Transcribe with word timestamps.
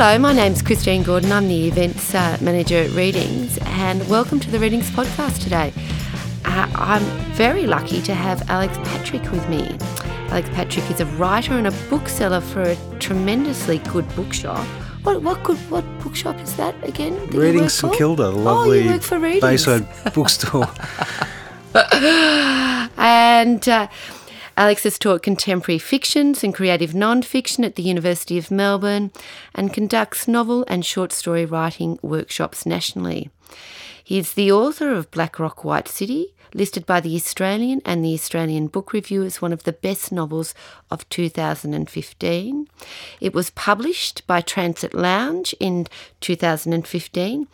Hello, 0.00 0.16
my 0.16 0.32
name's 0.32 0.62
Christine 0.62 1.02
Gordon. 1.02 1.32
I'm 1.32 1.48
the 1.48 1.66
events 1.66 2.14
uh, 2.14 2.38
manager 2.40 2.76
at 2.76 2.90
Readings, 2.90 3.58
and 3.62 4.08
welcome 4.08 4.38
to 4.38 4.48
the 4.48 4.60
Readings 4.60 4.88
podcast 4.90 5.42
today. 5.42 5.72
Uh, 6.44 6.70
I'm 6.76 7.02
very 7.32 7.66
lucky 7.66 8.00
to 8.02 8.14
have 8.14 8.48
Alex 8.48 8.78
Patrić 8.78 9.28
with 9.32 9.48
me. 9.48 9.76
Alex 10.30 10.48
Patrić 10.50 10.88
is 10.92 11.00
a 11.00 11.06
writer 11.16 11.54
and 11.54 11.66
a 11.66 11.72
bookseller 11.90 12.40
for 12.40 12.62
a 12.62 12.76
tremendously 13.00 13.78
good 13.90 14.06
bookshop. 14.14 14.64
What 15.02 15.20
what 15.22 15.42
good 15.42 15.58
what 15.68 15.84
bookshop 15.98 16.38
is 16.42 16.54
that 16.54 16.76
again? 16.86 17.16
that 17.16 17.34
you 17.34 17.42
Reading 17.42 17.62
work 17.62 17.70
St? 17.70 17.92
Kilda, 17.92 18.22
the 18.22 18.28
Oh, 18.28 18.36
lovely 18.36 18.84
you 18.84 18.90
work 18.90 19.02
for 19.02 19.18
Readings. 19.18 19.42
Bayside 19.42 20.14
bookstore. 20.14 20.70
And 23.00 23.68
uh, 23.68 23.86
Alex 24.58 24.82
has 24.82 24.98
taught 24.98 25.22
contemporary 25.22 25.78
fictions 25.78 26.42
and 26.42 26.52
creative 26.52 26.92
non-fiction 26.92 27.62
at 27.62 27.76
the 27.76 27.82
University 27.84 28.36
of 28.38 28.50
Melbourne 28.50 29.12
and 29.54 29.72
conducts 29.72 30.26
novel 30.26 30.64
and 30.66 30.84
short 30.84 31.12
story 31.12 31.44
writing 31.44 31.96
workshops 32.02 32.66
nationally. 32.66 33.30
He 34.02 34.18
is 34.18 34.34
the 34.34 34.50
author 34.50 34.90
of 34.90 35.12
Black 35.12 35.38
Rock 35.38 35.62
White 35.62 35.86
City, 35.86 36.34
listed 36.54 36.86
by 36.86 37.00
the 37.00 37.14
Australian 37.14 37.80
and 37.84 38.04
the 38.04 38.14
Australian 38.14 38.66
Book 38.66 38.92
Review 38.92 39.22
as 39.24 39.42
one 39.42 39.52
of 39.52 39.64
the 39.64 39.72
best 39.72 40.12
novels 40.12 40.54
of 40.90 41.08
2015. 41.08 42.68
It 43.20 43.34
was 43.34 43.50
published 43.50 44.26
by 44.26 44.40
Transit 44.40 44.94
Lounge 44.94 45.54
in 45.60 45.86
2015 46.20 47.46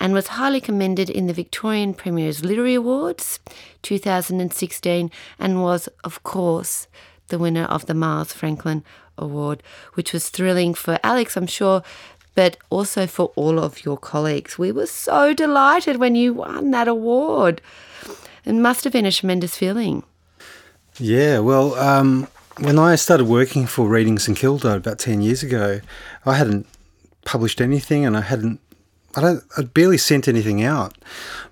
and 0.00 0.12
was 0.12 0.28
highly 0.28 0.60
commended 0.60 1.10
in 1.10 1.26
the 1.26 1.32
Victorian 1.32 1.94
Premier's 1.94 2.44
Literary 2.44 2.74
Awards 2.74 3.40
2016 3.82 5.10
and 5.38 5.62
was, 5.62 5.88
of 6.04 6.22
course, 6.22 6.86
the 7.28 7.38
winner 7.38 7.64
of 7.64 7.86
the 7.86 7.94
Miles 7.94 8.32
Franklin 8.32 8.84
Award, 9.18 9.62
which 9.94 10.12
was 10.12 10.28
thrilling 10.28 10.74
for 10.74 10.98
Alex, 11.02 11.36
I'm 11.36 11.46
sure, 11.46 11.82
but 12.34 12.56
also 12.70 13.06
for 13.06 13.32
all 13.36 13.58
of 13.58 13.84
your 13.84 13.98
colleagues. 13.98 14.58
We 14.58 14.72
were 14.72 14.86
so 14.86 15.34
delighted 15.34 15.96
when 15.96 16.14
you 16.14 16.32
won 16.34 16.70
that 16.70 16.88
award. 16.88 17.60
It 18.44 18.54
must 18.54 18.84
have 18.84 18.92
been 18.92 19.06
a 19.06 19.12
tremendous 19.12 19.56
feeling. 19.56 20.02
yeah, 20.98 21.38
well, 21.38 21.74
um, 21.76 22.28
when 22.58 22.78
I 22.78 22.96
started 22.96 23.26
working 23.26 23.66
for 23.66 23.88
Reading 23.88 24.18
St 24.18 24.36
Kilda 24.36 24.76
about 24.76 24.98
10 24.98 25.22
years 25.22 25.42
ago, 25.42 25.80
I 26.26 26.34
hadn't 26.34 26.66
published 27.24 27.60
anything 27.60 28.04
and 28.04 28.16
I 28.16 28.20
hadn't, 28.20 28.60
I 29.16 29.20
don't, 29.20 29.44
I'd 29.56 29.72
barely 29.72 29.98
sent 29.98 30.28
anything 30.28 30.62
out. 30.62 30.96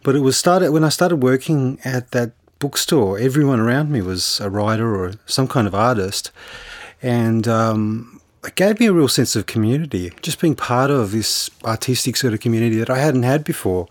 But 0.02 0.16
it 0.16 0.20
was 0.20 0.36
started, 0.36 0.72
when 0.72 0.84
I 0.84 0.88
started 0.88 1.16
working 1.16 1.78
at 1.84 2.10
that 2.10 2.32
bookstore, 2.58 3.18
everyone 3.18 3.60
around 3.60 3.90
me 3.90 4.02
was 4.02 4.40
a 4.40 4.50
writer 4.50 4.94
or 4.94 5.12
some 5.26 5.48
kind 5.48 5.66
of 5.66 5.74
artist. 5.74 6.30
And, 7.00 7.48
um, 7.48 8.20
it 8.44 8.54
gave 8.54 8.80
me 8.80 8.86
a 8.86 8.92
real 8.92 9.08
sense 9.08 9.36
of 9.36 9.46
community, 9.46 10.12
just 10.22 10.40
being 10.40 10.54
part 10.54 10.90
of 10.90 11.12
this 11.12 11.50
artistic 11.64 12.16
sort 12.16 12.32
of 12.32 12.40
community 12.40 12.76
that 12.78 12.88
I 12.88 12.98
hadn't 12.98 13.22
had 13.22 13.44
before. 13.44 13.86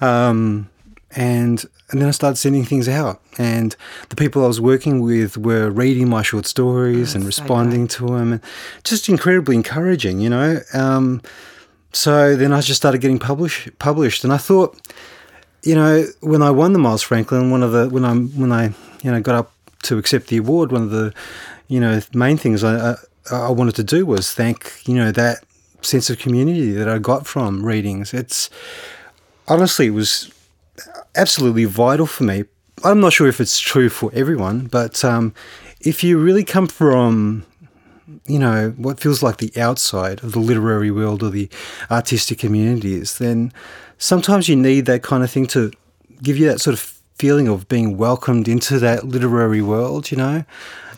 Um, 0.00 0.68
and 1.18 1.64
and 1.90 2.00
then 2.00 2.06
I 2.06 2.12
started 2.12 2.36
sending 2.36 2.64
things 2.64 2.88
out, 2.88 3.20
and 3.38 3.74
the 4.08 4.14
people 4.14 4.44
I 4.44 4.46
was 4.46 4.60
working 4.60 5.00
with 5.00 5.36
were 5.36 5.68
reading 5.68 6.08
my 6.08 6.22
short 6.22 6.46
stories 6.46 7.14
and 7.14 7.24
That's 7.24 7.36
so 7.36 7.42
responding 7.42 7.88
to 7.88 8.06
them, 8.06 8.34
and 8.34 8.40
just 8.84 9.08
incredibly 9.08 9.56
encouraging, 9.56 10.20
you 10.20 10.30
know. 10.30 10.60
Um, 10.72 11.20
so 11.92 12.36
then 12.36 12.52
I 12.52 12.60
just 12.60 12.76
started 12.76 13.00
getting 13.00 13.18
published, 13.18 13.76
published, 13.80 14.22
and 14.22 14.32
I 14.32 14.36
thought, 14.36 14.78
you 15.64 15.74
know, 15.74 16.06
when 16.20 16.40
I 16.40 16.52
won 16.52 16.72
the 16.72 16.78
Miles 16.78 17.02
Franklin, 17.02 17.50
one 17.50 17.64
of 17.64 17.72
the 17.72 17.88
when 17.88 18.04
I 18.04 18.14
when 18.14 18.52
I 18.52 18.66
you 19.02 19.10
know 19.10 19.20
got 19.20 19.34
up 19.34 19.52
to 19.82 19.98
accept 19.98 20.28
the 20.28 20.36
award, 20.36 20.70
one 20.70 20.82
of 20.82 20.90
the 20.90 21.12
you 21.66 21.80
know 21.80 22.00
main 22.14 22.36
things 22.36 22.62
I 22.62 22.92
I, 22.92 22.96
I 23.32 23.50
wanted 23.50 23.74
to 23.74 23.82
do 23.82 24.06
was 24.06 24.32
thank 24.32 24.86
you 24.86 24.94
know 24.94 25.10
that 25.10 25.42
sense 25.82 26.10
of 26.10 26.20
community 26.20 26.70
that 26.70 26.88
I 26.88 26.98
got 26.98 27.26
from 27.26 27.66
readings. 27.66 28.14
It's 28.14 28.50
honestly 29.48 29.88
it 29.88 29.94
was 29.94 30.32
absolutely 31.18 31.64
vital 31.64 32.06
for 32.06 32.24
me. 32.24 32.44
I'm 32.84 33.00
not 33.00 33.12
sure 33.12 33.26
if 33.26 33.40
it's 33.40 33.58
true 33.58 33.88
for 33.88 34.10
everyone, 34.14 34.66
but 34.66 35.04
um, 35.04 35.34
if 35.80 36.04
you 36.04 36.16
really 36.16 36.44
come 36.44 36.68
from, 36.68 37.44
you 38.26 38.38
know, 38.38 38.70
what 38.76 39.00
feels 39.00 39.22
like 39.22 39.38
the 39.38 39.52
outside 39.60 40.22
of 40.22 40.32
the 40.32 40.38
literary 40.38 40.92
world 40.92 41.22
or 41.22 41.30
the 41.30 41.48
artistic 41.90 42.38
communities, 42.38 43.18
then 43.18 43.52
sometimes 43.98 44.48
you 44.48 44.54
need 44.54 44.86
that 44.86 45.02
kind 45.02 45.24
of 45.24 45.30
thing 45.30 45.46
to 45.48 45.72
give 46.22 46.38
you 46.38 46.46
that 46.46 46.60
sort 46.60 46.74
of 46.74 46.80
feeling 47.16 47.48
of 47.48 47.68
being 47.68 47.96
welcomed 47.96 48.46
into 48.46 48.78
that 48.78 49.04
literary 49.04 49.60
world, 49.60 50.12
you 50.12 50.16
know? 50.16 50.44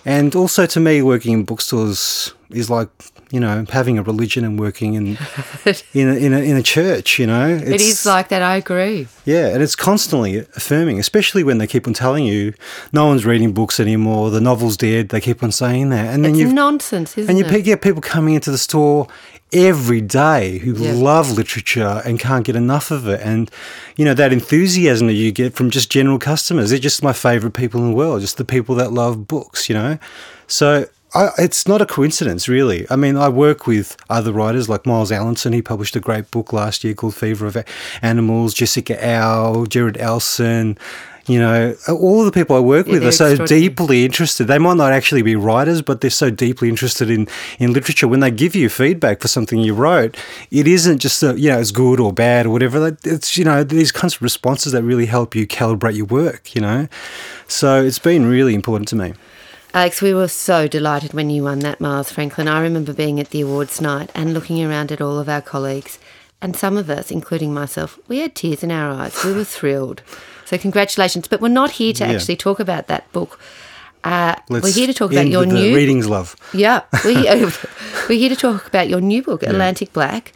And 0.05 0.37
also 0.37 0.67
to 0.67 0.81
me, 0.81 1.01
working 1.01 1.33
in 1.33 1.45
bookstores 1.45 2.35
is 2.53 2.69
like, 2.69 2.89
you 3.31 3.39
know, 3.41 3.65
having 3.71 3.99
a 3.99 4.03
religion 4.03 4.45
and 4.45 4.59
working 4.59 4.95
in 4.95 5.19
in 5.95 6.09
a, 6.09 6.15
in 6.15 6.33
a, 6.33 6.39
in 6.39 6.57
a 6.57 6.63
church, 6.63 7.19
you 7.19 7.27
know? 7.27 7.49
it 7.49 7.63
It's- 7.69 8.05
like 8.07 8.29
that, 8.29 8.43
I 8.43 8.57
agree. 8.57 9.07
yeah, 9.25 9.49
and 9.49 9.63
it's 9.63 9.77
constantly 9.77 10.39
affirming, 10.39 10.99
especially 10.99 11.45
when 11.45 11.59
they 11.59 11.67
keep 11.67 11.87
on 11.87 11.95
telling 11.95 12.25
you 12.25 12.55
no 12.93 13.07
one's 13.07 13.25
reading 13.25 13.53
books 13.53 13.79
anymore, 13.81 14.31
the 14.31 14.41
novel's 14.41 14.77
dead. 14.77 15.11
They 15.11 15.21
keep 15.21 15.43
on 15.43 15.53
saying 15.53 15.91
that, 15.91 16.13
and 16.15 16.25
then 16.25 16.35
you 16.35 16.53
nonsense, 16.53 17.17
isn't 17.17 17.25
it? 17.25 17.31
and 17.31 17.39
you 17.53 17.59
it? 17.59 17.63
get 17.63 17.83
people 17.83 18.01
coming 18.01 18.35
into 18.35 18.51
the 18.51 18.59
store 18.59 19.07
every 19.53 20.01
day 20.01 20.59
who 20.59 20.73
Yeah. 20.75 20.93
love 20.93 21.33
literature 21.33 22.03
and 22.05 22.21
can't 22.21 22.45
get 22.45 22.55
enough 22.57 22.91
of 22.91 23.09
it, 23.09 23.21
and 23.23 23.51
you 23.97 24.05
know 24.05 24.15
that 24.15 24.33
enthusiasm 24.33 25.07
that 25.09 25.15
you 25.15 25.33
get 25.33 25.55
from 25.55 25.71
just 25.71 25.91
general 25.91 26.19
customers. 26.19 26.71
They're 26.71 26.79
just 26.79 27.03
my 27.03 27.13
favorite 27.13 27.53
people 27.55 27.81
in 27.83 27.91
the 27.91 27.97
world, 27.97 28.21
just 28.21 28.37
the 28.37 28.45
people 28.45 28.75
that 28.77 28.93
love 28.93 29.27
books, 29.29 29.69
you 29.69 29.75
know. 29.75 29.99
So 30.47 30.87
I, 31.15 31.31
it's 31.39 31.67
not 31.67 31.83
a 31.83 31.87
coincidence, 31.87 32.49
really. 32.49 32.87
I 32.89 32.97
mean, 32.97 33.17
I 33.17 33.29
work 33.29 33.67
with 33.67 33.97
other 34.09 34.33
writers 34.33 34.69
like 34.69 34.87
Miles 34.87 35.11
Allinson. 35.11 35.53
He 35.53 35.63
published 35.63 35.97
a 35.97 36.01
great 36.01 36.31
book 36.31 36.53
last 36.53 36.85
year 36.85 36.95
called 36.95 37.15
Fever 37.15 37.47
of 37.47 37.57
Animals. 38.03 38.55
Jessica 38.55 38.97
Au, 39.05 39.67
Jared 39.67 39.97
Elson. 39.99 40.79
You 41.27 41.39
know, 41.39 41.77
all 41.89 42.25
the 42.25 42.33
people 42.33 42.57
I 42.57 42.61
work 42.61 42.87
Yeah, 42.87 42.95
with 42.95 43.07
are 43.07 43.13
so 43.13 43.47
deeply 43.47 44.05
interested. 44.05 44.47
They 44.47 44.59
might 44.59 44.77
not 44.77 44.93
actually 44.93 45.23
be 45.23 45.37
writers, 45.37 45.81
but 45.83 46.01
they're 46.01 46.11
so 46.11 46.31
deeply 46.31 46.69
interested 46.69 47.11
in, 47.11 47.29
in 47.59 47.73
literature. 47.73 48.09
When 48.09 48.21
they 48.21 48.31
give 48.31 48.57
you 48.57 48.69
feedback 48.69 49.21
for 49.21 49.29
something 49.29 49.61
you 49.61 49.75
wrote, 49.75 50.17
it 50.51 50.67
isn't 50.67 50.99
just 50.99 51.23
a, 51.23 51.39
you 51.39 51.51
know 51.51 51.61
it's 51.61 51.71
good 51.71 52.01
or 52.01 52.13
bad 52.13 52.47
or 52.47 52.51
whatever. 52.51 52.97
It's 53.05 53.37
you 53.37 53.45
know 53.45 53.63
these 53.63 53.93
kinds 53.93 54.17
of 54.17 54.23
responses 54.23 54.73
that 54.73 54.83
really 54.83 55.07
help 55.07 55.37
you 55.37 55.47
calibrate 55.47 55.95
your 55.95 56.07
work. 56.07 56.55
You 56.55 56.63
know, 56.63 56.89
so 57.47 57.81
it's 57.81 58.01
been 58.01 58.27
really 58.27 58.55
important 58.55 58.89
to 58.89 58.97
me. 58.97 59.13
Alex, 59.73 60.03
we 60.03 60.13
were 60.13 60.27
so 60.29 60.67
delighted 60.67 61.13
when 61.13 61.31
you 61.31 61.45
won 61.45 61.61
that 61.61 61.81
Miles 61.81 62.11
Franklin. 62.11 62.49
I 62.49 62.61
remember 62.61 62.93
being 62.93 63.21
at 63.21 63.31
the 63.31 63.43
awards 63.43 63.81
night 63.81 64.11
and 64.17 64.35
looking 64.35 64.63
around 64.65 64.91
at 64.91 65.01
all 65.01 65.19
of 65.19 65.29
our 65.29 65.41
colleagues, 65.41 65.99
and 66.43 66.57
some 66.57 66.77
of 66.77 66.91
us, 66.91 67.11
including 67.11 67.55
myself, 67.55 67.99
we 68.09 68.19
had 68.19 68.35
tears 68.35 68.65
in 68.65 68.73
our 68.73 68.91
eyes. 68.91 69.23
We 69.25 69.33
were 69.33 69.45
thrilled. 69.45 70.03
So, 70.45 70.59
congratulations. 70.59 71.29
But 71.29 71.41
we're 71.41 71.49
not 71.49 71.73
here 71.73 71.93
to 71.93 72.05
Yeah. 72.05 72.13
actually 72.15 72.37
talk 72.37 72.59
about 72.59 72.89
that 72.89 73.11
book. 73.13 73.39
Uh, 74.03 74.35
we're 74.49 74.73
here 74.73 74.87
to 74.89 74.95
talk 74.95 75.13
about 75.13 75.29
your 75.29 75.47
new 75.47 75.75
readings 75.77 76.09
love. 76.09 76.35
Yeah, 76.53 76.83
we, 77.05 77.15
we're 77.15 78.19
here 78.19 78.31
to 78.31 78.37
talk 78.37 78.67
about 78.67 78.89
your 78.89 79.01
new 79.01 79.23
book, 79.23 79.43
Atlantic 79.45 79.93
Black. 79.93 80.33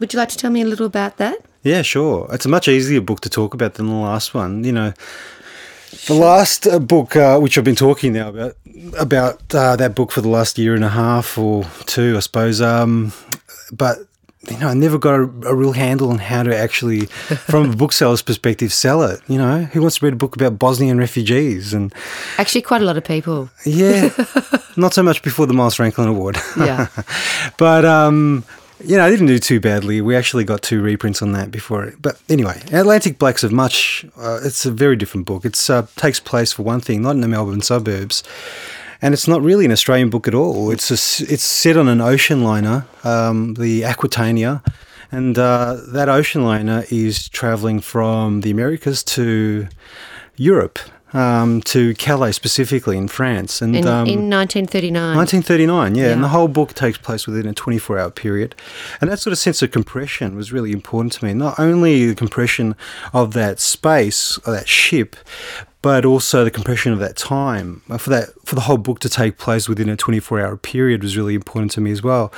Would 0.00 0.12
you 0.12 0.18
like 0.18 0.30
to 0.30 0.36
tell 0.36 0.50
me 0.50 0.62
a 0.62 0.66
little 0.66 0.86
about 0.86 1.18
that? 1.18 1.36
Yeah, 1.62 1.82
sure. 1.82 2.26
It's 2.32 2.46
a 2.46 2.48
much 2.48 2.66
easier 2.66 3.00
book 3.00 3.20
to 3.20 3.28
talk 3.30 3.54
about 3.54 3.74
than 3.74 3.86
the 3.86 3.94
last 3.94 4.34
one. 4.34 4.64
You 4.64 4.72
know, 4.72 4.92
the 6.06 6.14
last 6.14 6.66
uh, 6.66 6.78
book, 6.78 7.16
uh, 7.16 7.38
which 7.38 7.56
I've 7.58 7.64
been 7.64 7.76
talking 7.76 8.12
now 8.12 8.28
about, 8.28 8.56
about 8.98 9.54
uh, 9.54 9.76
that 9.76 9.94
book 9.94 10.10
for 10.10 10.20
the 10.20 10.28
last 10.28 10.58
year 10.58 10.74
and 10.74 10.84
a 10.84 10.88
half 10.88 11.36
or 11.38 11.64
two, 11.86 12.16
I 12.16 12.20
suppose. 12.20 12.60
Um, 12.60 13.12
but 13.72 13.98
you 14.48 14.58
know, 14.58 14.68
I 14.68 14.74
never 14.74 14.98
got 14.98 15.14
a, 15.14 15.22
a 15.46 15.54
real 15.54 15.72
handle 15.72 16.10
on 16.10 16.18
how 16.18 16.42
to 16.42 16.56
actually, 16.56 17.06
from 17.06 17.70
a 17.70 17.76
bookseller's 17.76 18.22
perspective, 18.22 18.72
sell 18.72 19.02
it. 19.02 19.20
You 19.28 19.38
know, 19.38 19.64
who 19.64 19.80
wants 19.82 19.98
to 19.98 20.06
read 20.06 20.14
a 20.14 20.16
book 20.16 20.34
about 20.34 20.58
Bosnian 20.58 20.98
refugees? 20.98 21.72
And 21.72 21.94
Actually, 22.38 22.62
quite 22.62 22.82
a 22.82 22.84
lot 22.84 22.96
of 22.96 23.04
people. 23.04 23.50
yeah, 23.64 24.10
not 24.76 24.94
so 24.94 25.02
much 25.02 25.22
before 25.22 25.46
the 25.46 25.54
Miles 25.54 25.76
Franklin 25.76 26.08
Award. 26.08 26.38
Yeah. 26.58 26.88
but 27.58 27.84
um, 27.84 28.44
you 28.84 28.96
know, 28.96 29.04
I 29.04 29.10
didn't 29.10 29.26
do 29.26 29.38
too 29.38 29.60
badly. 29.60 30.00
We 30.00 30.16
actually 30.16 30.44
got 30.44 30.62
two 30.62 30.82
reprints 30.82 31.22
on 31.22 31.32
that 31.32 31.50
before. 31.50 31.84
It. 31.84 32.00
But 32.00 32.20
anyway, 32.28 32.62
Atlantic 32.72 33.18
Black's 33.18 33.44
a 33.44 33.50
much. 33.50 34.04
Uh, 34.16 34.40
it's 34.42 34.66
a 34.66 34.70
very 34.70 34.96
different 34.96 35.26
book. 35.26 35.44
It 35.44 35.58
uh, 35.70 35.86
takes 35.96 36.20
place 36.20 36.52
for 36.52 36.62
one 36.62 36.80
thing, 36.80 37.02
not 37.02 37.12
in 37.12 37.20
the 37.20 37.28
Melbourne 37.28 37.62
suburbs, 37.62 38.22
and 39.00 39.14
it's 39.14 39.28
not 39.28 39.42
really 39.42 39.64
an 39.64 39.72
Australian 39.72 40.10
book 40.10 40.28
at 40.28 40.34
all. 40.34 40.70
It's 40.70 40.90
a 40.90 40.94
it's 41.32 41.44
set 41.44 41.76
on 41.76 41.88
an 41.88 42.00
ocean 42.00 42.42
liner, 42.42 42.86
um, 43.04 43.54
the 43.54 43.84
Aquitania. 43.84 44.62
And 45.14 45.38
uh, 45.38 45.76
that 45.88 46.08
ocean 46.08 46.42
liner 46.42 46.84
is 46.90 47.28
traveling 47.28 47.80
from 47.80 48.40
the 48.40 48.50
Americas 48.50 49.04
to 49.04 49.68
Europe, 50.36 50.78
um, 51.14 51.60
to 51.62 51.94
Calais 51.94 52.32
specifically 52.32 52.96
in 52.96 53.08
France. 53.08 53.60
And 53.62 53.76
In, 53.76 53.86
um, 53.86 54.06
in 54.06 54.30
1939. 54.30 55.16
1939, 55.16 55.94
yeah, 55.94 56.06
Yeah. 56.06 56.12
and 56.12 56.22
the 56.24 56.28
whole 56.28 56.48
book 56.48 56.74
takes 56.74 56.98
place 56.98 57.26
within 57.26 57.46
a 57.46 57.52
24 57.54 57.98
hour 57.98 58.10
period. 58.10 58.54
And 59.00 59.10
that 59.10 59.18
sort 59.20 59.32
of 59.32 59.38
sense 59.38 59.62
of 59.62 59.70
compression 59.70 60.36
was 60.36 60.52
really 60.52 60.72
important 60.72 61.12
to 61.14 61.24
me. 61.24 61.34
Not 61.34 61.58
only 61.58 62.06
the 62.06 62.14
compression 62.14 62.74
of 63.12 63.32
that 63.34 63.60
space, 63.60 64.38
or 64.46 64.52
that 64.52 64.68
ship, 64.68 65.16
but 65.82 66.04
also 66.04 66.44
the 66.44 66.50
compression 66.50 66.92
of 66.92 67.00
that 67.00 67.16
time 67.16 67.82
uh, 67.90 67.98
for 67.98 68.10
that 68.10 68.30
for 68.44 68.54
the 68.54 68.62
whole 68.62 68.76
book 68.76 69.00
to 69.00 69.08
take 69.08 69.38
place 69.38 69.68
within 69.68 69.88
a 69.88 69.96
24 69.96 70.40
hour 70.40 70.56
period 70.56 71.02
was 71.02 71.16
really 71.16 71.34
important 71.34 71.70
to 71.72 71.80
me 71.80 71.90
as 71.90 72.02
well. 72.02 72.32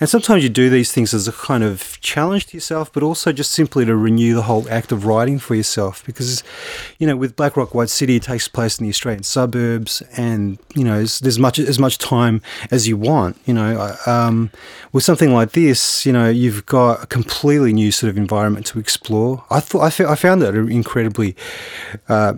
And 0.00 0.08
sometimes 0.08 0.42
you 0.42 0.48
do 0.48 0.70
these 0.70 0.92
things 0.92 1.14
as 1.14 1.28
a 1.28 1.32
kind 1.32 1.62
of 1.62 2.00
challenge 2.00 2.46
to 2.46 2.56
yourself, 2.56 2.92
but 2.92 3.02
also 3.02 3.32
just 3.32 3.52
simply 3.52 3.84
to 3.84 3.96
renew 3.96 4.34
the 4.34 4.42
whole 4.42 4.68
act 4.70 4.92
of 4.92 5.04
writing 5.04 5.38
for 5.38 5.54
yourself. 5.54 6.04
Because, 6.04 6.42
you 6.98 7.06
know, 7.06 7.16
with 7.16 7.36
Black 7.36 7.56
Rock 7.56 7.74
White 7.74 7.90
City, 7.90 8.16
it 8.16 8.22
takes 8.22 8.48
place 8.48 8.78
in 8.78 8.84
the 8.84 8.90
Australian 8.90 9.22
suburbs, 9.22 10.02
and 10.16 10.58
you 10.74 10.84
know, 10.84 11.04
there's 11.04 11.38
much 11.38 11.58
as 11.58 11.78
much 11.78 11.98
time 11.98 12.42
as 12.70 12.88
you 12.88 12.96
want. 12.96 13.36
You 13.44 13.54
know, 13.54 13.94
um, 14.06 14.50
with 14.92 15.04
something 15.04 15.32
like 15.32 15.52
this, 15.52 16.04
you 16.04 16.12
know, 16.12 16.28
you've 16.28 16.66
got 16.66 17.02
a 17.02 17.06
completely 17.06 17.72
new 17.72 17.92
sort 17.92 18.10
of 18.10 18.16
environment 18.16 18.66
to 18.66 18.78
explore. 18.78 19.44
I 19.50 19.60
thought 19.60 19.82
I, 19.82 20.14
found 20.16 20.42
it 20.42 20.54
an 20.54 20.70
incredibly 20.70 21.36
uh, 22.08 22.34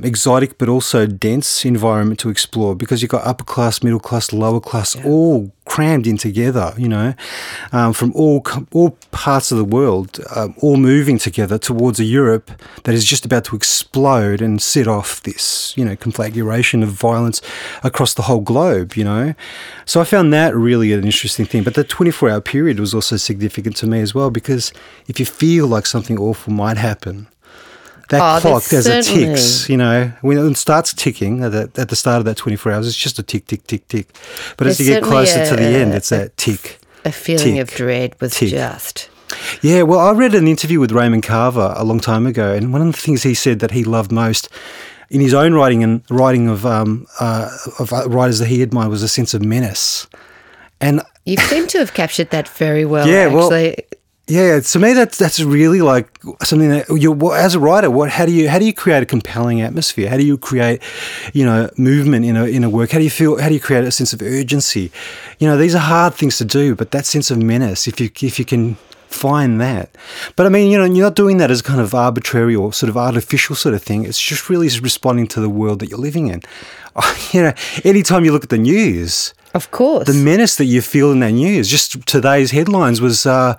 but 0.58 0.69
also 0.69 1.06
dense 1.06 1.64
environment 1.64 2.20
to 2.20 2.29
explore 2.29 2.75
because 2.75 3.02
you've 3.02 3.11
got 3.11 3.26
upper 3.26 3.44
class, 3.44 3.82
middle 3.82 4.00
class, 4.00 4.32
lower 4.32 4.61
class, 4.61 4.96
yeah. 4.96 5.05
all 5.05 5.52
crammed 5.64 6.06
in 6.06 6.17
together, 6.17 6.75
you 6.76 6.88
know, 6.88 7.14
um, 7.73 7.93
from 7.93 8.12
all 8.14 8.44
all 8.73 8.91
parts 9.11 9.50
of 9.50 9.58
the 9.58 9.64
world, 9.64 10.20
um, 10.37 10.55
all 10.61 10.76
moving 10.76 11.19
together 11.19 11.58
towards 11.58 11.99
a 11.99 12.05
Europe 12.05 12.50
that 12.85 12.94
is 12.94 13.05
just 13.05 13.25
about 13.25 13.44
to 13.44 13.56
explode 13.56 14.43
and 14.43 14.61
set 14.61 14.87
off 14.87 15.23
this, 15.23 15.75
you 15.76 15.85
know, 15.85 15.96
conflagration 15.96 16.82
of 16.82 16.90
violence 16.90 17.40
across 17.82 18.14
the 18.14 18.23
whole 18.23 18.40
globe, 18.40 18.94
you 18.94 19.05
know. 19.05 19.35
So 19.87 20.00
I 20.00 20.05
found 20.05 20.32
that 20.32 20.55
really 20.55 20.93
an 20.93 21.05
interesting 21.05 21.47
thing. 21.47 21.62
But 21.62 21.75
the 21.75 21.85
24 21.85 22.31
hour 22.31 22.40
period 22.40 22.79
was 22.79 22.94
also 22.94 23.17
significant 23.17 23.76
to 23.76 23.87
me 23.87 24.00
as 24.00 24.14
well 24.14 24.31
because 24.31 24.73
if 25.08 25.19
you 25.19 25.26
feel 25.26 25.67
like 25.67 25.87
something 25.87 26.19
awful 26.19 26.52
might 26.52 26.76
happen, 26.76 27.29
that 28.10 28.36
oh, 28.36 28.40
clock 28.40 28.72
as 28.72 28.86
it 28.86 29.04
ticks, 29.04 29.68
you 29.68 29.76
know, 29.76 30.12
when 30.20 30.38
it 30.38 30.56
starts 30.56 30.92
ticking 30.92 31.42
at 31.42 31.52
the, 31.52 31.70
at 31.80 31.88
the 31.88 31.96
start 31.96 32.18
of 32.18 32.24
that 32.24 32.36
24 32.36 32.72
hours, 32.72 32.86
it's 32.86 32.96
just 32.96 33.18
a 33.18 33.22
tick, 33.22 33.46
tick, 33.46 33.66
tick, 33.66 33.86
tick. 33.88 34.08
But 34.56 34.66
as 34.66 34.80
you 34.80 34.86
get 34.86 35.02
closer 35.02 35.42
a, 35.42 35.48
to 35.48 35.56
the 35.56 35.62
end, 35.62 35.94
it's 35.94 36.10
that 36.10 36.36
tick. 36.36 36.80
A 37.04 37.12
feeling 37.12 37.54
tick, 37.54 37.62
of 37.62 37.70
dread 37.70 38.20
was 38.20 38.34
tick. 38.34 38.50
just. 38.50 39.10
Yeah, 39.62 39.82
well, 39.82 40.00
I 40.00 40.12
read 40.12 40.34
an 40.34 40.46
interview 40.46 40.80
with 40.80 40.92
Raymond 40.92 41.22
Carver 41.22 41.74
a 41.76 41.84
long 41.84 42.00
time 42.00 42.26
ago, 42.26 42.52
and 42.52 42.72
one 42.72 42.82
of 42.82 42.94
the 42.94 43.00
things 43.00 43.22
he 43.22 43.34
said 43.34 43.60
that 43.60 43.72
he 43.72 43.84
loved 43.84 44.12
most 44.12 44.48
in 45.10 45.20
his 45.20 45.34
own 45.34 45.54
writing 45.54 45.82
and 45.82 46.02
writing 46.10 46.48
of 46.48 46.64
um, 46.66 47.06
uh, 47.20 47.50
of 47.78 47.92
writers 47.92 48.38
that 48.38 48.48
he 48.48 48.62
admired 48.62 48.90
was 48.90 49.02
a 49.02 49.08
sense 49.08 49.34
of 49.34 49.42
menace. 49.42 50.06
And 50.80 51.02
you 51.24 51.36
seem 51.36 51.66
to 51.68 51.78
have 51.78 51.94
captured 51.94 52.30
that 52.30 52.48
very 52.48 52.84
well. 52.84 53.08
Yeah, 53.08 53.26
actually. 53.26 53.36
well, 53.36 53.74
yeah, 54.26 54.59
to 54.59 54.79
me 54.79 54.94
that's 54.94 55.19
that's 55.19 55.38
really 55.41 55.82
like 55.82 56.19
something 56.43 56.71
that 56.71 56.88
you 56.88 57.35
as 57.35 57.55
a 57.55 57.61
writer. 57.61 57.91
What 57.91 58.11
how 58.11 58.25
do 58.25 58.32
you 58.32 58.49
how 58.49 58.59
do 58.59 58.65
you 58.65 58.73
create 58.73 59.03
a 59.03 59.06
compelling 59.06 59.61
atmosphere? 59.61 60.09
How 60.09 60.17
do 60.17 60.25
you 60.25 60.38
create, 60.38 60.82
you 61.35 61.44
know, 61.44 61.69
movement 61.76 62.25
in 62.25 62.37
a 62.37 62.47
in 62.47 62.65
a 62.65 62.71
work? 62.71 62.93
How 62.93 62.99
do 62.99 63.05
you 63.05 63.11
feel? 63.11 63.38
How 63.38 63.49
do 63.49 63.55
you 63.55 63.61
create 63.61 63.85
a 63.85 63.91
sense 63.91 64.15
of 64.15 64.23
urgency? 64.23 64.91
You 65.38 65.47
know, 65.47 65.59
these 65.59 65.75
are 65.75 65.79
hard 65.79 66.15
things 66.15 66.38
to 66.38 66.47
do, 66.47 66.75
but 66.75 66.91
that 66.93 67.05
sense 67.05 67.31
of 67.31 67.37
menace, 67.43 67.87
if 67.87 68.00
you 68.00 68.11
if 68.23 68.38
you 68.38 68.47
can 68.47 68.76
find 69.15 69.61
that. 69.61 69.94
But 70.37 70.47
I 70.47 70.49
mean, 70.49 70.71
you 70.71 70.79
know, 70.79 70.87
you're 70.87 71.05
not 71.05 71.17
doing 71.17 71.37
that 71.37 71.50
as 71.50 71.61
kind 71.61 71.81
of 71.81 71.94
arbitrary 71.94 72.56
or 72.56 72.73
sort 72.73 72.88
of 72.88 72.97
artificial 72.97 73.55
sort 73.55 73.75
of 73.75 73.82
thing. 73.82 74.05
It's 74.05 74.21
just 74.21 74.49
really 74.49 74.69
responding 74.81 75.26
to 75.29 75.41
the 75.41 75.50
world 75.50 75.81
that 75.81 75.91
you're 75.91 75.99
living 75.99 76.29
in. 76.29 76.43
You 77.32 77.43
know, 77.43 77.55
anytime 77.85 78.25
you 78.25 78.31
look 78.31 78.44
at 78.44 78.50
the 78.50 78.59
news, 78.59 79.35
of 79.54 79.70
course. 79.70 80.06
The 80.06 80.14
menace 80.14 80.56
that 80.56 80.64
you 80.66 80.82
feel 80.82 81.12
in 81.12 81.20
that 81.20 81.32
news. 81.32 81.68
Just 81.68 82.06
today's 82.06 82.50
headlines 82.50 83.00
was, 83.00 83.24
uh, 83.24 83.56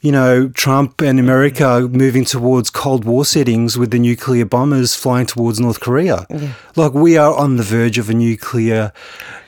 you 0.00 0.12
know, 0.12 0.48
Trump 0.48 1.00
and 1.00 1.20
America 1.20 1.88
moving 1.90 2.24
towards 2.24 2.68
Cold 2.68 3.04
War 3.04 3.24
settings 3.24 3.78
with 3.78 3.92
the 3.92 3.98
nuclear 3.98 4.44
bombers 4.44 4.94
flying 4.94 5.26
towards 5.26 5.60
North 5.60 5.80
Korea. 5.80 6.26
Yeah. 6.28 6.52
Like 6.74 6.94
we 6.94 7.16
are 7.16 7.34
on 7.34 7.56
the 7.56 7.62
verge 7.62 7.96
of 7.96 8.10
a 8.10 8.14
nuclear 8.14 8.92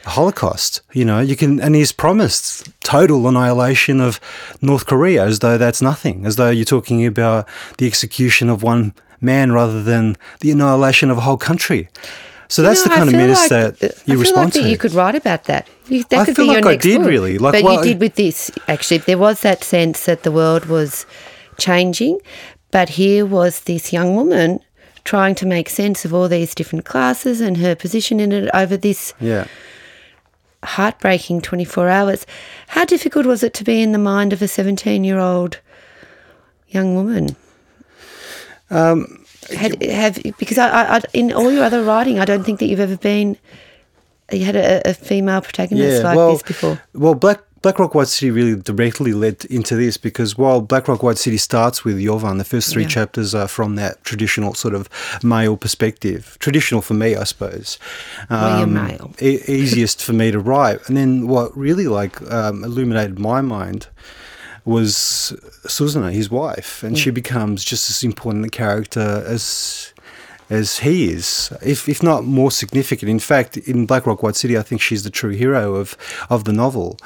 holocaust. 0.05 0.83
You 0.93 1.05
know, 1.05 1.21
you 1.21 1.37
can, 1.37 1.61
and 1.61 1.75
he's 1.75 1.93
promised 1.93 2.69
total 2.83 3.27
annihilation 3.29 4.01
of 4.01 4.21
North 4.63 4.87
Korea 4.87 5.25
as 5.25 5.41
though 5.41 5.59
that's 5.59 5.83
nothing, 5.83 6.25
as 6.25 6.37
though 6.37 6.51
you're 6.51 6.65
talking 6.65 7.05
about 7.05 7.49
the 7.79 7.87
execution 7.87 8.49
of 8.49 8.63
one 8.63 8.95
man 9.21 9.53
rather 9.53 9.83
than 9.83 10.17
the 10.41 10.51
annihilation 10.51 11.11
of 11.11 11.19
a 11.19 11.23
whole 11.23 11.37
country. 11.37 11.89
So 12.49 12.63
that's 12.63 12.83
the 12.83 12.89
kind 12.89 13.09
of 13.09 13.15
menace 13.15 13.51
like, 13.51 13.77
that 13.79 14.03
you 14.07 14.19
respond 14.19 14.47
like 14.47 14.53
to. 14.55 14.63
That 14.63 14.71
you 14.71 14.79
could 14.79 14.95
write 14.95 15.15
about 15.15 15.45
that. 15.45 15.69
You, 15.87 16.03
that 16.05 16.21
I 16.21 16.25
could 16.25 16.37
feel 16.37 16.47
be 16.47 16.55
like 16.55 16.65
your 16.65 16.73
I 16.73 16.77
did 16.77 16.99
book. 17.01 17.09
really. 17.09 17.39
Like, 17.39 17.53
but 17.53 17.63
well, 17.63 17.85
you 17.85 17.93
did 17.93 18.01
with 18.01 18.15
this. 18.15 18.51
Actually, 18.69 18.99
there 18.99 19.19
was 19.19 19.43
that 19.43 19.63
sense 19.63 20.07
that 20.07 20.23
the 20.23 20.33
world 20.33 20.65
was 20.65 21.05
changing, 21.59 22.19
but 22.71 22.89
here 22.91 23.27
was 23.27 23.61
this 23.61 23.93
young 23.93 24.17
woman 24.17 24.61
trying 25.05 25.35
to 25.35 25.47
make 25.47 25.69
sense 25.69 26.05
of 26.05 26.15
all 26.15 26.29
these 26.29 26.55
different 26.55 26.85
classes 26.87 27.41
and 27.41 27.59
her 27.59 27.75
position 27.75 28.19
in 28.19 28.33
it 28.33 28.51
over 28.55 28.77
this. 28.77 29.13
Yeah. 29.21 29.47
Heartbreaking 30.65 31.43
24 31.43 31.89
hours. 31.89 32.27
How 32.69 32.85
difficult 32.85 33.27
was 33.27 33.43
it 33.43 33.55
to 33.55 33.65
be 33.65 33.81
in 33.81 33.93
the 33.93 33.99
mind 33.99 34.33
of 34.33 34.43
a 34.43 34.49
17 34.49 35.05
year 35.05 35.19
old 35.19 35.61
young 36.69 36.95
woman? 36.95 37.37
Um, 38.71 39.25
had, 39.57 39.83
have 39.83 40.23
because 40.39 40.59
I, 40.59 40.97
I, 40.97 41.03
in 41.13 41.33
all 41.33 41.51
your 41.51 41.65
other 41.65 41.83
writing, 41.83 42.19
I 42.19 42.25
don't 42.25 42.45
think 42.45 42.59
that 42.61 42.67
you've 42.67 42.81
ever 42.81 42.97
been 42.97 43.37
you 44.33 44.45
had 44.45 44.57
a, 44.57 44.91
a 44.91 44.95
female 44.95 45.41
protagonist 45.41 46.03
yeah, 46.03 46.09
like 46.09 46.17
well, 46.17 46.33
this 46.33 46.43
before. 46.43 46.81
Well, 46.95 47.15
Black 47.15 47.41
Black 47.63 47.79
Rock 47.79 47.95
White 47.95 48.09
City 48.09 48.31
really 48.31 48.55
directly 48.55 49.13
led 49.13 49.45
into 49.47 49.75
this 49.75 49.97
because 49.97 50.39
while 50.39 50.61
Black 50.61 50.87
Rock 50.87 51.03
White 51.03 51.19
City 51.19 51.39
starts 51.39 51.85
with 51.85 52.01
Jovan, 52.01 52.39
the 52.39 52.45
first 52.45 52.73
three 52.73 52.83
yeah. 52.83 52.89
chapters 52.89 53.35
are 53.35 53.49
from 53.49 53.75
that 53.77 54.05
traditional 54.05 54.55
sort 54.55 54.75
of 54.75 54.89
male 55.25 55.57
perspective. 55.57 56.37
Traditional 56.41 56.81
for 56.83 56.95
me, 56.95 57.17
I 57.17 57.25
suppose. 57.25 57.79
Um, 58.31 58.41
well, 58.41 58.67
male. 58.67 59.15
E- 59.21 59.41
easiest 59.49 60.05
for 60.05 60.13
me 60.13 60.31
to 60.31 60.39
write, 60.39 60.87
and 60.89 60.97
then 60.97 61.27
what 61.27 61.57
really 61.57 61.89
like 61.89 62.21
um, 62.31 62.63
illuminated 62.63 63.19
my 63.19 63.41
mind 63.41 63.89
was 64.65 65.33
Susanna, 65.67 66.13
his 66.13 66.31
wife, 66.31 66.83
and 66.83 66.99
she 66.99 67.11
mm. 67.11 67.15
becomes 67.15 67.65
just 67.65 67.91
as 67.91 68.03
important 68.03 68.47
a 68.47 68.51
character 68.51 69.25
as 69.27 69.93
as 70.51 70.79
he 70.79 71.11
is, 71.11 71.53
if 71.63 71.89
if 71.89 72.03
not 72.03 72.25
more 72.25 72.51
significant. 72.51 73.11
In 73.11 73.19
fact, 73.19 73.57
in 73.57 73.87
Black 73.87 74.07
Rock 74.07 74.23
White 74.23 74.37
City, 74.37 74.57
I 74.57 74.63
think 74.63 74.81
she's 74.81 75.03
the 75.03 75.11
true 75.11 75.33
hero 75.33 75.75
of 75.75 75.97
of 76.31 76.45
the 76.45 76.53
novel. 76.53 76.99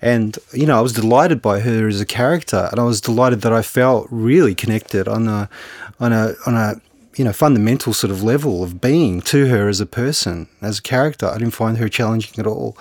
And 0.00 0.38
you 0.52 0.66
know, 0.66 0.78
I 0.78 0.80
was 0.80 0.92
delighted 0.92 1.42
by 1.42 1.60
her 1.60 1.88
as 1.88 2.00
a 2.00 2.06
character, 2.06 2.68
and 2.70 2.80
I 2.80 2.84
was 2.84 3.00
delighted 3.00 3.42
that 3.42 3.52
I 3.52 3.62
felt 3.62 4.08
really 4.10 4.54
connected 4.54 5.08
on 5.08 5.28
a 5.28 5.48
on 6.00 6.12
a 6.12 6.34
on 6.46 6.54
a 6.54 6.80
you 7.16 7.24
know 7.24 7.32
fundamental 7.32 7.92
sort 7.92 8.10
of 8.10 8.22
level 8.22 8.62
of 8.62 8.80
being 8.80 9.20
to 9.22 9.48
her 9.48 9.68
as 9.68 9.80
a 9.80 9.86
person, 9.86 10.48
as 10.62 10.78
a 10.78 10.82
character. 10.82 11.26
I 11.26 11.38
didn't 11.38 11.54
find 11.54 11.78
her 11.78 11.88
challenging 11.88 12.38
at 12.38 12.46
all. 12.46 12.76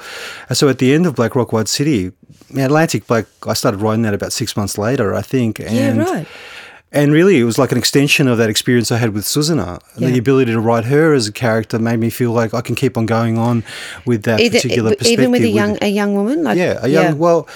And 0.48 0.58
so 0.58 0.70
at 0.70 0.80
the 0.80 0.94
end 0.94 1.06
of 1.06 1.16
Black 1.16 1.36
Rock 1.36 1.52
White 1.52 1.68
City, 1.68 2.12
Atlantic 2.52 3.08
Black, 3.08 3.26
I 3.48 3.54
started 3.54 3.82
writing 3.82 4.04
that 4.04 4.14
about 4.14 4.34
six 4.34 4.56
months 4.56 4.78
later, 4.78 5.14
I 5.14 5.22
think. 5.22 5.60
And, 5.60 5.98
yeah, 5.98 5.98
right. 5.98 6.28
And 6.92 7.12
really, 7.12 7.40
it 7.40 7.44
was 7.44 7.58
like 7.58 7.74
an 7.74 7.78
extension 7.78 8.28
of 8.30 8.38
that 8.38 8.50
experience 8.50 8.90
I 8.90 8.98
had 8.98 9.14
with 9.14 9.26
Susanna. 9.26 9.80
Yeah. 9.98 10.12
The 10.12 10.18
ability 10.18 10.54
to 10.54 10.62
write 10.62 10.86
her 10.86 11.14
as 11.14 11.28
a 11.28 11.32
character 11.32 11.78
made 11.78 12.00
me 12.00 12.10
feel 12.10 12.32
like 12.32 12.54
I 12.54 12.62
can 12.62 12.76
keep 12.76 12.98
on 12.98 13.06
going 13.06 13.38
on 13.38 13.66
with 14.06 14.24
that 14.24 14.40
Either, 14.40 14.60
particular 14.60 14.92
perspective. 14.92 15.12
Even 15.12 15.32
with 15.32 15.42
a 15.42 15.50
young 15.50 15.74
with, 15.74 15.84
a 15.84 15.90
young 15.90 16.16
woman, 16.16 16.44
like 16.44 16.58
yeah, 16.58 16.80
a 16.82 16.88
young. 16.88 17.04
Yeah. 17.04 17.14
Well, 17.14 17.50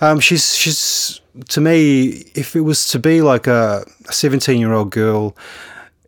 um, 0.00 0.20
she's 0.20 0.54
she's 0.54 1.20
to 1.48 1.60
me, 1.60 2.24
if 2.36 2.54
it 2.54 2.60
was 2.60 2.86
to 2.88 3.00
be 3.00 3.20
like 3.20 3.48
a 3.48 3.84
seventeen 4.10 4.60
year 4.60 4.72
old 4.72 4.90
girl 4.90 5.36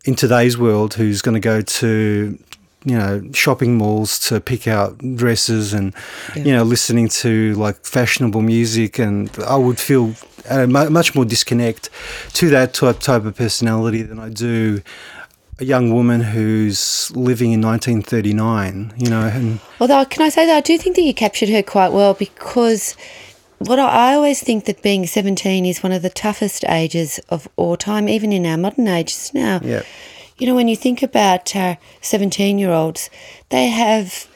in 0.05 0.15
today's 0.15 0.57
world 0.57 0.93
who's 0.93 1.21
going 1.21 1.35
to 1.35 1.41
go 1.41 1.59
to 1.61 2.39
you 2.87 2.97
know 2.97 3.21
shopping 3.33 3.77
malls 3.77 4.17
to 4.17 4.39
pick 4.39 4.65
out 4.65 4.97
dresses 5.15 5.73
and 5.73 5.93
yeah. 6.35 6.43
you 6.43 6.53
know 6.53 6.63
listening 6.63 7.09
to 7.09 7.53
like 7.55 7.83
fashionable 7.85 8.41
music. 8.41 8.97
And 8.97 9.29
I 9.45 9.57
would 9.57 9.77
feel 9.77 10.13
uh, 10.49 10.61
a 10.61 10.67
much 10.67 11.13
more 11.13 11.25
disconnect 11.25 11.89
to 12.33 12.49
that 12.49 12.73
type 12.73 12.99
type 12.99 13.25
of 13.25 13.35
personality 13.35 14.03
than 14.03 14.19
I 14.19 14.29
do 14.29 14.81
a 15.59 15.65
young 15.65 15.91
woman 15.91 16.21
who's 16.21 17.11
living 17.15 17.51
in 17.51 17.59
1939 17.61 18.93
you 18.95 19.09
know 19.09 19.21
and 19.21 19.59
although 19.81 20.05
can 20.05 20.21
I 20.21 20.29
say 20.29 20.45
that 20.45 20.55
I 20.55 20.61
do 20.61 20.77
think 20.77 20.95
that 20.95 21.01
you 21.01 21.15
captured 21.15 21.49
her 21.49 21.63
quite 21.63 21.91
well 21.91 22.13
because 22.13 22.95
what 23.57 23.79
I, 23.79 24.11
I 24.11 24.13
always 24.13 24.43
think 24.43 24.65
that 24.65 24.83
being 24.83 25.07
17 25.07 25.65
is 25.65 25.81
one 25.81 25.91
of 25.91 26.03
the 26.03 26.11
toughest 26.11 26.63
ages 26.65 27.19
of 27.29 27.49
all 27.55 27.75
time 27.75 28.07
even 28.07 28.31
in 28.31 28.45
our 28.45 28.55
modern 28.55 28.87
ages 28.87 29.33
now. 29.33 29.59
Yeah 29.63 29.81
you 30.37 30.45
know, 30.45 30.55
when 30.55 30.67
you 30.67 30.75
think 30.75 31.01
about 31.01 31.55
our 31.55 31.77
17 32.01 32.59
year 32.59 32.71
olds, 32.71 33.09
they 33.49 33.67
have 33.67 34.27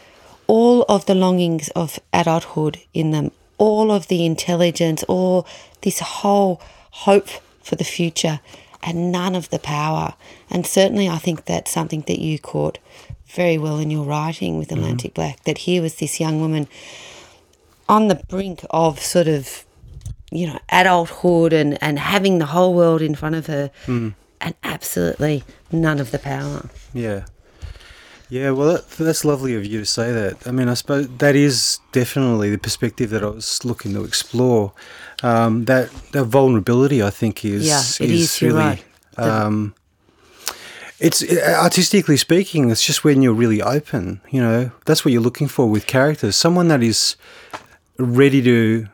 all 0.47 0.83
of 0.89 1.05
the 1.05 1.15
longings 1.15 1.69
of 1.69 1.99
adulthood 2.11 2.79
in 2.93 3.11
them, 3.11 3.31
all 3.57 3.91
of 3.91 4.07
the 4.07 4.25
intelligence, 4.25 5.03
all 5.03 5.47
this 5.81 5.99
whole 5.99 6.61
hope 6.91 7.29
for 7.61 7.75
the 7.75 7.83
future, 7.83 8.39
and 8.83 9.11
none 9.11 9.35
of 9.35 9.49
the 9.49 9.59
power. 9.59 10.15
And 10.49 10.65
certainly, 10.65 11.07
I 11.07 11.17
think 11.17 11.45
that's 11.45 11.71
something 11.71 12.01
that 12.07 12.19
you 12.19 12.39
caught 12.39 12.79
very 13.27 13.57
well 13.57 13.77
in 13.77 13.91
your 13.91 14.03
writing 14.03 14.57
with 14.57 14.69
mm-hmm. 14.69 14.79
Atlantic 14.79 15.11
mm-hmm. 15.11 15.21
Black 15.21 15.43
that 15.43 15.59
here 15.59 15.81
was 15.81 15.95
this 15.95 16.19
young 16.19 16.41
woman 16.41 16.67
on 17.87 18.07
the 18.07 18.15
brink 18.15 18.65
of 18.71 18.99
sort 18.99 19.27
of 19.27 19.65
you 20.31 20.47
know 20.47 20.59
adulthood 20.69 21.53
and 21.53 21.81
and 21.81 21.99
having 21.99 22.39
the 22.39 22.45
whole 22.47 22.73
world 22.73 23.01
in 23.01 23.15
front 23.15 23.35
of 23.35 23.47
her 23.47 23.71
mm 23.85 24.13
and 24.41 24.55
absolutely 24.63 25.43
none 25.71 25.99
of 25.99 26.11
the 26.11 26.19
power. 26.19 26.69
Yeah. 26.93 27.25
Yeah, 28.29 28.51
well, 28.51 28.73
that, 28.75 28.89
that's 28.91 29.25
lovely 29.25 29.55
of 29.55 29.65
you 29.65 29.79
to 29.79 29.85
say 29.85 30.13
that. 30.13 30.47
I 30.47 30.51
mean, 30.51 30.69
I 30.69 30.73
suppose 30.75 31.09
that 31.17 31.35
is 31.35 31.79
definitely 31.91 32.49
the 32.49 32.57
perspective 32.57 33.09
that 33.09 33.23
I 33.23 33.27
was 33.27 33.65
looking 33.65 33.93
to 33.93 34.05
explore. 34.05 34.71
Um, 35.21 35.65
that 35.65 35.91
that 36.13 36.23
vulnerability, 36.25 37.03
I 37.03 37.09
think, 37.09 37.43
is 37.43 37.67
Yeah, 37.67 37.81
it 38.05 38.09
is 38.09 38.21
is, 38.35 38.41
really. 38.41 38.57
right. 38.57 38.83
Um, 39.17 39.75
it's 40.99 41.21
artistically 41.43 42.15
speaking, 42.15 42.69
it's 42.69 42.85
just 42.85 43.03
when 43.03 43.21
you're 43.21 43.33
really 43.33 43.61
open. 43.61 44.21
You 44.29 44.41
know, 44.41 44.71
that's 44.85 45.03
what 45.03 45.11
you're 45.11 45.21
looking 45.21 45.49
for 45.49 45.67
with 45.69 45.85
characters. 45.85 46.35
Someone 46.37 46.69
that 46.69 46.81
is 46.81 47.17
ready 47.97 48.41
to 48.43 48.87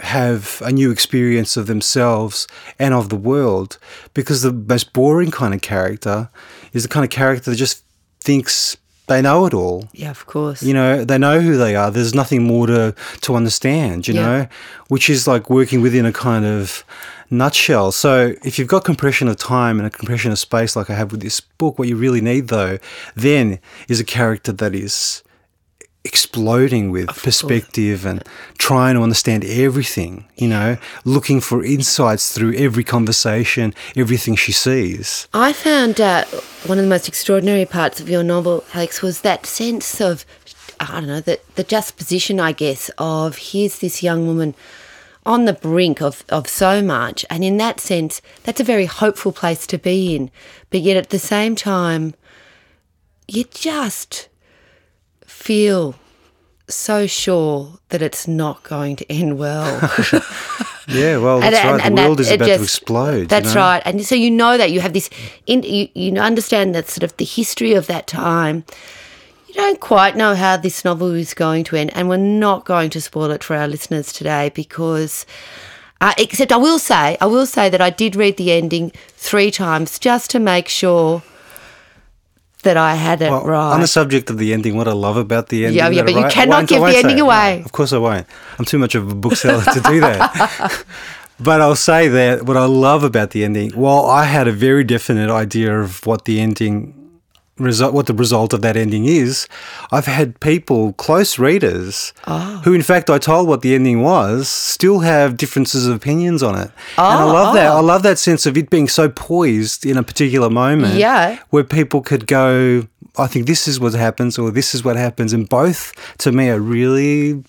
have 0.00 0.62
a 0.64 0.72
new 0.72 0.90
experience 0.90 1.56
of 1.56 1.66
themselves 1.66 2.46
and 2.78 2.94
of 2.94 3.08
the 3.08 3.16
world. 3.16 3.78
Because 4.14 4.42
the 4.42 4.52
most 4.52 4.92
boring 4.92 5.30
kind 5.30 5.54
of 5.54 5.60
character 5.60 6.30
is 6.72 6.82
the 6.82 6.88
kind 6.88 7.04
of 7.04 7.10
character 7.10 7.50
that 7.50 7.56
just 7.56 7.84
thinks 8.20 8.76
they 9.06 9.20
know 9.20 9.44
it 9.46 9.52
all. 9.54 9.88
Yeah, 9.92 10.10
of 10.10 10.26
course. 10.26 10.62
You 10.62 10.72
know, 10.72 11.04
they 11.04 11.18
know 11.18 11.40
who 11.40 11.56
they 11.56 11.74
are. 11.74 11.90
There's 11.90 12.14
nothing 12.14 12.44
more 12.44 12.66
to, 12.68 12.94
to 13.22 13.34
understand, 13.34 14.06
you 14.06 14.14
Yeah. 14.14 14.22
know, 14.22 14.48
which 14.88 15.10
is 15.10 15.26
like 15.26 15.50
working 15.50 15.80
within 15.82 16.06
a 16.06 16.12
kind 16.12 16.44
of 16.44 16.84
nutshell. 17.28 17.90
So 17.92 18.34
if 18.44 18.58
you've 18.58 18.68
got 18.68 18.84
compression 18.84 19.26
of 19.28 19.36
time 19.36 19.78
and 19.78 19.86
a 19.86 19.90
compression 19.90 20.30
of 20.30 20.38
space 20.38 20.76
like 20.76 20.90
I 20.90 20.94
have 20.94 21.10
with 21.10 21.22
this 21.22 21.40
book, 21.40 21.78
what 21.78 21.88
you 21.88 21.96
really 21.96 22.20
need 22.20 22.48
though, 22.48 22.78
then 23.16 23.58
is 23.88 23.98
a 24.00 24.04
character 24.04 24.52
that 24.52 24.74
is 24.74 25.22
exploding 26.04 26.90
with 26.90 27.08
perspective 27.08 28.06
and 28.06 28.24
trying 28.56 28.94
to 28.94 29.02
understand 29.02 29.44
everything, 29.44 30.26
you 30.36 30.48
know, 30.48 30.78
looking 31.04 31.40
for 31.40 31.62
insights 31.62 32.32
through 32.32 32.54
every 32.54 32.84
conversation, 32.84 33.74
everything 33.96 34.34
she 34.34 34.52
sees. 34.52 35.28
I 35.34 35.52
found 35.52 36.00
uh, 36.00 36.24
one 36.64 36.78
of 36.78 36.84
the 36.84 36.88
most 36.88 37.06
extraordinary 37.06 37.66
parts 37.66 38.00
of 38.00 38.08
your 38.08 38.22
novel, 38.22 38.64
Alex, 38.72 39.02
was 39.02 39.20
that 39.20 39.44
sense 39.44 40.00
of, 40.00 40.24
I 40.78 41.00
don't 41.00 41.06
know, 41.06 41.20
the, 41.20 41.38
the 41.56 41.64
juxtaposition, 41.64 42.40
I 42.40 42.52
guess, 42.52 42.90
of 42.96 43.36
here's 43.36 43.80
this 43.80 44.02
young 44.02 44.26
woman 44.26 44.54
on 45.26 45.44
the 45.44 45.52
brink 45.52 46.00
of, 46.00 46.24
of 46.30 46.48
so 46.48 46.80
much. 46.80 47.26
And 47.28 47.44
in 47.44 47.58
that 47.58 47.78
sense, 47.78 48.22
that's 48.44 48.60
a 48.60 48.64
very 48.64 48.86
hopeful 48.86 49.32
place 49.32 49.66
to 49.66 49.76
be 49.76 50.16
in. 50.16 50.30
But 50.70 50.80
yet 50.80 50.96
at 50.96 51.10
the 51.10 51.18
same 51.18 51.54
time, 51.54 52.14
you 53.28 53.44
just 53.44 54.29
feel 55.40 55.94
so 56.68 57.06
sure 57.06 57.78
that 57.88 58.02
it's 58.02 58.28
not 58.28 58.62
going 58.62 58.96
to 58.96 59.12
end 59.12 59.38
well. 59.38 59.90
Yeah, 60.88 61.18
well, 61.18 61.38
that's 61.38 61.56
and- 61.56 61.70
right. 61.70 61.86
and 61.86 61.96
the 61.96 62.02
that- 62.02 62.08
world 62.08 62.20
is 62.20 62.30
it 62.30 62.34
about 62.40 62.46
to 62.46 62.62
explode. 62.62 63.28
That's 63.28 63.50
you 63.50 63.54
know? 63.54 63.60
right. 63.60 63.82
And 63.84 64.04
so 64.04 64.16
you 64.16 64.28
know 64.28 64.58
that 64.58 64.72
you 64.72 64.80
have 64.80 64.92
this, 64.92 65.08
in, 65.46 65.62
you, 65.62 65.88
you 65.94 66.12
understand 66.18 66.74
that 66.74 66.88
sort 66.88 67.04
of 67.04 67.16
the 67.16 67.24
history 67.24 67.74
of 67.74 67.86
that 67.86 68.08
time. 68.08 68.64
You 69.46 69.54
don't 69.54 69.78
quite 69.78 70.16
know 70.16 70.34
how 70.34 70.56
this 70.56 70.84
novel 70.84 71.12
is 71.14 71.32
going 71.32 71.62
to 71.64 71.76
end, 71.76 71.90
and 71.94 72.08
we're 72.08 72.16
not 72.16 72.64
going 72.64 72.90
to 72.90 73.00
spoil 73.00 73.30
it 73.30 73.44
for 73.44 73.54
our 73.54 73.68
listeners 73.68 74.12
today 74.12 74.50
because. 74.52 75.26
Uh, 76.02 76.14
except 76.16 76.50
I 76.50 76.56
will 76.56 76.78
say, 76.78 77.18
I 77.20 77.26
will 77.26 77.44
say 77.46 77.68
that 77.68 77.82
I 77.82 77.90
did 77.90 78.16
read 78.16 78.38
the 78.38 78.50
ending 78.52 78.90
three 79.16 79.50
times 79.50 79.98
just 79.98 80.30
to 80.30 80.38
make 80.38 80.66
sure 80.66 81.22
that 82.62 82.76
I 82.76 82.94
had 82.94 83.22
it 83.22 83.30
Well, 83.30 83.44
right. 83.44 83.72
On 83.74 83.80
the 83.80 83.86
subject 83.86 84.30
of 84.30 84.38
the 84.38 84.52
ending, 84.52 84.76
what 84.76 84.88
I 84.88 84.92
love 84.92 85.16
about 85.16 85.48
the 85.48 85.64
ending. 85.66 85.78
Yeah, 85.78 85.88
yeah, 85.88 86.02
but 86.02 86.12
I 86.14 86.16
you 86.18 86.22
write- 86.24 86.32
cannot 86.32 86.66
give 86.68 86.80
the 86.82 86.96
ending 86.96 87.16
it. 87.18 87.20
No, 87.20 87.26
away. 87.26 87.62
of 87.64 87.72
course, 87.72 87.92
I 87.92 87.98
won't. 87.98 88.26
I'm 88.58 88.64
too 88.64 88.78
much 88.78 88.94
of 88.94 89.10
a 89.10 89.14
bookseller 89.14 89.62
to 89.64 89.80
do 89.80 90.00
that. 90.00 90.84
but 91.40 91.60
I'll 91.60 91.76
say 91.76 92.08
that 92.08 92.44
what 92.44 92.56
I 92.56 92.66
love 92.66 93.02
about 93.04 93.30
the 93.30 93.44
ending, 93.44 93.70
while 93.72 94.04
I 94.06 94.24
had 94.24 94.46
a 94.48 94.52
very 94.52 94.84
definite 94.84 95.30
idea 95.30 95.78
of 95.80 96.04
what 96.06 96.24
the 96.24 96.40
ending 96.40 96.94
result, 97.60 97.92
what 97.94 98.06
the 98.06 98.14
result 98.14 98.52
of 98.52 98.62
that 98.62 98.76
ending 98.76 99.04
is, 99.04 99.46
I've 99.92 100.06
had 100.06 100.38
people, 100.40 100.92
close 100.94 101.38
readers, 101.38 102.12
Oh. 102.26 102.60
who 102.64 102.72
in 102.72 102.82
fact 102.82 103.08
I 103.10 103.18
told 103.18 103.46
what 103.48 103.62
the 103.62 103.74
ending 103.74 104.02
was, 104.02 104.48
still 104.48 105.00
have 105.00 105.36
differences 105.36 105.86
of 105.86 105.94
opinions 105.96 106.42
on 106.42 106.54
it. 106.54 106.70
and 106.98 107.06
I 107.06 107.22
Oh, 107.22 107.32
love 107.32 107.54
that. 107.54 107.70
oh. 107.72 107.76
I 107.76 107.80
love 107.80 108.02
that 108.02 108.18
sense 108.18 108.46
of 108.46 108.56
it 108.56 108.70
being 108.70 108.88
so 108.88 109.08
poised 109.08 109.84
in 109.86 109.96
a 109.96 110.02
particular 110.02 110.50
moment 110.50 110.94
Yeah. 110.94 111.38
where 111.50 111.64
people 111.64 112.00
could 112.00 112.26
go, 112.26 112.86
I 113.18 113.26
think 113.26 113.46
this 113.46 113.66
is 113.68 113.78
what 113.80 113.92
happens, 113.94 114.38
or 114.38 114.50
this 114.50 114.74
is 114.74 114.84
what 114.84 114.96
happens. 114.96 115.32
And 115.32 115.48
both, 115.48 115.92
to 116.18 116.32
me, 116.32 116.48
are 116.48 116.60
really, 116.60 117.42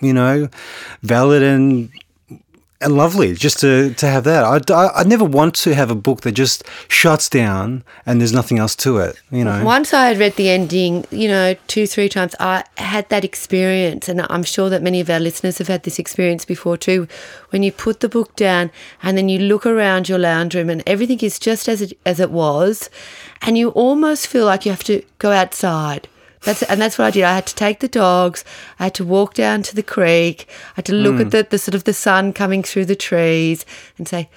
you 0.00 0.12
know, 0.12 0.48
valid 1.02 1.42
and 1.42 1.90
and 2.80 2.96
lovely 2.96 3.34
just 3.34 3.58
to, 3.60 3.92
to 3.94 4.06
have 4.06 4.24
that. 4.24 4.44
I, 4.44 4.72
I, 4.72 5.00
I 5.00 5.04
never 5.04 5.24
want 5.24 5.54
to 5.56 5.74
have 5.74 5.90
a 5.90 5.94
book 5.94 6.20
that 6.20 6.32
just 6.32 6.64
shuts 6.86 7.28
down 7.28 7.82
and 8.06 8.20
there's 8.20 8.32
nothing 8.32 8.58
else 8.58 8.76
to 8.76 8.98
it, 8.98 9.20
you 9.30 9.44
know. 9.44 9.64
Once 9.64 9.92
I 9.92 10.06
had 10.06 10.18
read 10.18 10.36
the 10.36 10.48
ending, 10.48 11.04
you 11.10 11.28
know, 11.28 11.56
two, 11.66 11.86
three 11.86 12.08
times, 12.08 12.34
I 12.38 12.64
had 12.76 13.08
that 13.08 13.24
experience, 13.24 14.08
and 14.08 14.24
I'm 14.30 14.44
sure 14.44 14.70
that 14.70 14.82
many 14.82 15.00
of 15.00 15.10
our 15.10 15.20
listeners 15.20 15.58
have 15.58 15.68
had 15.68 15.82
this 15.82 15.98
experience 15.98 16.44
before 16.44 16.76
too. 16.76 17.08
When 17.50 17.62
you 17.62 17.72
put 17.72 18.00
the 18.00 18.08
book 18.08 18.36
down 18.36 18.70
and 19.02 19.18
then 19.18 19.28
you 19.28 19.38
look 19.38 19.66
around 19.66 20.08
your 20.08 20.18
lounge 20.18 20.54
room 20.54 20.70
and 20.70 20.82
everything 20.86 21.18
is 21.20 21.38
just 21.38 21.68
as 21.68 21.82
it, 21.82 21.98
as 22.06 22.20
it 22.20 22.30
was, 22.30 22.90
and 23.42 23.58
you 23.58 23.70
almost 23.70 24.26
feel 24.28 24.44
like 24.46 24.64
you 24.64 24.70
have 24.70 24.84
to 24.84 25.02
go 25.18 25.32
outside. 25.32 26.08
That's 26.42 26.62
and 26.64 26.80
that's 26.80 26.98
what 26.98 27.06
I 27.06 27.10
did. 27.10 27.24
I 27.24 27.34
had 27.34 27.46
to 27.46 27.54
take 27.54 27.80
the 27.80 27.88
dogs. 27.88 28.44
I 28.78 28.84
had 28.84 28.94
to 28.94 29.04
walk 29.04 29.34
down 29.34 29.62
to 29.64 29.74
the 29.74 29.82
creek. 29.82 30.46
I 30.48 30.72
had 30.76 30.84
to 30.86 30.92
look 30.94 31.16
Hmm. 31.16 31.20
at 31.22 31.30
the, 31.32 31.46
the 31.50 31.58
sort 31.58 31.74
of 31.74 31.84
the 31.84 31.92
sun 31.92 32.32
coming 32.32 32.62
through 32.62 32.84
the 32.86 32.96
trees 32.96 33.66
and 33.98 34.06
say, 34.08 34.28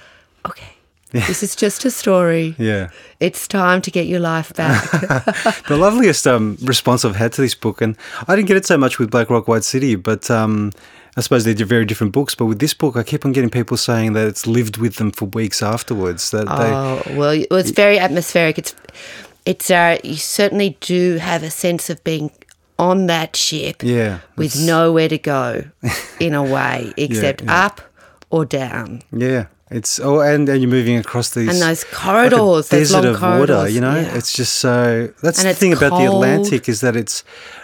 "Okay, 0.46 0.74
this 1.12 1.44
is 1.44 1.56
just 1.56 1.86
a 1.86 1.92
story. 1.92 2.56
Yeah. 2.58 2.90
It's 3.20 3.48
time 3.48 3.82
to 3.84 3.92
get 3.92 4.08
your 4.08 4.20
life 4.20 4.52
back." 4.56 4.90
the 5.68 5.78
loveliest 5.78 6.26
um, 6.26 6.58
response 6.64 7.06
I've 7.06 7.16
had 7.18 7.34
to 7.34 7.42
this 7.42 7.56
book, 7.56 7.82
and 7.82 7.96
I 8.28 8.36
didn't 8.36 8.48
get 8.48 8.58
it 8.58 8.66
so 8.66 8.78
much 8.78 8.98
with 9.00 9.12
Black 9.12 9.30
Rock 9.30 9.48
White 9.48 9.64
City, 9.64 9.96
but 9.96 10.32
um, 10.32 10.72
I 11.18 11.22
suppose 11.22 11.44
they're 11.44 11.54
very 11.66 11.86
different 11.86 12.14
books. 12.14 12.34
But 12.34 12.46
with 12.46 12.60
this 12.60 12.74
book, 12.74 12.96
I 12.98 13.04
keep 13.04 13.26
on 13.26 13.32
getting 13.32 13.50
people 13.52 13.78
saying 13.78 14.14
that 14.14 14.28
it's 14.28 14.48
lived 14.48 14.78
with 14.78 14.96
them 14.96 15.12
for 15.12 15.26
weeks 15.26 15.62
afterwards. 15.62 16.32
That 16.32 16.46
they, 16.46 16.72
Oh 16.74 17.02
well, 17.18 17.44
well, 17.52 17.60
it's 17.60 17.72
very 17.72 18.00
atmospheric. 18.00 18.58
It's 18.58 18.74
it's 19.46 19.70
uh, 19.72 19.98
you 20.04 20.16
certainly 20.18 20.78
do 20.82 21.18
have 21.18 21.44
a 21.44 21.50
sense 21.50 21.90
of 21.90 22.04
being 22.04 22.32
on 22.80 23.08
that 23.08 23.36
ship, 23.36 23.84
Yeah, 23.84 24.20
with 24.36 24.60
nowhere 24.60 25.08
to 25.10 25.18
go, 25.18 25.64
in 26.20 26.34
a 26.34 26.44
way, 26.44 26.94
except 26.98 27.44
yeah. 27.44 27.66
up 27.66 27.82
or 28.30 28.46
down. 28.46 29.02
yeah, 29.12 29.48
it's 29.70 30.00
oh, 30.00 30.20
and, 30.22 30.48
and 30.50 30.62
you're 30.62 30.70
moving 30.72 30.98
across 30.98 31.30
these 31.32 31.48
And 31.50 31.58
those 31.62 31.84
like 31.84 31.94
corridors, 31.94 32.70
those 32.70 32.90
desert 32.90 33.04
long 33.04 33.16
of 33.16 33.22
water. 33.22 33.38
corridors, 33.54 33.76
You 33.76 33.82
know, 33.82 33.96
yeah. 33.96 34.16
it's 34.18 34.34
just 34.34 34.54
so. 34.56 35.14
That's 35.22 35.40
And 35.40 35.50
the 35.50 35.54
thing 35.54 35.74
about 35.74 35.92
the. 36.00 36.06
Atlantic 36.06 36.68
is 36.70 36.82
that 36.82 36.96
it's 36.96 37.24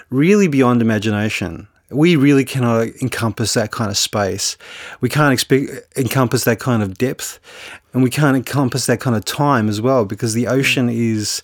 really 0.09 0.47
beyond 0.47 0.81
imagination. 0.81 1.67
We 1.89 2.15
really 2.17 2.43
cannot 2.43 2.87
encompass 3.01 3.53
that 3.53 3.71
kind 3.71 3.89
of 3.89 3.97
space. 3.97 4.57
We 4.99 5.07
can't 5.09 5.31
expect 5.31 5.71
encompass 5.97 6.43
that 6.43 6.59
kind 6.59 6.83
of 6.83 6.97
depth, 6.97 7.39
and 7.93 8.03
we 8.03 8.09
can't 8.09 8.35
encompass 8.35 8.85
that 8.87 8.99
kind 8.99 9.15
of 9.15 9.23
time 9.23 9.69
as 9.69 9.79
well 9.79 10.03
because 10.05 10.33
the 10.33 10.47
ocean 10.47 10.89
is 10.89 11.41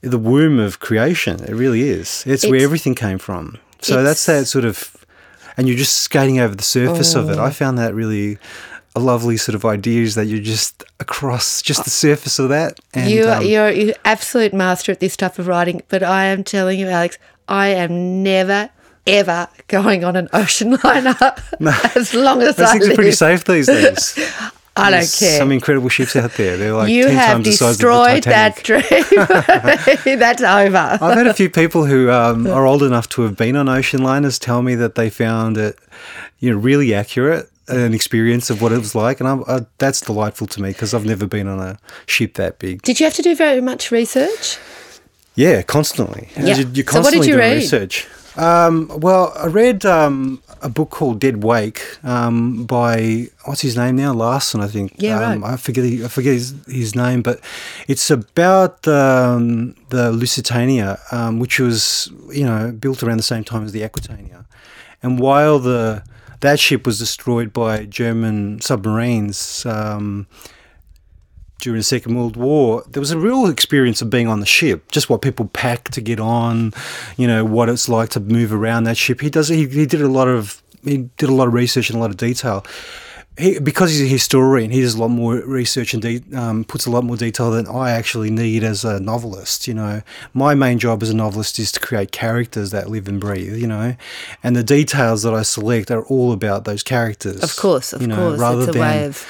the 0.00 0.18
womb 0.18 0.58
of 0.58 0.80
creation. 0.80 1.42
It 1.44 1.54
really 1.54 1.82
is. 1.88 2.24
It's, 2.26 2.46
where 2.46 2.60
everything 2.62 2.94
came 2.94 3.18
from. 3.18 3.58
So 3.82 4.02
that's 4.02 4.24
that 4.26 4.46
sort 4.46 4.64
of, 4.64 4.96
and 5.56 5.68
you're 5.68 5.76
just 5.76 5.98
skating 5.98 6.38
over 6.38 6.54
the 6.54 6.62
surface 6.62 7.14
of 7.14 7.28
Oh. 7.28 7.32
it. 7.32 7.38
I 7.38 7.50
found 7.50 7.76
that 7.78 7.94
really 7.94 8.38
a 8.94 9.00
lovely 9.00 9.36
sort 9.36 9.54
of 9.54 9.64
idea 9.66 10.02
is 10.02 10.14
that 10.14 10.24
you're 10.24 10.40
just 10.40 10.82
across 11.00 11.60
just 11.60 11.84
the 11.84 11.90
surface 11.90 12.38
of 12.38 12.48
that. 12.48 12.80
And, 12.94 13.10
you 13.10 13.28
um, 13.28 13.44
you're 13.44 13.70
you're 13.70 13.94
absolute 14.06 14.54
master 14.54 14.90
at 14.90 15.00
this 15.00 15.18
type 15.18 15.38
of 15.38 15.46
writing, 15.46 15.82
but 15.88 16.02
I 16.02 16.24
am 16.26 16.44
telling 16.44 16.80
you, 16.80 16.88
Alex, 16.88 17.18
I 17.46 17.68
am 17.68 18.22
never 18.22 18.70
ever 19.06 19.48
going 19.68 20.04
on 20.04 20.16
an 20.16 20.28
ocean 20.32 20.76
liner 20.84 21.16
as 21.94 22.14
long 22.14 22.42
as 22.42 22.56
those 22.56 22.66
I 22.68 22.72
things 22.72 22.84
are 22.84 22.88
live. 22.88 22.96
pretty 22.96 23.12
safe 23.12 23.44
these 23.44 23.66
days. 23.66 24.18
I 24.78 24.90
don't 24.90 24.98
care. 25.10 25.38
Some 25.38 25.52
incredible 25.52 25.88
ships 25.88 26.14
out 26.16 26.32
there. 26.34 26.58
They're 26.58 26.74
like 26.74 26.90
you 26.90 27.04
10 27.04 27.14
have 27.14 27.30
times 27.32 27.44
the 27.46 27.52
size 27.52 27.60
of 27.76 27.78
the 27.78 27.82
destroyed 27.86 28.24
that 28.24 28.56
Titanic. 28.56 30.04
dream. 30.04 30.18
That's 30.18 30.42
over. 30.42 30.98
I've 31.00 31.16
had 31.16 31.26
a 31.26 31.32
few 31.32 31.48
people 31.48 31.86
who 31.86 32.10
um, 32.10 32.46
are 32.46 32.66
old 32.66 32.82
enough 32.82 33.08
to 33.10 33.22
have 33.22 33.38
been 33.38 33.56
on 33.56 33.70
ocean 33.70 34.02
liners 34.02 34.38
tell 34.38 34.60
me 34.60 34.74
that 34.74 34.94
they 34.94 35.08
found 35.08 35.56
it, 35.56 35.78
you 36.40 36.50
know, 36.50 36.58
really 36.58 36.92
accurate 36.92 37.48
an 37.68 37.94
experience 37.94 38.50
of 38.50 38.60
what 38.62 38.70
it 38.70 38.78
was 38.78 38.94
like, 38.94 39.18
and 39.18 39.28
I'm, 39.28 39.42
uh, 39.48 39.60
that's 39.78 40.00
delightful 40.02 40.46
to 40.48 40.62
me 40.62 40.68
because 40.70 40.94
I've 40.94 41.04
never 41.06 41.26
been 41.26 41.48
on 41.48 41.58
a 41.58 41.78
ship 42.06 42.34
that 42.34 42.58
big. 42.60 42.82
Did 42.82 43.00
you 43.00 43.06
have 43.06 43.14
to 43.14 43.22
do 43.22 43.34
very 43.34 43.60
much 43.60 43.90
research? 43.90 44.58
Yeah, 45.34 45.62
constantly. 45.62 46.28
Yeah. 46.36 46.42
You're, 46.58 46.68
you're 46.68 46.86
So 46.86 47.00
what 47.00 47.10
did 47.10 47.18
constantly 47.22 47.26
you 47.28 47.32
doing 47.34 47.38
read? 47.50 47.54
research. 47.56 48.06
Um, 48.36 48.88
well, 49.00 49.32
I 49.36 49.46
read 49.46 49.86
um, 49.86 50.42
a 50.62 50.68
book 50.68 50.90
called 50.90 51.20
Dead 51.20 51.42
Wake 51.42 51.82
um, 52.04 52.66
by 52.66 53.28
what's 53.44 53.62
his 53.62 53.76
name 53.76 53.96
now, 53.96 54.12
Larson, 54.12 54.60
I 54.60 54.68
think. 54.68 54.94
Yeah, 54.98 55.18
um, 55.18 55.42
right. 55.42 55.54
I 55.54 55.56
forget 55.56 55.84
I 55.84 56.08
forget 56.08 56.34
his, 56.34 56.54
his 56.66 56.94
name, 56.94 57.22
but 57.22 57.40
it's 57.88 58.10
about 58.10 58.86
um, 58.86 59.74
the 59.88 60.12
Lusitania, 60.12 60.98
um, 61.12 61.38
which 61.38 61.58
was 61.58 62.10
you 62.30 62.44
know 62.44 62.72
built 62.72 63.02
around 63.02 63.16
the 63.16 63.22
same 63.22 63.44
time 63.44 63.64
as 63.64 63.72
the 63.72 63.82
Aquitania, 63.82 64.44
and 65.02 65.18
while 65.18 65.58
the 65.58 66.02
that 66.40 66.60
ship 66.60 66.86
was 66.86 66.98
destroyed 66.98 67.52
by 67.52 67.84
German 67.86 68.60
submarines. 68.60 69.64
During 71.58 71.78
the 71.78 71.84
Second 71.84 72.14
World 72.14 72.36
War, 72.36 72.84
there 72.90 73.00
was 73.00 73.10
a 73.10 73.18
real 73.18 73.46
experience 73.46 74.02
of 74.02 74.10
being 74.10 74.28
on 74.28 74.40
the 74.40 74.46
ship, 74.46 74.92
just 74.92 75.08
what 75.08 75.22
people 75.22 75.46
pack 75.46 75.90
to 75.90 76.02
get 76.02 76.20
on, 76.20 76.74
you 77.16 77.26
know, 77.26 77.44
what 77.46 77.70
it's 77.70 77.88
like 77.88 78.10
to 78.10 78.20
move 78.20 78.52
around 78.52 78.84
that 78.84 78.98
ship. 78.98 79.22
He 79.22 79.30
does. 79.30 79.48
He, 79.48 79.66
he 79.66 79.86
did 79.86 80.02
a 80.02 80.08
lot 80.08 80.28
of 80.28 80.62
he 80.84 81.08
did 81.16 81.28
a 81.28 81.34
lot 81.34 81.48
of 81.48 81.54
research 81.54 81.90
and 81.90 81.96
a 81.96 82.00
lot 82.00 82.10
of 82.10 82.16
detail. 82.16 82.64
He, 83.38 83.58
because 83.58 83.90
he's 83.90 84.00
a 84.00 84.06
historian, 84.06 84.70
he 84.70 84.80
does 84.80 84.94
a 84.94 85.00
lot 85.00 85.08
more 85.08 85.34
research 85.34 85.92
and 85.92 86.02
de- 86.02 86.22
um, 86.34 86.64
puts 86.64 86.86
a 86.86 86.90
lot 86.90 87.04
more 87.04 87.18
detail 87.18 87.50
than 87.50 87.66
I 87.66 87.90
actually 87.90 88.30
need 88.30 88.64
as 88.64 88.82
a 88.82 88.98
novelist. 88.98 89.68
You 89.68 89.74
know, 89.74 90.02
my 90.32 90.54
main 90.54 90.78
job 90.78 91.02
as 91.02 91.10
a 91.10 91.14
novelist 91.14 91.58
is 91.58 91.70
to 91.72 91.80
create 91.80 92.12
characters 92.12 92.70
that 92.70 92.88
live 92.88 93.08
and 93.08 93.20
breathe. 93.20 93.56
You 93.56 93.66
know, 93.66 93.96
and 94.42 94.56
the 94.56 94.64
details 94.64 95.22
that 95.22 95.34
I 95.34 95.42
select 95.42 95.90
are 95.90 96.04
all 96.04 96.32
about 96.32 96.64
those 96.64 96.82
characters. 96.82 97.42
Of 97.42 97.56
course, 97.56 97.92
of 97.92 98.00
you 98.00 98.08
know, 98.08 98.16
course, 98.16 98.40
rather 98.40 98.60
it's 98.60 98.68
a 98.68 98.72
than 98.72 98.80
way 98.80 99.04
of 99.04 99.26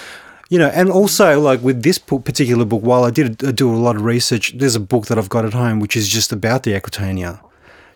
you 0.49 0.59
know, 0.59 0.69
and 0.69 0.91
also 0.91 1.41
like 1.41 1.61
with 1.63 1.83
this 1.83 1.99
particular 1.99 2.65
book, 2.65 2.83
while 2.83 3.05
I 3.05 3.11
did 3.11 3.39
do 3.57 3.73
a 3.73 3.77
lot 3.77 3.97
of 3.97 4.03
research, 4.03 4.53
there's 4.57 4.77
a 4.77 4.81
book 4.81 5.07
that 5.07 5.19
I've 5.19 5.29
got 5.29 5.45
at 5.45 5.53
home 5.53 5.81
which 5.81 5.97
is 5.97 6.09
just 6.09 6.33
about 6.33 6.63
the 6.63 6.75
Aquitania, 6.75 7.41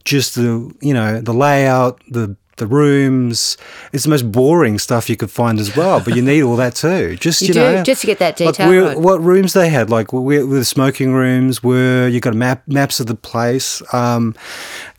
just 0.05 0.35
the 0.35 0.73
you 0.81 0.95
know 0.95 1.21
the 1.21 1.33
layout, 1.33 2.01
the 2.09 2.37
the 2.61 2.67
rooms. 2.67 3.57
It's 3.93 4.05
the 4.05 4.11
most 4.11 4.31
boring 4.31 4.79
stuff 4.79 5.11
you 5.11 5.17
could 5.17 5.31
find 5.31 5.59
as 5.59 5.75
well, 5.75 6.01
but 6.01 6.15
you 6.15 6.23
need 6.23 6.43
all 6.43 6.57
that 6.57 6.77
too. 6.77 7.17
Just 7.21 7.41
you, 7.43 7.49
you, 7.49 7.55
do 7.55 7.61
know, 7.61 7.83
just 7.83 8.03
to 8.03 8.07
get 8.07 8.19
that 8.19 8.39
like 8.39 8.55
detail. 8.55 8.85
right. 8.85 8.99
what 8.99 9.21
rooms 9.21 9.55
they 9.55 9.69
had, 9.69 9.91
like 9.91 10.13
where, 10.13 10.23
where 10.23 10.45
the 10.47 10.65
smoking 10.65 11.13
rooms 11.13 11.63
were. 11.63 12.07
You 12.07 12.21
got 12.21 12.35
map 12.35 12.63
maps 12.69 13.01
of 13.01 13.07
the 13.07 13.15
place. 13.17 13.83
Um, 13.93 14.37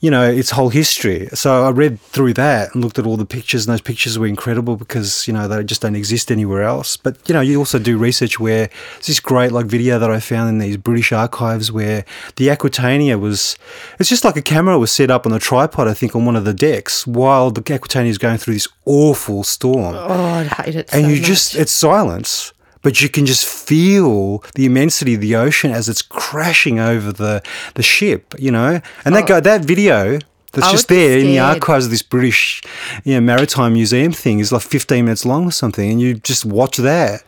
you 0.01 0.09
know, 0.09 0.27
its 0.27 0.49
whole 0.49 0.69
history. 0.69 1.27
So 1.33 1.63
I 1.63 1.69
read 1.69 2.01
through 2.01 2.33
that 2.33 2.73
and 2.73 2.83
looked 2.83 2.97
at 2.97 3.05
all 3.05 3.17
the 3.17 3.25
pictures, 3.25 3.65
and 3.65 3.73
those 3.73 3.81
pictures 3.81 4.17
were 4.17 4.25
incredible 4.25 4.75
because 4.75 5.27
you 5.27 5.33
know 5.33 5.47
they 5.47 5.63
just 5.63 5.83
don't 5.83 5.95
exist 5.95 6.31
anywhere 6.31 6.63
else. 6.63 6.97
But 6.97 7.17
you 7.29 7.33
know, 7.33 7.41
you 7.41 7.59
also 7.59 7.77
do 7.77 7.97
research 7.97 8.39
where 8.39 8.69
there's 8.95 9.07
this 9.07 9.19
great 9.19 9.51
like 9.51 9.67
video 9.67 9.99
that 9.99 10.09
I 10.09 10.19
found 10.19 10.49
in 10.49 10.57
these 10.57 10.77
British 10.77 11.11
archives 11.11 11.71
where 11.71 12.03
the 12.35 12.49
Aquitania 12.49 13.17
was. 13.17 13.57
It's 13.99 14.09
just 14.09 14.25
like 14.25 14.35
a 14.35 14.41
camera 14.41 14.79
was 14.79 14.91
set 14.91 15.11
up 15.11 15.25
on 15.25 15.33
a 15.33 15.39
tripod, 15.39 15.87
I 15.87 15.93
think, 15.93 16.15
on 16.15 16.25
one 16.25 16.35
of 16.35 16.45
the 16.45 16.53
decks 16.53 17.05
while 17.05 17.51
the 17.51 17.61
Aquitania 17.61 18.09
is 18.09 18.17
going 18.17 18.37
through 18.37 18.55
this 18.55 18.67
awful 18.85 19.43
storm 19.43 19.95
oh, 19.95 20.23
I 20.23 20.43
hate 20.43 20.75
it. 20.75 20.93
and 20.93 21.03
so 21.03 21.07
you 21.09 21.17
much. 21.17 21.25
just 21.25 21.55
it's 21.55 21.71
silence 21.71 22.53
but 22.81 23.01
you 23.01 23.09
can 23.09 23.25
just 23.25 23.45
feel 23.45 24.39
the 24.55 24.65
immensity 24.65 25.13
of 25.15 25.21
the 25.21 25.35
ocean 25.35 25.71
as 25.71 25.87
it's 25.87 26.01
crashing 26.01 26.79
over 26.79 27.11
the 27.11 27.41
the 27.75 27.83
ship 27.83 28.33
you 28.37 28.51
know? 28.51 28.81
And 29.05 29.15
that 29.15 29.27
guy 29.27 29.39
that 29.39 29.65
video 29.65 30.19
that's 30.53 30.67
I 30.67 30.71
just 30.71 30.87
there 30.89 31.17
in 31.17 31.27
the 31.27 31.39
archives 31.39 31.85
of 31.85 31.91
this 31.91 32.01
British 32.01 32.61
you 33.03 33.13
know, 33.13 33.21
maritime 33.21 33.73
museum 33.73 34.11
thing 34.11 34.39
is 34.39 34.51
like 34.51 34.61
15 34.61 35.05
minutes 35.05 35.25
long 35.25 35.45
or 35.45 35.51
something 35.51 35.89
and 35.89 36.01
you 36.01 36.15
just 36.15 36.45
watch 36.45 36.77
that 36.77 37.23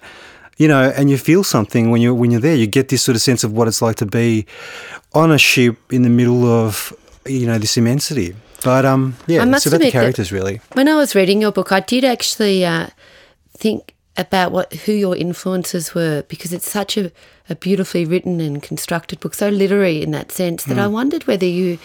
you 0.58 0.68
know 0.68 0.92
and 0.96 1.10
you 1.10 1.18
feel 1.18 1.44
something 1.44 1.90
when 1.92 2.02
you're 2.02 2.14
when 2.14 2.32
you're 2.32 2.42
there. 2.42 2.56
You 2.56 2.68
get 2.68 2.90
this 2.90 3.02
sort 3.02 3.16
of 3.16 3.22
sense 3.22 3.44
of 3.44 3.52
what 3.54 3.68
it's 3.68 3.82
like 3.82 3.96
to 3.98 4.06
be 4.06 4.46
on 5.14 5.32
a 5.32 5.38
ship 5.38 5.78
in 5.92 6.04
the 6.04 6.10
middle 6.10 6.46
of 6.46 6.94
you 7.26 7.48
know 7.48 7.58
this 7.58 7.78
immensity. 7.78 8.36
But 8.64 8.86
um 8.86 9.16
yeah 9.28 9.44
it's 9.46 9.66
about 9.66 9.82
the 9.82 9.92
characters 9.92 10.32
really. 10.32 10.62
When 10.74 10.88
I 10.88 10.96
was 10.96 11.16
reading 11.16 11.42
your 11.42 11.52
book, 11.52 11.72
I 11.72 11.80
did 11.80 12.06
actually 12.06 12.66
uh, 12.66 12.88
think 13.58 13.94
about 14.18 14.52
what 14.52 14.72
who 14.74 14.92
your 14.92 15.16
influences 15.16 15.96
were 15.96 16.24
because 16.28 16.54
it's 16.54 16.70
such 16.70 16.98
a, 16.98 17.12
a 17.50 17.56
beautifully 17.56 18.06
written 18.06 18.40
and 18.40 18.62
constructed 18.62 19.20
book, 19.20 19.34
so 19.34 19.50
literary 19.50 20.02
in 20.02 20.12
that 20.12 20.32
sense 20.32 20.64
that 20.66 20.78
I 20.78 20.86
Hmm. 20.86 20.94
wondered 20.94 21.26
whether 21.28 21.46
you 21.48 21.80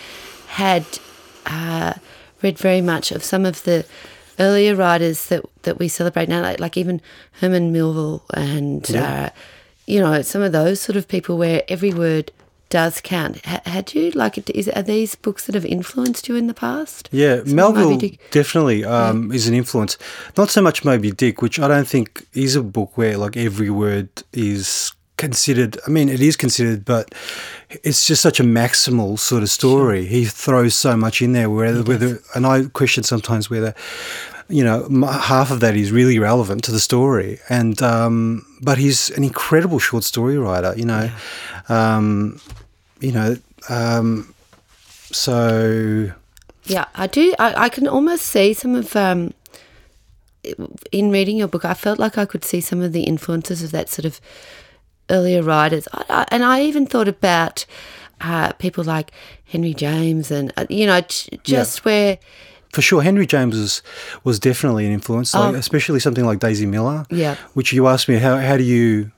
had 0.49 0.85
uh, 1.47 1.94
read 2.42 2.58
very 2.58 2.80
much 2.82 3.11
of 3.12 3.25
some 3.25 3.47
of 3.47 3.62
the 3.64 3.85
earlier 4.38 4.75
writers 4.76 5.26
that 5.28 5.42
that 5.62 5.78
we 5.78 5.88
celebrate 5.88 6.28
now, 6.28 6.42
like, 6.42 6.61
like 6.61 6.76
even 6.76 7.00
Herman 7.40 7.73
Melville 7.73 8.23
and 8.35 8.94
uh, 8.94 9.30
you 9.87 10.00
know 10.00 10.20
some 10.23 10.42
of 10.42 10.52
those 10.52 10.80
sort 10.80 10.97
of 10.97 11.08
people 11.08 11.38
where 11.38 11.62
every 11.69 11.93
word 11.93 12.30
does 12.69 13.00
count. 13.00 13.37
H- 13.47 13.61
had 13.65 13.95
you 13.95 14.11
like 14.13 14.39
is 14.50 14.69
are 14.69 14.83
these 14.83 15.15
books 15.15 15.47
that 15.47 15.54
have 15.54 15.65
influenced 15.65 16.28
you 16.28 16.37
in 16.37 16.47
the 16.47 16.54
past? 16.54 17.09
Yeah, 17.13 17.35
of 17.35 17.52
Melville 17.52 17.99
definitely 18.31 18.85
um, 18.85 19.33
is 19.33 19.49
an 19.49 19.54
influence. 19.54 19.99
Not 20.37 20.50
so 20.50 20.63
much 20.63 20.85
Moby 20.85 21.11
Dick, 21.11 21.43
which 21.43 21.59
I 21.59 21.69
don't 21.69 21.89
think 21.89 22.26
is 22.35 22.57
a 22.57 22.63
book 22.63 22.97
where 22.97 23.17
like 23.17 23.37
every 23.37 23.71
word 23.71 24.09
is 24.33 24.93
considered. 25.17 25.78
I 25.87 25.91
mean, 25.91 26.09
it 26.09 26.21
is 26.21 26.37
considered, 26.37 26.85
but 26.85 27.15
it's 27.83 28.07
just 28.07 28.23
such 28.23 28.41
a 28.41 28.45
maximal 28.45 29.19
sort 29.19 29.43
of 29.43 29.50
story. 29.50 30.07
He 30.07 30.25
throws 30.25 30.75
so 30.75 30.97
much 30.97 31.21
in 31.21 31.33
there. 31.33 31.50
Whether, 31.50 31.83
whether, 31.83 32.21
and 32.35 32.47
I 32.47 32.65
question 32.73 33.02
sometimes 33.02 33.50
whether. 33.50 33.75
You 34.49 34.65
know, 34.65 35.06
half 35.06 35.50
of 35.50 35.61
that 35.61 35.76
is 35.76 35.93
really 35.93 36.19
relevant 36.19 36.65
to 36.65 36.73
the 36.73 36.80
story, 36.80 37.39
and 37.50 37.80
um, 37.82 38.47
but 38.63 38.78
he's 38.78 39.11
an 39.11 39.23
incredible 39.23 39.78
short 39.78 40.04
story 40.04 40.39
writer. 40.39 40.73
You 40.76 40.87
know, 40.87 41.11
um, 41.69 42.41
you 43.00 43.13
know, 43.13 43.37
um, 43.69 44.34
so 45.13 46.11
Yeah, 46.65 46.87
I 46.95 47.06
do. 47.06 47.34
I, 47.39 47.65
I 47.65 47.69
can 47.69 47.87
almost 47.87 48.26
see 48.26 48.54
some 48.54 48.75
of 48.75 48.97
um, 48.97 49.34
in 50.93 51.11
reading 51.11 51.37
your 51.37 51.49
book. 51.49 51.65
I 51.65 51.75
felt 51.75 51.99
like 51.99 52.17
I 52.17 52.25
could 52.25 52.45
see 52.45 52.61
some 52.63 52.80
of 52.80 52.93
the 52.93 53.02
influences 53.02 53.63
of 53.63 53.71
that 53.73 53.89
sort 53.91 54.06
of 54.06 54.21
earlier 55.11 55.43
writers, 55.43 55.89
I, 55.93 56.04
I, 56.08 56.26
and 56.30 56.45
I 56.45 56.63
even 56.63 56.87
thought 56.87 57.08
about 57.08 57.65
uh, 58.21 58.52
people 58.52 58.84
like 58.84 59.13
Henry 59.45 59.75
James, 59.75 60.30
and 60.30 60.52
uh, 60.56 60.67
you 60.69 60.87
know, 60.87 61.00
j- 61.00 61.39
just 61.45 61.84
where 61.84 62.19
For 62.73 62.83
sure, 62.83 63.02
Henry 63.02 63.26
James 63.26 63.57
was, 63.57 63.83
was 64.25 64.39
definitely 64.39 64.85
an 64.87 64.93
influence, 64.93 65.35
like, 65.35 65.54
Oh. 65.54 65.57
especially 65.59 66.00
something 66.00 66.25
like 66.25 66.39
Daisy 66.39 66.67
Miller. 66.67 67.07
Yeah. 67.11 67.37
Which 67.54 67.73
you 67.73 67.87
asked 67.89 68.09
me, 68.09 68.17
how, 68.17 68.37
how 68.39 68.57
do 68.57 68.63
you, 68.63 69.11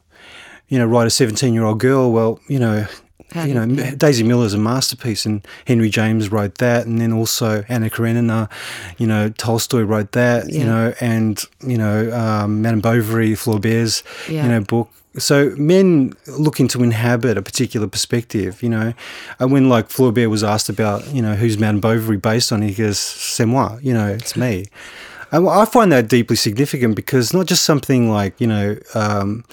you 0.69 0.79
know, 0.79 0.87
write 0.87 1.07
a 1.07 1.11
seventeen-year-old 1.11 1.81
girl? 1.81 2.13
Well, 2.13 2.39
you 2.49 2.59
know, 2.61 2.87
How 3.33 3.45
you 3.45 3.55
know, 3.55 3.63
you- 3.65 3.97
Daisy 3.97 4.23
Miller 4.25 4.45
is 4.47 4.55
a 4.55 4.59
masterpiece, 4.59 5.25
and 5.27 5.47
Henry 5.67 5.89
James 5.91 6.31
wrote 6.33 6.57
that, 6.59 6.87
and 6.87 7.01
then 7.01 7.13
also 7.13 7.65
Anna 7.69 7.89
Karenina, 7.91 8.49
you 8.99 9.07
know, 9.07 9.29
Tolstoy 9.31 9.83
wrote 9.83 10.13
that, 10.13 10.51
you 10.51 10.65
know, 10.65 10.93
and 11.01 11.41
you 11.65 11.79
know, 11.79 12.13
um, 12.13 12.63
Madame 12.63 12.81
Bovary, 12.81 13.33
Flaubert's, 13.37 14.03
Yeah. 14.29 14.45
you 14.45 14.49
know, 14.49 14.61
book. 14.61 14.91
So 15.19 15.51
men 15.57 16.15
looking 16.29 16.69
to 16.69 16.83
inhabit 16.85 17.37
a 17.37 17.43
particular 17.43 17.89
perspective, 17.89 18.63
you 18.63 18.69
know. 18.69 18.95
And 19.39 19.51
when 19.51 19.69
like 19.69 19.89
Flaubert 19.89 20.31
was 20.31 20.45
asked 20.45 20.69
about, 20.69 21.07
you 21.13 21.21
know, 21.21 21.35
who's 21.35 21.59
Madame 21.59 21.81
Bovary 21.81 22.17
based 22.17 22.53
on, 22.53 22.63
he 22.63 22.73
goes, 22.73 22.99
"C'est 22.99 23.45
moi," 23.45 23.79
you 23.83 23.93
know, 23.93 24.07
it's 24.07 24.37
me. 24.37 24.67
And 25.33 25.49
I 25.49 25.65
find 25.65 25.93
that 25.93 26.09
deeply 26.09 26.37
significant 26.37 26.97
because 26.97 27.33
not 27.33 27.47
just 27.47 27.65
something 27.65 28.11
like 28.11 28.41
you 28.41 28.47
know, 28.47 28.77
um, 28.95 29.45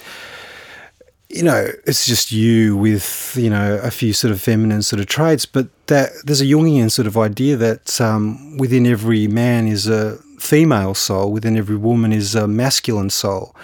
you 1.29 1.43
know, 1.43 1.67
it's 1.85 2.05
just 2.05 2.31
you 2.31 2.77
with 2.77 3.35
you 3.37 3.49
know 3.49 3.79
a 3.83 3.91
few 3.91 4.13
sort 4.13 4.31
of 4.31 4.41
feminine 4.41 4.81
sort 4.81 4.99
of 4.99 5.07
traits, 5.07 5.45
but 5.45 5.67
that 5.87 6.11
there's 6.23 6.41
a 6.41 6.45
Jungian 6.45 6.91
sort 6.91 7.07
of 7.07 7.17
idea 7.17 7.55
that 7.57 7.99
um, 7.99 8.57
within 8.57 8.85
every 8.85 9.27
man 9.27 9.67
is 9.67 9.87
a 9.87 10.17
female 10.39 10.93
soul, 10.93 11.31
within 11.31 11.57
every 11.57 11.75
woman 11.75 12.13
is 12.13 12.35
a 12.35 12.47
masculine 12.47 13.09
soul, 13.09 13.55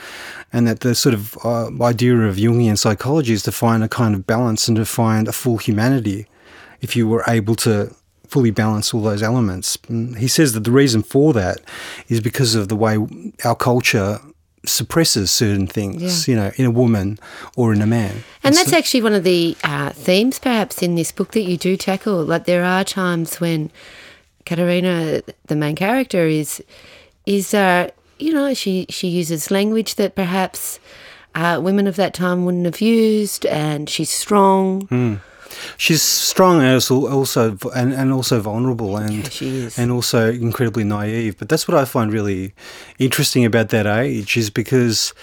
and 0.54 0.68
that 0.68 0.80
the 0.82 0.94
sort 0.96 1.16
of 1.16 1.36
uh, 1.44 1.70
idea 1.84 2.16
of 2.16 2.36
Jungian 2.38 2.78
psychology 2.78 3.34
is 3.34 3.44
to 3.44 3.52
find 3.52 3.84
a 3.84 3.90
kind 3.90 4.14
of 4.16 4.26
balance 4.28 4.68
and 4.68 4.78
to 4.78 4.86
find 4.86 5.28
a 5.28 5.32
full 5.34 5.58
humanity. 5.58 6.28
If 6.82 6.96
you 6.96 7.08
were 7.08 7.24
able 7.28 7.56
to 7.56 7.94
fully 8.28 8.52
balance 8.52 8.94
all 8.94 9.02
those 9.02 9.24
elements, 9.24 9.78
And 9.90 10.18
he 10.18 10.28
says 10.28 10.54
that 10.54 10.64
the 10.64 10.72
reason 10.72 11.02
for 11.04 11.34
that 11.34 11.58
is 12.08 12.20
because 12.22 12.56
of 12.56 12.68
the 12.68 12.76
way 12.76 12.98
our 13.44 13.56
culture 13.56 14.20
suppresses 14.66 15.30
certain 15.32 15.68
things, 15.68 16.28
you 16.28 16.36
know, 16.36 16.52
in 16.56 16.66
a 16.66 16.72
woman 16.72 17.20
or 17.58 17.74
in 17.74 17.82
a 17.82 17.86
man. 17.86 18.24
And 18.44 18.56
so- 18.56 18.60
that's 18.64 18.74
actually 18.74 19.02
one 19.04 19.14
of 19.14 19.24
the 19.24 19.58
uh, 19.64 19.90
themes, 19.92 20.40
perhaps, 20.40 20.82
in 20.82 20.96
this 20.96 21.12
book 21.12 21.32
that 21.32 21.42
you 21.44 21.58
do 21.58 21.76
tackle. 21.78 22.24
Like 22.24 22.46
there 22.46 22.64
are 22.64 22.84
times 22.84 23.40
when 23.42 23.72
Katerina, 24.46 25.22
the 25.48 25.56
main 25.56 25.76
character, 25.76 26.26
is 26.28 26.62
is 27.26 27.54
uh, 27.54 27.90
you 28.20 28.34
know 28.34 28.54
she 28.54 28.86
she 28.90 29.08
uses 29.08 29.52
language 29.52 29.96
that 29.96 30.16
perhaps 30.16 30.80
uh, 31.36 31.60
women 31.62 31.88
of 31.88 31.96
that 31.96 32.14
time 32.14 32.46
wouldn't 32.46 32.66
have 32.66 32.82
used, 32.82 33.46
and 33.46 33.90
she's 33.90 34.10
strong. 34.10 34.82
Hmm. 34.88 35.16
she's 35.78 36.02
strong 36.02 36.62
and 36.62 36.74
also, 36.74 37.08
also 37.08 37.58
and, 37.76 37.94
and 37.94 38.12
also 38.12 38.40
vulnerable 38.40 38.98
and 38.98 39.42
Yeah, 39.42 39.70
and 39.78 39.92
also 39.92 40.32
incredibly 40.32 40.84
naive. 40.84 41.38
But 41.38 41.50
that's 41.50 41.68
what 41.68 41.78
I 41.78 41.86
find 41.86 42.12
really 42.12 42.54
interesting 43.00 43.46
about 43.46 43.70
that 43.70 43.86
age 43.86 44.38
is 44.38 44.50
because 44.50 45.14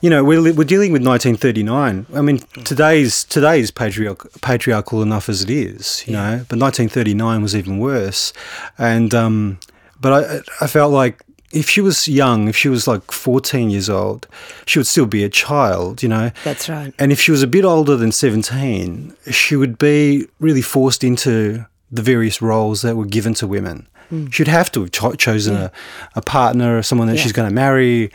you 0.00 0.08
know 0.10 0.22
we're, 0.24 0.52
we're 0.52 0.64
dealing 0.64 0.92
with 0.92 1.04
1939. 1.04 2.06
I 2.14 2.20
mean 2.20 2.38
today's 2.64 3.24
today's 3.24 3.70
patriarch, 3.70 4.40
patriarchal 4.40 5.02
enough 5.02 5.28
as 5.28 5.42
it 5.42 5.50
is, 5.50 6.04
you 6.06 6.12
know, 6.12 6.44
but 6.48 6.58
1939 6.58 7.42
was 7.42 7.56
even 7.56 7.78
worse. 7.78 8.32
And 8.78 9.14
um, 9.14 9.58
but 10.00 10.12
I 10.12 10.64
I 10.64 10.66
felt 10.66 10.92
like 10.92 11.22
if 11.52 11.68
she 11.70 11.80
was 11.80 12.06
young, 12.08 12.48
if 12.48 12.56
she 12.56 12.68
was 12.68 12.86
like 12.86 13.10
14 13.10 13.70
years 13.70 13.88
old, 13.88 14.26
she 14.66 14.78
would 14.78 14.86
still 14.86 15.06
be 15.06 15.24
a 15.24 15.28
child, 15.28 16.02
you 16.02 16.08
know. 16.08 16.30
That's 16.44 16.68
right. 16.68 16.92
And 16.98 17.10
if 17.12 17.20
she 17.20 17.30
was 17.30 17.42
a 17.42 17.46
bit 17.46 17.64
older 17.64 17.96
than 17.96 18.12
17, 18.12 19.14
she 19.30 19.56
would 19.56 19.78
be 19.78 20.26
really 20.40 20.62
forced 20.62 21.02
into 21.02 21.64
the 21.90 22.02
various 22.02 22.42
roles 22.42 22.82
that 22.82 22.96
were 22.96 23.06
given 23.06 23.32
to 23.34 23.46
women. 23.46 23.86
Hmm. 24.10 24.26
She'd 24.28 24.48
have 24.48 24.70
to 24.72 24.80
have 24.82 24.90
cho- 24.92 25.14
chosen 25.14 25.56
a, 25.56 25.72
a 26.14 26.20
partner, 26.22 26.78
or 26.78 26.82
someone 26.82 27.08
that. 27.08 27.16
Yeah. 27.16 27.22
she's 27.22 27.32
going 27.32 27.48
to 27.48 27.54
marry, 27.54 28.10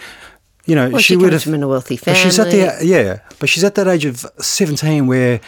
you 0.65 0.75
know, 0.75 0.89
Well, 0.89 1.01
she 1.01 1.13
she, 1.13 1.17
would 1.17 1.33
have. 1.33 1.43
from 1.43 1.55
a 1.61 1.67
wealthy 1.67 1.97
family. 1.97 2.19
she's 2.21 2.37
at 2.39 2.51
the 2.51 2.79
yeah, 2.85 3.19
but 3.39 3.49
she's 3.49 3.63
at 3.63 3.75
that 3.75 3.87
age 3.87 4.05
of 4.05 4.25
seventeen 4.39 5.07
where 5.07 5.39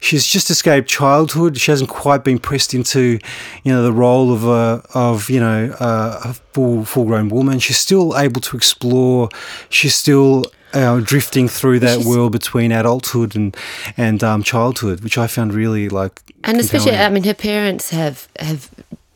she's 0.00 0.26
just 0.26 0.50
escaped 0.50 0.88
childhood. 0.88 1.58
She 1.58 1.70
hasn't 1.70 1.90
quite 1.90 2.24
been 2.24 2.38
pressed 2.38 2.74
into, 2.74 3.18
you 3.64 3.72
know, 3.72 3.82
the 3.82 3.92
role 3.92 4.32
of 4.32 4.44
a 4.44 4.82
of 4.94 5.28
you 5.30 5.40
know 5.40 5.74
a, 5.80 6.18
a 6.30 6.32
full 6.52 6.84
full 6.84 7.04
grown 7.04 7.28
woman. 7.28 7.58
She's 7.58 7.78
still 7.78 8.16
able 8.18 8.40
to 8.42 8.56
explore. 8.56 9.28
She's 9.70 9.94
still. 9.94 10.46
Uh, 10.74 11.00
drifting 11.00 11.48
through 11.48 11.78
that 11.78 11.94
She's- 11.94 12.06
world 12.06 12.32
between 12.32 12.72
adulthood 12.72 13.34
and 13.34 13.56
and 13.96 14.22
um, 14.22 14.42
childhood, 14.42 15.00
which 15.00 15.16
I 15.16 15.26
found 15.26 15.54
really 15.54 15.88
like, 15.88 16.20
and 16.44 16.60
especially. 16.60 16.94
I 16.94 17.08
mean, 17.08 17.24
her 17.24 17.32
parents 17.32 17.88
have 17.88 18.28
have. 18.38 18.68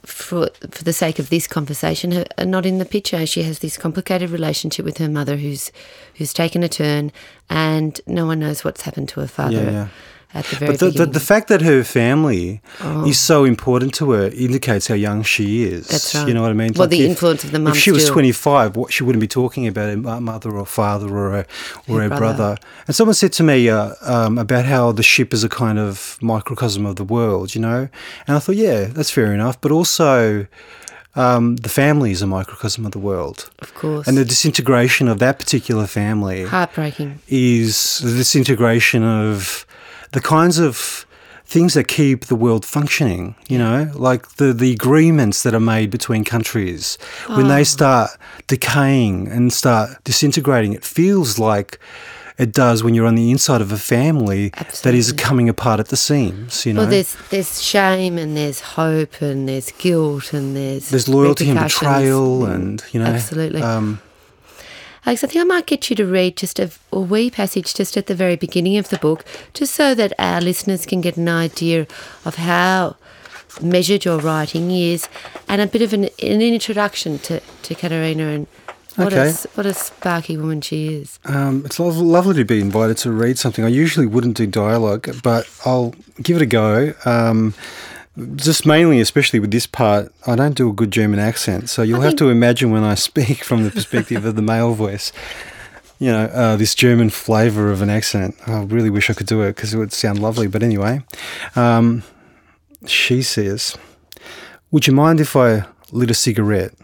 For, 0.05 0.49
for 0.69 0.83
the 0.83 0.93
sake 0.93 1.21
of 1.21 1.29
this 1.31 1.47
conversation, 1.47 2.25
are 2.37 2.45
not 2.45 2.67
in 2.67 2.79
the 2.79 2.85
picture. 2.85 3.25
She 3.25 3.45
has 3.45 3.61
this 3.61 3.77
complicated 3.79 4.31
relationship 4.31 4.85
with 4.85 4.99
her 4.99 5.09
mother, 5.09 5.37
who's 5.37 5.71
who's 6.17 6.33
taken 6.33 6.63
a 6.65 6.69
turn, 6.69 7.13
and 7.49 8.01
no 8.07 8.27
one 8.27 8.41
knows 8.41 8.65
what's 8.65 8.81
happened 8.83 9.09
to 9.11 9.21
her 9.21 9.29
father 9.29 9.63
Yeah, 9.63 9.71
yeah. 9.71 9.89
At 10.35 10.45
the 10.47 10.57
very 10.57 10.71
But 10.73 10.81
the, 10.81 10.91
the, 10.91 11.07
the 11.07 11.21
fact 11.21 11.49
that 11.49 11.61
her 11.63 11.85
family 11.85 12.61
is 13.07 13.19
so 13.19 13.45
important 13.45 13.93
to 13.95 14.11
her 14.13 14.29
indicates 14.29 14.87
how 14.89 14.95
young 14.95 15.23
she 15.23 15.65
is. 15.65 15.89
That's 15.89 16.15
right. 16.15 16.27
You 16.29 16.35
know 16.35 16.43
what 16.43 16.51
I 16.51 16.55
mean? 16.55 16.73
Well, 16.75 16.89
the 16.89 17.03
if- 17.03 17.11
influence 17.11 17.45
of 17.45 17.51
the 17.53 17.59
mum 17.59 17.73
If 17.73 17.79
she 17.79 17.93
was 17.93 18.03
still. 18.05 18.15
25, 18.15 18.77
what, 18.77 18.93
she 18.93 19.05
wouldn't 19.05 19.21
be 19.21 19.29
talking 19.29 19.67
about 19.67 19.89
her 19.91 19.97
mother 20.21 20.51
or 20.57 20.67
father 20.67 21.09
or 21.09 21.31
her, 21.31 21.47
or 21.89 21.97
Her 21.97 22.03
her, 22.03 22.09
brother. 22.09 22.19
brother. 22.19 22.57
And 22.87 22.97
someone 22.97 23.15
said 23.15 23.33
to 23.35 23.43
me 23.43 23.69
uh, 23.69 23.95
um, 24.03 24.39
about 24.39 24.65
how 24.65 24.93
the 24.93 25.03
ship 25.03 25.33
is 25.35 25.45
a 25.45 25.49
kind 25.49 25.79
of 25.79 26.19
microcosm 26.23 26.87
of 26.87 26.97
the 26.97 27.05
world, 27.05 27.55
you 27.55 27.61
know? 27.61 27.89
And 28.27 28.37
I 28.37 28.39
thought, 28.41 28.57
yeah, 28.57 28.85
that's 28.85 29.11
fair 29.11 29.33
enough. 29.35 29.61
But 29.61 29.71
also, 29.73 30.47
um, 31.15 31.57
the 31.57 31.69
family 31.69 32.11
is 32.11 32.23
a 32.23 32.27
microcosm 32.27 32.87
of 32.87 32.93
the 32.93 32.99
world. 32.99 33.51
of 33.59 33.75
course, 33.75 34.09
And 34.09 34.17
the 34.17 34.25
disintegration 34.25 35.09
of 35.09 35.19
that 35.19 35.39
particular 35.39 35.87
family 35.87 36.45
heartbreaking. 36.47 37.21
is 37.29 37.99
the 38.03 38.13
disintegration 38.17 39.03
of 39.03 39.67
the 40.13 40.21
kinds 40.21 40.59
of 40.59 41.07
things 41.45 41.75
that 41.75 41.85
keep 41.89 42.27
the 42.27 42.35
world 42.37 42.65
functioning, 42.65 43.35
you 43.49 43.59
know, 43.59 43.91
like 43.95 44.27
the, 44.37 44.53
the 44.55 44.73
agreements 44.73 45.43
that 45.43 45.53
are 45.55 45.61
made 45.61 45.91
between 45.91 46.25
countries. 46.25 46.97
When 47.27 47.47
Ah. 47.47 47.57
they 47.57 47.65
start 47.65 48.11
decaying 48.47 49.29
and 49.29 49.53
start 49.53 50.03
disintegrating, 50.05 50.73
it 50.73 50.85
feels 50.85 51.39
like 51.39 51.79
it 52.39 52.53
does 52.53 52.83
when 52.83 52.95
you're 52.95 53.07
on 53.07 53.15
the 53.17 53.31
inside 53.31 53.61
of 53.61 53.71
a 53.71 53.77
family 53.77 54.51
that 54.83 54.95
is 54.95 55.13
coming 55.13 55.49
apart 55.51 55.79
at 55.79 55.89
the 55.89 55.97
seams, 55.97 56.65
you 56.65 56.73
know. 56.73 56.81
Well, 56.83 56.91
there's 56.91 57.15
there's 57.31 57.63
shame 57.63 58.17
and 58.17 58.35
there's 58.35 58.61
hope 58.61 59.21
and 59.21 59.47
there's 59.49 59.71
guilt 59.73 60.33
and 60.33 60.57
there's 60.57 60.89
There's 60.89 61.09
loyalty 61.09 61.51
and 61.51 61.61
betrayal 61.61 62.47
and, 62.47 62.83
you 62.93 63.01
know. 63.01 63.07
Absolutely. 63.13 63.61
Um, 63.63 64.01
Alex, 65.05 65.25
I 65.25 65.27
think 65.27 65.41
I 65.41 65.45
might 65.45 65.67
get 65.67 65.91
you 65.91 65.97
to 65.97 66.07
read 66.07 66.37
just 66.37 66.61
a, 66.61 66.71
a 66.93 67.01
wee 67.01 67.31
passage 67.31 67.75
just 67.75 67.97
at 67.97 68.07
the 68.07 68.15
very 68.15 68.37
beginning 68.37 68.77
of 68.77 68.89
the 68.89 68.99
book, 68.99 69.25
just 69.53 69.75
so 69.75 69.95
that 69.97 70.13
our 70.19 70.41
listeners 70.41 70.87
can 70.87 71.01
get 71.01 71.17
an 71.17 71.29
idea 71.29 71.87
of 72.25 72.37
how 72.37 72.97
measured 73.61 74.05
your 74.05 74.19
writing 74.19 74.71
is, 74.71 75.09
and 75.49 75.61
a 75.61 75.67
bit 75.67 75.83
of 75.83 75.93
an, 75.93 76.05
an 76.23 76.41
introduction 76.41 77.19
to, 77.19 77.41
to 77.63 77.75
Katerina 77.75 78.29
and 78.29 78.47
what, 78.97 79.13
Okay. 79.13 79.29
a, 79.31 79.33
what 79.55 79.67
a 79.67 79.75
sparky 79.75 80.37
woman 80.37 80.61
she 80.61 80.95
is. 80.95 81.19
Um, 81.25 81.65
it's 81.67 81.81
lov- 81.81 81.97
lovely 81.97 82.35
to 82.35 82.45
be 82.45 82.61
invited 82.61 82.97
to 82.99 83.11
read 83.11 83.39
something. 83.39 83.65
I 83.65 83.69
usually 83.69 84.07
wouldn't 84.07 84.37
do 84.37 84.47
dialogue, 84.47 85.09
but 85.23 85.49
I'll 85.67 85.95
give 86.23 86.37
it 86.37 86.43
a 86.43 86.47
go. 86.47 86.95
Um, 87.05 87.55
just 88.37 88.67
mainly, 88.67 89.01
especially 89.01 89.41
with 89.41 89.51
this 89.51 89.67
part, 89.67 90.13
I 90.27 90.37
don't 90.37 90.55
do 90.55 90.69
a 90.69 90.73
good 90.73 90.91
German 90.91 91.19
accent, 91.19 91.71
so 91.71 91.83
you'll 91.83 92.03
have 92.03 92.17
to 92.17 92.29
imagine 92.29 92.71
when 92.71 92.85
I 92.85 92.95
speak 93.09 93.43
from 93.43 93.65
the 93.65 93.71
perspective 93.71 94.25
of 94.25 94.37
the 94.37 94.43
male 94.43 94.75
voice. 94.75 95.13
You 95.99 96.11
know, 96.11 96.25
uh, 96.25 96.57
this 96.57 96.75
German 96.75 97.11
flavour 97.11 97.71
of 97.71 97.81
an 97.81 97.89
accent. 97.89 98.35
I 98.47 98.63
really 98.65 98.91
wish 98.91 99.09
I 99.09 99.15
could 99.15 99.29
do 99.29 99.43
it 99.43 99.55
because 99.55 99.73
it 99.73 99.79
would 99.79 99.93
sound 99.93 100.21
lovely. 100.21 100.49
But 100.49 100.63
anyway, 100.63 101.03
um, 101.55 102.03
she 102.87 103.23
says, 103.23 103.77
"Would 104.73 104.87
you 104.87 104.93
mind 104.93 105.21
if 105.21 105.37
I 105.37 105.65
lit 105.93 106.11
a 106.11 106.15
cigarette?" 106.15 106.75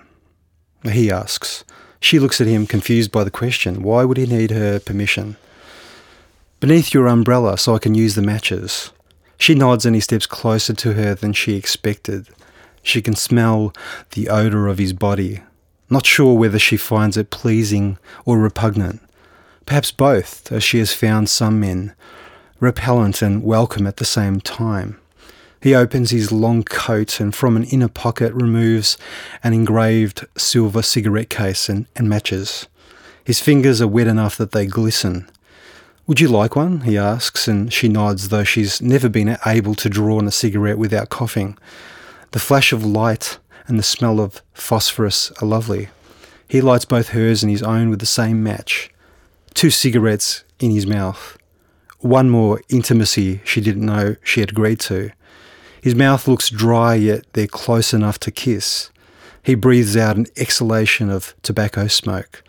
He 0.84 1.10
asks. 1.10 1.64
She 2.00 2.20
looks 2.20 2.40
at 2.40 2.46
him, 2.46 2.66
confused 2.66 3.10
by 3.10 3.24
the 3.24 3.30
question. 3.30 3.82
Why 3.82 4.04
would 4.04 4.16
he 4.16 4.26
need 4.26 4.52
her 4.52 4.78
permission? 4.78 5.36
Beneath 6.60 6.94
your 6.94 7.08
umbrella, 7.08 7.58
so 7.58 7.74
I 7.74 7.80
can 7.80 7.96
use 7.96 8.14
the 8.14 8.22
matches. 8.22 8.92
She 9.38 9.54
nods 9.54 9.86
and 9.86 9.94
he 9.94 10.00
steps 10.00 10.26
closer 10.26 10.74
to 10.74 10.92
her 10.94 11.14
than 11.14 11.32
she 11.32 11.54
expected. 11.54 12.28
She 12.82 13.00
can 13.00 13.14
smell 13.14 13.72
the 14.10 14.28
odour 14.28 14.66
of 14.66 14.78
his 14.78 14.92
body, 14.92 15.42
not 15.88 16.04
sure 16.04 16.36
whether 16.36 16.58
she 16.58 16.76
finds 16.76 17.16
it 17.16 17.30
pleasing 17.30 17.98
or 18.24 18.38
repugnant. 18.38 19.00
Perhaps 19.64 19.92
both, 19.92 20.50
as 20.50 20.64
she 20.64 20.78
has 20.78 20.92
found 20.92 21.28
some 21.28 21.60
men, 21.60 21.94
repellent 22.60 23.22
and 23.22 23.42
welcome 23.42 23.86
at 23.86 23.98
the 23.98 24.04
same 24.04 24.40
time. 24.40 24.98
He 25.60 25.74
opens 25.74 26.10
his 26.10 26.32
long 26.32 26.62
coat 26.62 27.20
and 27.20 27.34
from 27.34 27.56
an 27.56 27.64
inner 27.64 27.88
pocket 27.88 28.32
removes 28.32 28.96
an 29.42 29.52
engraved 29.52 30.26
silver 30.36 30.82
cigarette 30.82 31.30
case 31.30 31.68
and, 31.68 31.86
and 31.96 32.08
matches. 32.08 32.66
His 33.24 33.40
fingers 33.40 33.82
are 33.82 33.88
wet 33.88 34.06
enough 34.06 34.36
that 34.36 34.52
they 34.52 34.66
glisten. 34.66 35.28
Would 36.08 36.20
you 36.20 36.28
like 36.28 36.56
one? 36.56 36.80
he 36.80 36.96
asks, 36.96 37.46
and 37.46 37.70
she 37.70 37.86
nods, 37.86 38.30
though 38.30 38.42
she's 38.42 38.80
never 38.80 39.10
been 39.10 39.36
able 39.44 39.74
to 39.74 39.90
draw 39.90 40.16
on 40.16 40.26
a 40.26 40.30
cigarette 40.30 40.78
without 40.78 41.10
coughing. 41.10 41.58
The 42.30 42.38
flash 42.38 42.72
of 42.72 42.82
light 42.82 43.38
and 43.66 43.78
the 43.78 43.82
smell 43.82 44.18
of 44.18 44.40
phosphorus 44.54 45.30
are 45.42 45.46
lovely. 45.46 45.90
He 46.48 46.62
lights 46.62 46.86
both 46.86 47.10
hers 47.10 47.42
and 47.42 47.52
his 47.52 47.62
own 47.62 47.90
with 47.90 47.98
the 47.98 48.06
same 48.06 48.42
match. 48.42 48.90
Two 49.52 49.68
cigarettes 49.68 50.44
in 50.58 50.70
his 50.70 50.86
mouth. 50.86 51.36
One 51.98 52.30
more 52.30 52.62
intimacy 52.70 53.42
she 53.44 53.60
didn't 53.60 53.84
know 53.84 54.16
she 54.22 54.40
had 54.40 54.52
agreed 54.52 54.80
to. 54.80 55.10
His 55.82 55.94
mouth 55.94 56.26
looks 56.26 56.48
dry, 56.48 56.94
yet 56.94 57.26
they're 57.34 57.46
close 57.46 57.92
enough 57.92 58.18
to 58.20 58.30
kiss. 58.30 58.88
He 59.42 59.54
breathes 59.54 59.94
out 59.94 60.16
an 60.16 60.26
exhalation 60.38 61.10
of 61.10 61.34
tobacco 61.42 61.86
smoke. 61.86 62.42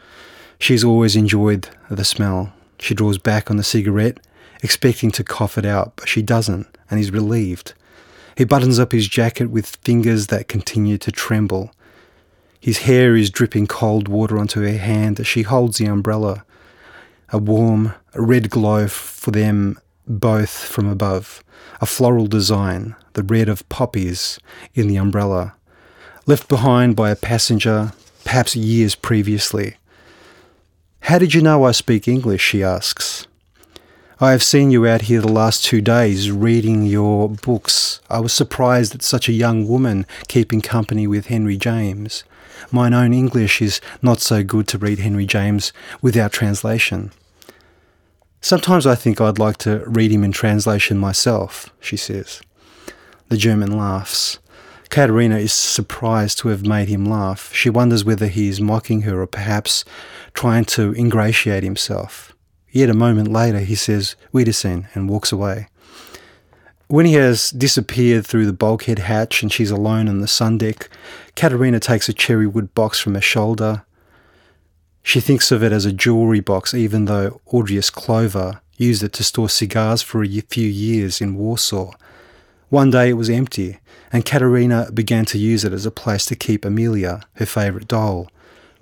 She's 0.59 0.85
always 0.85 1.17
enjoyed 1.17 1.67
the 1.89 2.05
smell. 2.05 2.53
She 2.79 2.93
draws 2.93 3.17
back 3.17 3.51
on 3.51 3.57
the 3.57 3.63
cigarette, 3.63 4.19
expecting 4.63 5.11
to 5.11 5.23
cough 5.23 5.57
it 5.57 5.65
out, 5.65 5.93
but 5.95 6.07
she 6.07 6.21
doesn't, 6.21 6.67
and 6.89 6.97
he's 6.97 7.11
relieved. 7.11 7.73
He 8.35 8.45
buttons 8.45 8.79
up 8.79 8.93
his 8.93 9.07
jacket 9.07 9.49
with 9.49 9.77
fingers 9.83 10.27
that 10.27 10.47
continue 10.47 10.97
to 10.99 11.11
tremble. 11.11 11.73
His 12.59 12.79
hair 12.79 13.15
is 13.15 13.29
dripping 13.29 13.67
cold 13.67 14.07
water 14.07 14.37
onto 14.37 14.61
her 14.61 14.77
hand 14.77 15.19
as 15.19 15.27
she 15.27 15.43
holds 15.43 15.77
the 15.77 15.85
umbrella. 15.85 16.45
A 17.31 17.37
warm, 17.37 17.93
a 18.13 18.21
red 18.21 18.49
glow 18.49 18.87
for 18.87 19.31
them 19.31 19.77
both 20.07 20.49
from 20.49 20.87
above. 20.87 21.43
A 21.81 21.85
floral 21.85 22.27
design, 22.27 22.95
the 23.13 23.23
red 23.23 23.47
of 23.47 23.67
poppies 23.69 24.39
in 24.73 24.87
the 24.87 24.97
umbrella. 24.97 25.55
Left 26.25 26.47
behind 26.47 26.95
by 26.95 27.11
a 27.11 27.15
passenger, 27.15 27.93
perhaps 28.23 28.55
years 28.55 28.95
previously. 28.95 29.75
How 31.01 31.17
did 31.17 31.33
you 31.33 31.41
know 31.41 31.63
I 31.63 31.71
speak 31.71 32.07
English? 32.07 32.41
she 32.41 32.63
asks. 32.63 33.27
I 34.21 34.31
have 34.31 34.43
seen 34.43 34.69
you 34.69 34.85
out 34.85 35.03
here 35.03 35.21
the 35.21 35.31
last 35.31 35.63
two 35.63 35.81
days 35.81 36.29
reading 36.29 36.85
your 36.85 37.29
books. 37.29 38.01
I 38.09 38.19
was 38.19 38.33
surprised 38.33 38.93
at 38.93 39.01
such 39.01 39.29
a 39.29 39.33
young 39.33 39.67
woman 39.67 40.05
keeping 40.27 40.62
company 40.62 41.07
with 41.07 41.27
Henry 41.27 41.55
James. 41.55 42.25
Mine 42.69 42.93
own 42.93 43.13
English 43.13 43.62
is 43.62 43.79
not 44.01 44.19
so 44.19 44.43
good 44.43 44.67
to 44.67 44.77
read 44.77 44.99
Henry 44.99 45.25
James 45.25 45.71
without 46.01 46.33
translation. 46.33 47.12
Sometimes 48.41 48.85
I 48.85 48.95
think 48.95 49.21
I'd 49.21 49.39
like 49.39 49.57
to 49.59 49.83
read 49.85 50.12
him 50.12 50.23
in 50.23 50.31
translation 50.31 50.97
myself, 50.97 51.69
she 51.79 51.97
says. 51.97 52.41
The 53.29 53.38
German 53.38 53.77
laughs. 53.77 54.39
Katerina 54.89 55.38
is 55.38 55.54
surprised 55.54 56.39
to 56.39 56.47
have 56.47 56.65
made 56.65 56.89
him 56.89 57.06
laugh. 57.06 57.54
She 57.54 57.69
wonders 57.69 58.04
whether 58.04 58.28
he 58.28 58.47
is 58.47 58.60
mocking 58.60 59.04
her 59.04 59.21
or 59.21 59.28
perhaps 59.28 59.86
trying 60.34 60.65
to 60.65 60.93
ingratiate 60.93 61.63
himself. 61.63 62.36
Yet 62.71 62.89
a 62.89 62.95
moment 62.95 63.32
later 63.32 63.60
he 63.60 63.75
says, 63.75 64.15
Wiedersehen, 64.32 64.88
and 64.93 65.10
walks 65.10 65.32
away. 65.32 65.67
When 66.88 67.06
he 67.06 67.13
has 67.13 67.52
disappeared 67.52 68.25
through 68.25 68.47
the 68.47 68.54
bulkhead 68.54 68.99
hatch 68.99 69.43
and 69.43 69.54
she's 69.54 69.69
alone 69.69 70.08
on 70.08 70.21
the 70.21 70.28
sun 70.28 70.58
deck, 70.58 70.89
Katerina 71.36 71.80
takes 71.80 72.10
a 72.10 72.13
cherry 72.13 72.47
wood 72.47 72.73
box 72.73 72.99
from 72.99 73.13
her 73.13 73.21
shoulder. 73.21 73.86
She 75.04 75.19
thinks 75.19 75.52
of 75.52 75.63
it 75.63 75.71
as 75.71 75.86
a 75.86 75.93
jewellery 75.93 76.39
box, 76.39 76.73
even 76.73 77.06
though 77.06 77.41
Audrius 77.54 77.91
Clover 77.91 78.62
used 78.78 79.04
it 79.04 79.13
to 79.13 79.23
store 79.23 79.49
cigars 79.49 80.02
for 80.02 80.23
a 80.23 80.41
few 80.41 80.67
years 80.67 81.21
in 81.21 81.36
Warsaw. 81.36 81.91
One 82.69 82.91
day 82.91 83.10
it 83.10 83.13
was 83.13 83.32
empty, 83.32 83.79
and 84.13 84.23
Katerina 84.23 84.91
began 84.93 85.25
to 85.25 85.39
use 85.39 85.65
it 85.65 85.73
as 85.73 85.88
a 85.88 85.91
place 85.91 86.23
to 86.25 86.36
keep 86.36 86.63
Amelia, 86.63 87.21
her 87.34 87.47
favourite 87.47 87.88
doll, 87.88 88.29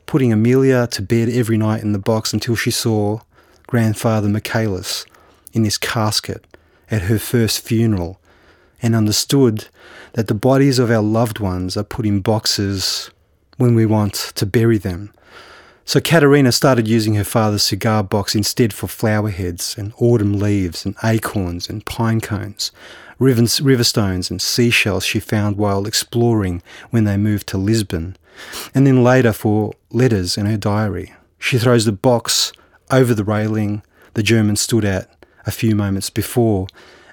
putting 0.05 0.33
Amelia 0.33 0.87
to 0.87 1.01
bed 1.01 1.29
every 1.29 1.57
night 1.57 1.83
in 1.83 1.93
the 1.93 1.99
box 1.99 2.33
until 2.33 2.57
she 2.57 2.69
saw 2.69 3.21
grandfather 3.65 4.27
Michaelis 4.27 5.05
in 5.53 5.63
his 5.63 5.77
casket 5.77 6.45
at 6.91 7.03
her 7.03 7.17
first 7.17 7.61
funeral 7.61 8.19
and 8.81 8.93
understood 8.93 9.69
that 10.13 10.27
the 10.27 10.33
bodies 10.33 10.79
of 10.79 10.91
our 10.91 11.01
loved 11.01 11.39
ones 11.39 11.77
are 11.77 11.83
put 11.83 12.05
in 12.05 12.19
boxes 12.19 13.09
when 13.55 13.73
we 13.73 13.85
want 13.85 14.13
to 14.35 14.45
bury 14.45 14.77
them. 14.77 15.13
So 15.85 16.01
Katerina 16.01 16.51
started 16.51 16.89
using 16.89 17.15
her 17.15 17.23
father's 17.23 17.63
cigar 17.63 18.03
box 18.03 18.35
instead 18.35 18.73
for 18.73 18.87
flower 18.87 19.29
heads 19.29 19.77
and 19.77 19.93
autumn 19.97 20.37
leaves 20.37 20.85
and 20.85 20.95
acorns 21.01 21.69
and 21.69 21.85
pine 21.85 22.19
cones, 22.19 22.73
river 23.19 23.83
stones 23.83 24.29
and 24.29 24.41
seashells 24.41 25.03
she 25.03 25.19
found 25.19 25.57
while 25.57 25.87
exploring 25.87 26.61
when 26.89 27.03
they 27.03 27.17
moved 27.17 27.47
to 27.47 27.57
Lisbon, 27.57 28.15
and 28.73 28.85
then 28.85 29.03
later 29.03 29.33
for 29.33 29.73
letters 29.89 30.37
in 30.37 30.45
her 30.45 30.57
diary. 30.57 31.13
She 31.39 31.57
throws 31.57 31.85
the 31.85 31.91
box 31.91 32.51
over 32.91 33.13
the 33.13 33.23
railing 33.23 33.83
the 34.17 34.23
German 34.23 34.55
stood 34.55 34.83
at 34.83 35.11
a 35.45 35.51
few 35.51 35.75
moments 35.75 36.09
before 36.09 36.65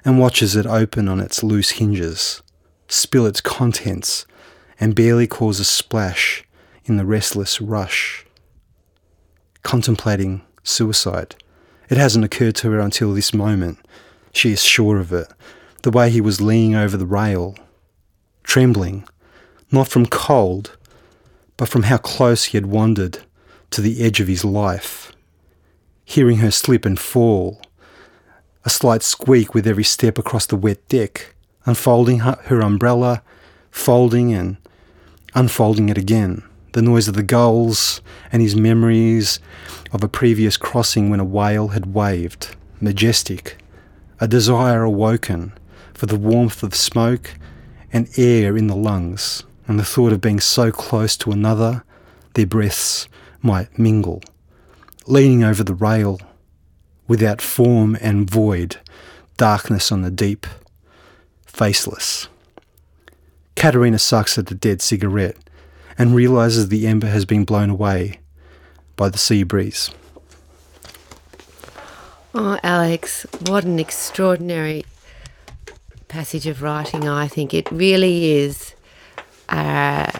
and 0.03 0.19
watches 0.19 0.55
it 0.55 0.65
open 0.65 1.07
on 1.07 1.19
its 1.19 1.43
loose 1.43 1.69
hinges, 1.71 2.41
spill 2.87 3.27
its 3.27 3.41
contents, 3.41 4.25
and 4.79 4.95
barely 4.95 5.27
cause 5.27 5.59
a 5.59 5.65
splash 5.65 6.43
in 6.85 6.97
the 6.97 7.05
restless 7.05 7.61
rush. 7.61 8.25
Contemplating 9.61 10.41
suicide. 10.63 11.35
It 11.89 11.97
hasn't 11.97 12.25
occurred 12.25 12.55
to 12.55 12.71
her 12.71 12.79
until 12.79 13.13
this 13.13 13.35
moment. 13.35 13.77
She 14.33 14.51
is 14.51 14.63
sure 14.63 14.97
of 14.97 15.13
it. 15.13 15.31
The 15.85 15.91
way 15.91 16.09
he 16.09 16.19
was 16.19 16.41
leaning 16.41 16.73
over 16.73 16.97
the 16.97 17.05
rail, 17.05 17.55
trembling, 18.41 19.07
not 19.71 19.87
from 19.87 20.07
cold, 20.07 20.75
but 21.57 21.69
from 21.69 21.83
how 21.83 21.97
close 21.97 22.45
he 22.45 22.57
had 22.57 22.65
wandered 22.65 23.19
to 23.69 23.81
the 23.81 24.01
edge 24.01 24.19
of 24.19 24.27
his 24.27 24.43
life. 24.43 25.11
Hearing 26.03 26.37
her 26.37 26.49
slip 26.49 26.85
and 26.85 26.99
fall, 26.99 27.61
a 28.63 28.69
slight 28.71 29.03
squeak 29.03 29.53
with 29.53 29.67
every 29.67 29.83
step 29.83 30.17
across 30.17 30.47
the 30.47 30.55
wet 30.55 30.89
deck, 30.89 31.35
unfolding 31.67 32.17
her 32.21 32.61
umbrella, 32.61 33.21
folding 33.69 34.33
and 34.33 34.57
unfolding 35.35 35.89
it 35.89 35.99
again. 35.99 36.41
The 36.71 36.81
noise 36.81 37.07
of 37.07 37.13
the 37.13 37.21
gulls 37.21 38.01
and 38.31 38.41
his 38.41 38.55
memories 38.55 39.39
of 39.91 40.03
a 40.03 40.09
previous 40.09 40.57
crossing 40.57 41.11
when 41.11 41.19
a 41.19 41.23
whale 41.23 41.67
had 41.67 41.93
waved, 41.93 42.55
majestic, 42.81 43.57
a 44.19 44.27
desire 44.27 44.81
awoken 44.81 45.53
for 45.95 46.05
the 46.05 46.17
warmth 46.17 46.61
of 46.61 46.75
smoke 46.75 47.31
and 47.91 48.09
air 48.17 48.57
in 48.57 48.67
the 48.67 48.75
lungs, 48.75 49.43
and 49.67 49.79
the 49.79 49.85
thought 49.85 50.11
of 50.11 50.21
being 50.21 50.41
so 50.41 50.69
close 50.69 51.15
to 51.17 51.31
another, 51.31 51.83
their 52.33 52.45
breaths 52.45 53.07
might 53.41 53.79
mingle. 53.79 54.21
Leaning 55.07 55.43
over 55.43 55.63
the 55.63 55.73
rail, 55.73 56.19
without 57.07 57.41
form 57.41 57.97
and 58.01 58.29
void, 58.29 58.77
darkness 59.37 59.91
on 59.91 60.01
the 60.01 60.11
deep, 60.11 60.45
faceless. 61.45 62.27
Katerina 63.55 63.97
sucks 63.97 64.37
at 64.37 64.47
the 64.47 64.55
dead 64.55 64.81
cigarette 64.81 65.37
and 65.97 66.13
realizes 66.13 66.67
the 66.67 66.85
ember 66.85 67.07
has 67.07 67.23
been 67.23 67.45
blown 67.45 67.69
away 67.69 68.19
by 68.97 69.07
the 69.07 69.17
sea 69.17 69.43
breeze. 69.43 69.89
Oh, 72.33 72.59
Alex, 72.63 73.25
what 73.47 73.63
an 73.63 73.79
extraordinary 73.79 74.83
passage 76.07 76.47
of 76.47 76.61
writing, 76.61 77.07
I 77.07 77.27
think. 77.27 77.53
It 77.53 77.69
really 77.71 78.31
is 78.31 78.73
uh, 79.49 80.11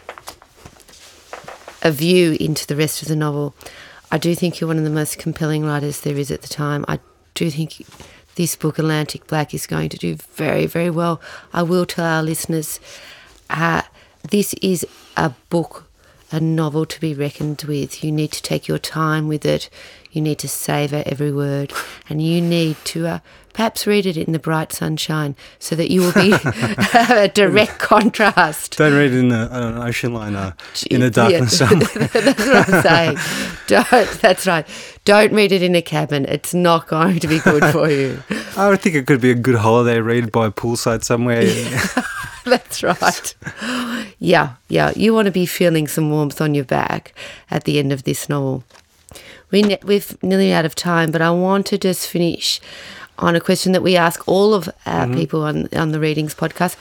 a 1.81 1.91
view 1.91 2.37
into 2.39 2.65
the 2.67 2.75
rest 2.75 3.01
of 3.01 3.07
the 3.07 3.15
novel. 3.15 3.55
I 4.11 4.17
do 4.17 4.35
think 4.35 4.59
you're 4.59 4.67
one 4.67 4.77
of 4.77 4.83
the 4.83 4.89
most 4.89 5.17
compelling 5.17 5.65
writers 5.65 6.01
there 6.01 6.17
is 6.17 6.31
at 6.31 6.41
the 6.41 6.47
time. 6.47 6.85
I 6.87 6.99
do 7.33 7.49
think 7.49 7.85
this 8.35 8.55
book, 8.55 8.79
Atlantic 8.79 9.27
Black, 9.27 9.53
is 9.53 9.67
going 9.67 9.89
to 9.89 9.97
do 9.97 10.15
very, 10.15 10.65
very 10.65 10.89
well. 10.89 11.21
I 11.53 11.63
will 11.63 11.85
tell 11.85 12.05
our 12.05 12.23
listeners 12.23 12.79
uh, 13.49 13.81
this 14.29 14.53
is 14.61 14.85
a 15.15 15.31
book, 15.49 15.89
a 16.31 16.39
novel 16.39 16.85
to 16.85 16.99
be 16.99 17.13
reckoned 17.13 17.63
with. 17.67 18.03
You 18.03 18.11
need 18.11 18.31
to 18.33 18.41
take 18.41 18.67
your 18.67 18.79
time 18.79 19.27
with 19.27 19.45
it. 19.45 19.69
You 20.15 20.21
need 20.21 20.39
to 20.39 20.47
savour 20.47 21.03
every 21.05 21.33
word, 21.33 21.73
and 22.09 22.21
you 22.21 22.39
need 22.39 22.77
to 22.85 23.05
uh, 23.05 23.19
perhaps 23.51 23.85
read 23.85 24.05
it 24.05 24.15
in 24.15 24.31
the 24.31 24.39
bright 24.39 24.71
sunshine 24.71 25.35
so 25.59 25.75
that 25.75 25.91
you 25.91 25.99
will 25.99 26.13
be 26.13 26.31
a 26.93 27.27
direct 27.27 27.79
contrast. 27.79 28.77
Don't 28.77 28.93
read 28.93 29.11
it 29.11 29.19
in 29.19 29.33
a, 29.33 29.49
an 29.51 29.77
ocean 29.77 30.13
liner 30.13 30.55
in 30.89 31.01
the 31.01 31.11
darkness 31.11 31.59
yeah, 31.59 31.67
that's 31.73 32.47
what 32.47 32.73
I'm 32.73 32.81
saying. 32.81 33.17
Don't. 33.67 34.21
That's 34.21 34.47
right. 34.47 34.65
Don't 35.03 35.33
read 35.33 35.51
it 35.51 35.61
in 35.61 35.75
a 35.75 35.81
cabin. 35.81 36.23
It's 36.29 36.53
not 36.53 36.87
going 36.87 37.19
to 37.19 37.27
be 37.27 37.39
good 37.39 37.65
for 37.73 37.89
you. 37.89 38.23
I 38.55 38.69
would 38.69 38.79
think 38.79 38.95
it 38.95 39.07
could 39.07 39.19
be 39.19 39.31
a 39.31 39.35
good 39.35 39.55
holiday 39.55 39.99
read 39.99 40.31
by 40.31 40.45
a 40.45 40.51
poolside 40.51 41.03
somewhere. 41.03 41.43
That's 42.45 42.83
right. 42.83 43.35
Yeah, 44.17 44.53
yeah. 44.69 44.93
You 44.95 45.13
want 45.13 45.25
to 45.25 45.31
be 45.33 45.45
feeling 45.45 45.89
some 45.89 46.09
warmth 46.09 46.39
on 46.39 46.55
your 46.55 46.63
back 46.63 47.13
at 47.51 47.65
the 47.65 47.79
end 47.79 47.91
of 47.91 48.03
this 48.03 48.29
novel 48.29 48.63
we 49.51 49.61
ne- 49.61 49.79
we've 49.83 50.21
nearly 50.23 50.51
out 50.51 50.65
of 50.65 50.75
time, 50.75 51.11
but 51.11 51.21
I 51.21 51.31
want 51.31 51.65
to 51.67 51.77
just 51.77 52.07
finish 52.07 52.59
on 53.17 53.35
a 53.35 53.39
question 53.39 53.71
that 53.71 53.83
we 53.83 53.95
ask 53.95 54.27
all 54.27 54.53
of 54.53 54.69
our 54.85 55.05
mm-hmm. 55.05 55.15
people 55.15 55.43
on 55.43 55.69
on 55.75 55.91
the 55.91 55.99
Readings 55.99 56.35
podcast. 56.35 56.75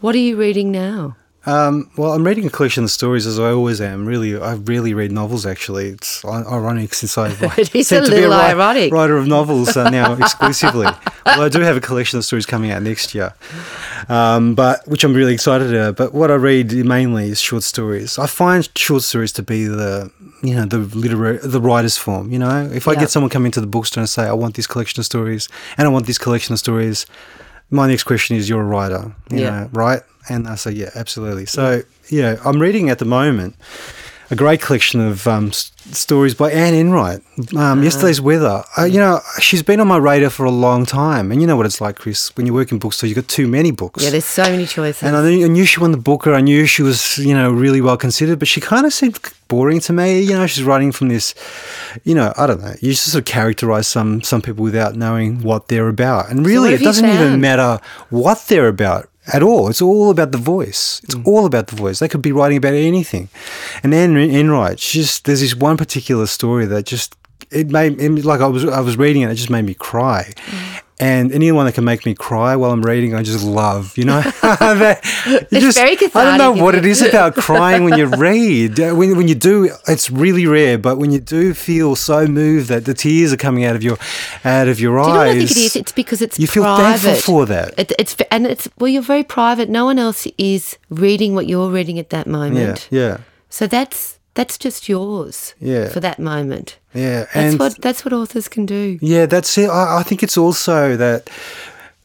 What 0.00 0.14
are 0.14 0.18
you 0.18 0.36
reading 0.36 0.70
now? 0.70 1.16
Um, 1.46 1.90
well, 1.96 2.12
I'm 2.12 2.22
reading 2.22 2.44
a 2.44 2.50
collection 2.50 2.84
of 2.84 2.90
stories 2.90 3.26
as 3.26 3.38
I 3.38 3.50
always 3.50 3.80
am. 3.80 4.04
Really, 4.04 4.38
I 4.38 4.54
really 4.54 4.92
read 4.92 5.10
novels. 5.10 5.46
Actually, 5.46 5.88
it's 5.88 6.22
ironic 6.24 6.92
since 6.92 7.16
I 7.16 7.30
it 7.56 7.74
is 7.74 7.90
a 7.92 8.02
little 8.02 8.32
a 8.32 8.48
ironic 8.48 8.92
writer 8.92 9.16
of 9.16 9.26
novels 9.26 9.74
uh, 9.74 9.88
now 9.88 10.12
exclusively. 10.20 10.86
well, 11.24 11.42
I 11.42 11.48
do 11.48 11.60
have 11.60 11.78
a 11.78 11.80
collection 11.80 12.18
of 12.18 12.26
stories 12.26 12.44
coming 12.44 12.70
out 12.70 12.82
next 12.82 13.14
year, 13.14 13.32
um, 14.10 14.54
but 14.54 14.86
which 14.86 15.02
I'm 15.02 15.14
really 15.14 15.32
excited 15.32 15.74
about. 15.74 15.96
But 15.96 16.14
what 16.14 16.30
I 16.30 16.34
read 16.34 16.72
mainly 16.72 17.30
is 17.30 17.40
short 17.40 17.62
stories. 17.62 18.18
I 18.18 18.26
find 18.26 18.68
short 18.76 19.02
stories 19.02 19.32
to 19.32 19.42
be 19.42 19.64
the 19.64 20.12
you 20.42 20.54
know 20.54 20.64
the 20.64 20.78
literary 20.78 21.38
the 21.38 21.60
writer's 21.60 21.96
form. 21.96 22.30
You 22.30 22.38
know, 22.38 22.70
if 22.72 22.88
I 22.88 22.94
get 22.94 23.10
someone 23.10 23.30
coming 23.30 23.52
to 23.52 23.60
the 23.60 23.66
bookstore 23.66 24.02
and 24.02 24.08
say, 24.08 24.24
"I 24.24 24.32
want 24.32 24.54
this 24.54 24.66
collection 24.66 25.00
of 25.00 25.06
stories," 25.06 25.48
and 25.76 25.86
I 25.86 25.90
want 25.90 26.06
this 26.06 26.18
collection 26.18 26.52
of 26.52 26.58
stories 26.58 27.06
my 27.70 27.86
next 27.88 28.04
question 28.04 28.36
is 28.36 28.48
you're 28.48 28.60
a 28.60 28.64
writer, 28.64 29.14
you 29.30 29.40
yeah. 29.40 29.50
know, 29.50 29.70
right? 29.72 30.02
And 30.28 30.48
I 30.48 30.56
say, 30.56 30.72
yeah, 30.72 30.90
absolutely. 30.94 31.46
So, 31.46 31.82
yeah, 32.08 32.36
I'm 32.44 32.60
reading 32.60 32.90
at 32.90 32.98
the 32.98 33.04
moment 33.04 33.56
a 34.30 34.36
great 34.36 34.60
collection 34.60 35.00
of 35.00 35.26
um, 35.26 35.50
stories 35.52 36.34
by 36.34 36.52
Anne 36.52 36.74
Enright. 36.74 37.20
Um, 37.56 37.80
uh 37.80 37.82
Yesterday's 37.82 38.20
Weather. 38.20 38.62
Uh, 38.78 38.84
you 38.84 38.98
know, 38.98 39.20
she's 39.40 39.62
been 39.62 39.80
on 39.80 39.88
my 39.88 39.96
radar 39.96 40.30
for 40.30 40.44
a 40.44 40.50
long 40.50 40.86
time. 40.86 41.32
And 41.32 41.40
you 41.40 41.48
know 41.48 41.56
what 41.56 41.66
it's 41.66 41.80
like, 41.80 41.96
Chris, 41.96 42.34
when 42.36 42.46
you 42.46 42.54
work 42.54 42.70
in 42.70 42.78
bookstores, 42.78 43.10
you've 43.10 43.16
got 43.16 43.28
too 43.28 43.48
many 43.48 43.72
books. 43.72 44.04
Yeah, 44.04 44.10
there's 44.10 44.24
so 44.24 44.44
many 44.44 44.66
choices. 44.66 45.02
And 45.02 45.16
I 45.16 45.28
knew, 45.28 45.44
I 45.44 45.48
knew 45.48 45.64
she 45.64 45.80
won 45.80 45.90
the 45.90 45.98
Booker. 45.98 46.32
I 46.32 46.40
knew 46.40 46.64
she 46.66 46.82
was, 46.82 47.18
you 47.18 47.34
know, 47.34 47.50
really 47.50 47.80
well 47.80 47.96
considered, 47.96 48.38
but 48.38 48.46
she 48.46 48.60
kind 48.60 48.86
of 48.86 48.92
seemed 48.92 49.18
boring 49.48 49.80
to 49.80 49.92
me. 49.92 50.20
You 50.20 50.34
know, 50.34 50.46
she's 50.46 50.62
writing 50.62 50.92
from 50.92 51.08
this, 51.08 51.34
you 52.04 52.14
know, 52.14 52.32
I 52.36 52.46
don't 52.46 52.62
know. 52.62 52.74
You 52.80 52.92
just 52.92 53.10
sort 53.10 53.22
of 53.22 53.26
characterize 53.26 53.88
some 53.88 54.22
some 54.22 54.42
people 54.42 54.62
without 54.62 54.94
knowing 54.94 55.42
what 55.42 55.66
they're 55.66 55.88
about. 55.88 56.30
And 56.30 56.46
really, 56.46 56.70
so 56.70 56.74
it 56.76 56.84
doesn't 56.84 57.08
even 57.08 57.40
matter 57.40 57.80
what 58.10 58.46
they're 58.46 58.68
about 58.68 59.10
at 59.26 59.42
all. 59.42 59.68
It's 59.68 59.82
all 59.82 60.10
about 60.10 60.32
the 60.32 60.38
voice. 60.38 61.00
It's 61.04 61.14
mm. 61.14 61.26
all 61.26 61.46
about 61.46 61.68
the 61.68 61.76
voice. 61.76 61.98
They 61.98 62.08
could 62.08 62.22
be 62.22 62.32
writing 62.32 62.58
about 62.58 62.74
anything. 62.74 63.28
And 63.82 63.94
Anne 63.94 64.16
Enright, 64.16 64.78
just 64.78 65.24
there's 65.24 65.40
this 65.40 65.54
one 65.54 65.76
particular 65.76 66.26
story 66.26 66.66
that 66.66 66.86
just 66.86 67.16
it 67.50 67.70
made 67.70 68.00
it, 68.00 68.24
like 68.24 68.40
I 68.40 68.46
was 68.46 68.64
I 68.64 68.80
was 68.80 68.96
reading 68.96 69.22
it, 69.22 69.30
it 69.30 69.34
just 69.34 69.50
made 69.50 69.64
me 69.64 69.74
cry. 69.74 70.32
Mm 70.36 70.82
and 71.00 71.32
anyone 71.32 71.64
that 71.64 71.72
can 71.72 71.84
make 71.84 72.04
me 72.04 72.14
cry 72.14 72.54
while 72.56 72.70
I'm 72.72 72.82
reading, 72.82 73.14
I 73.14 73.22
just 73.22 73.42
love. 73.42 73.96
You 73.96 74.04
know, 74.04 74.18
it's 74.42 75.50
just, 75.50 75.78
very 75.78 75.96
cathartic. 75.96 76.14
I 76.14 76.36
don't 76.36 76.38
know 76.38 76.62
what 76.62 76.74
it 76.74 76.84
is 76.84 77.00
about 77.00 77.34
crying 77.46 77.84
when 77.84 77.98
you 77.98 78.06
read. 78.06 78.78
Uh, 78.78 78.94
when 78.94 79.16
when 79.16 79.26
you 79.26 79.34
do, 79.34 79.70
it's 79.88 80.10
really 80.10 80.46
rare. 80.46 80.76
But 80.76 80.98
when 80.98 81.10
you 81.10 81.18
do 81.18 81.54
feel 81.54 81.96
so 81.96 82.26
moved 82.26 82.68
that 82.68 82.84
the 82.84 82.92
tears 82.92 83.32
are 83.32 83.38
coming 83.38 83.64
out 83.64 83.74
of 83.74 83.82
your 83.82 83.96
out 84.44 84.68
of 84.68 84.78
your 84.78 84.96
do 84.96 85.00
eyes, 85.00 85.06
you 85.08 85.14
know 85.14 85.18
what 85.18 85.28
I 85.28 85.38
think 85.38 85.50
it 85.50 85.56
is? 85.56 85.76
It's 85.76 85.92
because 85.92 86.20
it's 86.20 86.38
you 86.38 86.46
feel 86.46 86.64
private. 86.64 87.00
thankful 87.00 87.34
for 87.34 87.46
that. 87.46 87.78
It, 87.78 87.92
it's 87.98 88.14
and 88.30 88.46
it's 88.46 88.68
well, 88.78 88.88
you're 88.88 89.00
very 89.00 89.24
private. 89.24 89.70
No 89.70 89.86
one 89.86 89.98
else 89.98 90.28
is 90.36 90.76
reading 90.90 91.34
what 91.34 91.46
you're 91.46 91.70
reading 91.70 91.98
at 91.98 92.10
that 92.10 92.26
moment. 92.26 92.88
Yeah, 92.90 93.00
yeah. 93.00 93.16
So 93.48 93.66
that's 93.66 94.19
that's 94.40 94.56
just 94.56 94.88
yours 94.88 95.54
yeah. 95.60 95.90
for 95.90 96.00
that 96.00 96.18
moment. 96.18 96.78
Yeah, 96.94 97.24
that's 97.24 97.36
and 97.36 97.58
what 97.58 97.78
that's 97.82 98.06
what 98.06 98.14
authors 98.14 98.48
can 98.48 98.64
do. 98.64 98.98
Yeah, 99.02 99.26
that's 99.26 99.58
it. 99.58 99.68
I, 99.68 99.98
I 99.98 100.02
think 100.02 100.22
it's 100.22 100.38
also 100.38 100.96
that 100.96 101.28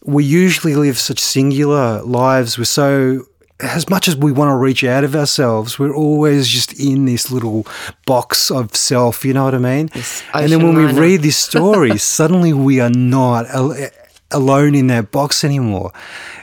we 0.04 0.26
usually 0.26 0.76
live 0.76 0.98
such 0.98 1.20
singular 1.20 2.02
lives. 2.02 2.58
We're 2.58 2.66
so 2.66 3.26
as 3.62 3.90
much 3.90 4.10
as 4.10 4.18
we 4.18 4.34
want 4.34 4.50
to 4.50 4.56
reach 4.58 4.84
out 4.84 5.06
of 5.06 5.16
ourselves, 5.16 5.80
we're 5.80 5.96
always 5.96 6.50
just 6.50 6.78
in 6.78 7.06
this 7.06 7.32
little 7.32 7.66
box 8.06 8.52
of 8.52 8.76
self. 8.76 9.24
You 9.24 9.34
know 9.34 9.46
what 9.46 9.56
I 9.56 9.60
mean? 9.60 9.90
and 10.34 10.52
then 10.52 10.62
when 10.62 10.76
liner. 10.76 10.94
we 10.94 11.00
read 11.00 11.22
this 11.22 11.38
story, 11.38 11.98
suddenly 12.20 12.52
we 12.52 12.82
are 12.82 12.90
not 12.90 13.46
al- 13.46 13.72
eh, 13.72 13.92
alone 14.32 14.76
in 14.76 14.88
that 14.88 15.10
box 15.10 15.46
anymore. 15.46 15.94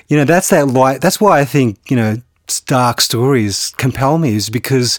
You 0.08 0.16
know, 0.16 0.24
that's 0.24 0.48
that 0.48 0.68
light. 0.68 1.02
That's 1.02 1.20
why 1.20 1.40
I 1.40 1.44
think 1.44 1.90
you 1.90 1.98
know 1.98 2.16
dark 2.60 3.02
stories 3.02 3.74
compel 3.76 4.16
me, 4.16 4.34
is 4.34 4.48
because 4.48 4.98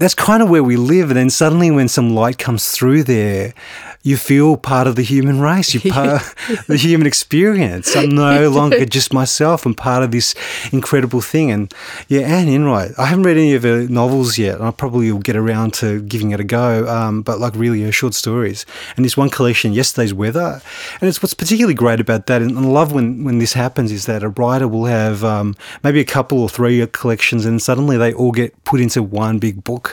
that's 0.00 0.14
kind 0.14 0.42
of 0.42 0.48
where 0.48 0.64
we 0.64 0.76
live. 0.76 1.10
And 1.10 1.16
then 1.16 1.30
suddenly, 1.30 1.70
when 1.70 1.86
some 1.86 2.14
light 2.14 2.38
comes 2.38 2.68
through 2.68 3.04
there, 3.04 3.52
you 4.02 4.16
feel 4.16 4.56
part 4.56 4.86
of 4.86 4.96
the 4.96 5.02
human 5.02 5.40
race. 5.40 5.74
You're 5.74 5.92
part 5.92 6.22
of 6.48 6.66
the 6.66 6.78
human 6.78 7.06
experience. 7.06 7.94
I'm 7.94 8.08
no 8.08 8.48
longer 8.50 8.86
just 8.86 9.12
myself. 9.12 9.66
I'm 9.66 9.74
part 9.74 10.02
of 10.02 10.10
this 10.10 10.34
incredible 10.72 11.20
thing. 11.20 11.50
And 11.50 11.72
yeah, 12.08 12.22
Anne 12.22 12.48
Enright. 12.48 12.92
I 12.98 13.06
haven't 13.06 13.24
read 13.24 13.36
any 13.36 13.52
of 13.52 13.62
her 13.64 13.86
novels 13.88 14.38
yet. 14.38 14.56
And 14.56 14.64
I 14.64 14.70
probably 14.70 15.12
will 15.12 15.20
get 15.20 15.36
around 15.36 15.74
to 15.74 16.00
giving 16.00 16.30
it 16.30 16.40
a 16.40 16.44
go. 16.44 16.88
Um, 16.88 17.20
but 17.20 17.38
like 17.38 17.54
really 17.54 17.82
her 17.82 17.92
short 17.92 18.14
stories. 18.14 18.64
And 18.96 19.04
this 19.04 19.18
one 19.18 19.28
collection, 19.28 19.74
Yesterday's 19.74 20.14
Weather. 20.14 20.62
And 21.02 21.08
it's 21.08 21.22
what's 21.22 21.34
particularly 21.34 21.74
great 21.74 22.00
about 22.00 22.26
that. 22.26 22.40
And 22.40 22.56
I 22.56 22.62
love 22.62 22.92
when, 22.92 23.22
when 23.22 23.38
this 23.38 23.52
happens 23.52 23.92
is 23.92 24.06
that 24.06 24.22
a 24.22 24.30
writer 24.30 24.66
will 24.66 24.86
have 24.86 25.22
um, 25.24 25.54
maybe 25.84 26.00
a 26.00 26.06
couple 26.06 26.40
or 26.40 26.48
three 26.48 26.86
collections 26.86 27.44
and 27.44 27.60
suddenly 27.60 27.98
they 27.98 28.14
all 28.14 28.32
get 28.32 28.64
put 28.64 28.80
into 28.80 29.02
one 29.02 29.38
big 29.38 29.62
book. 29.62 29.89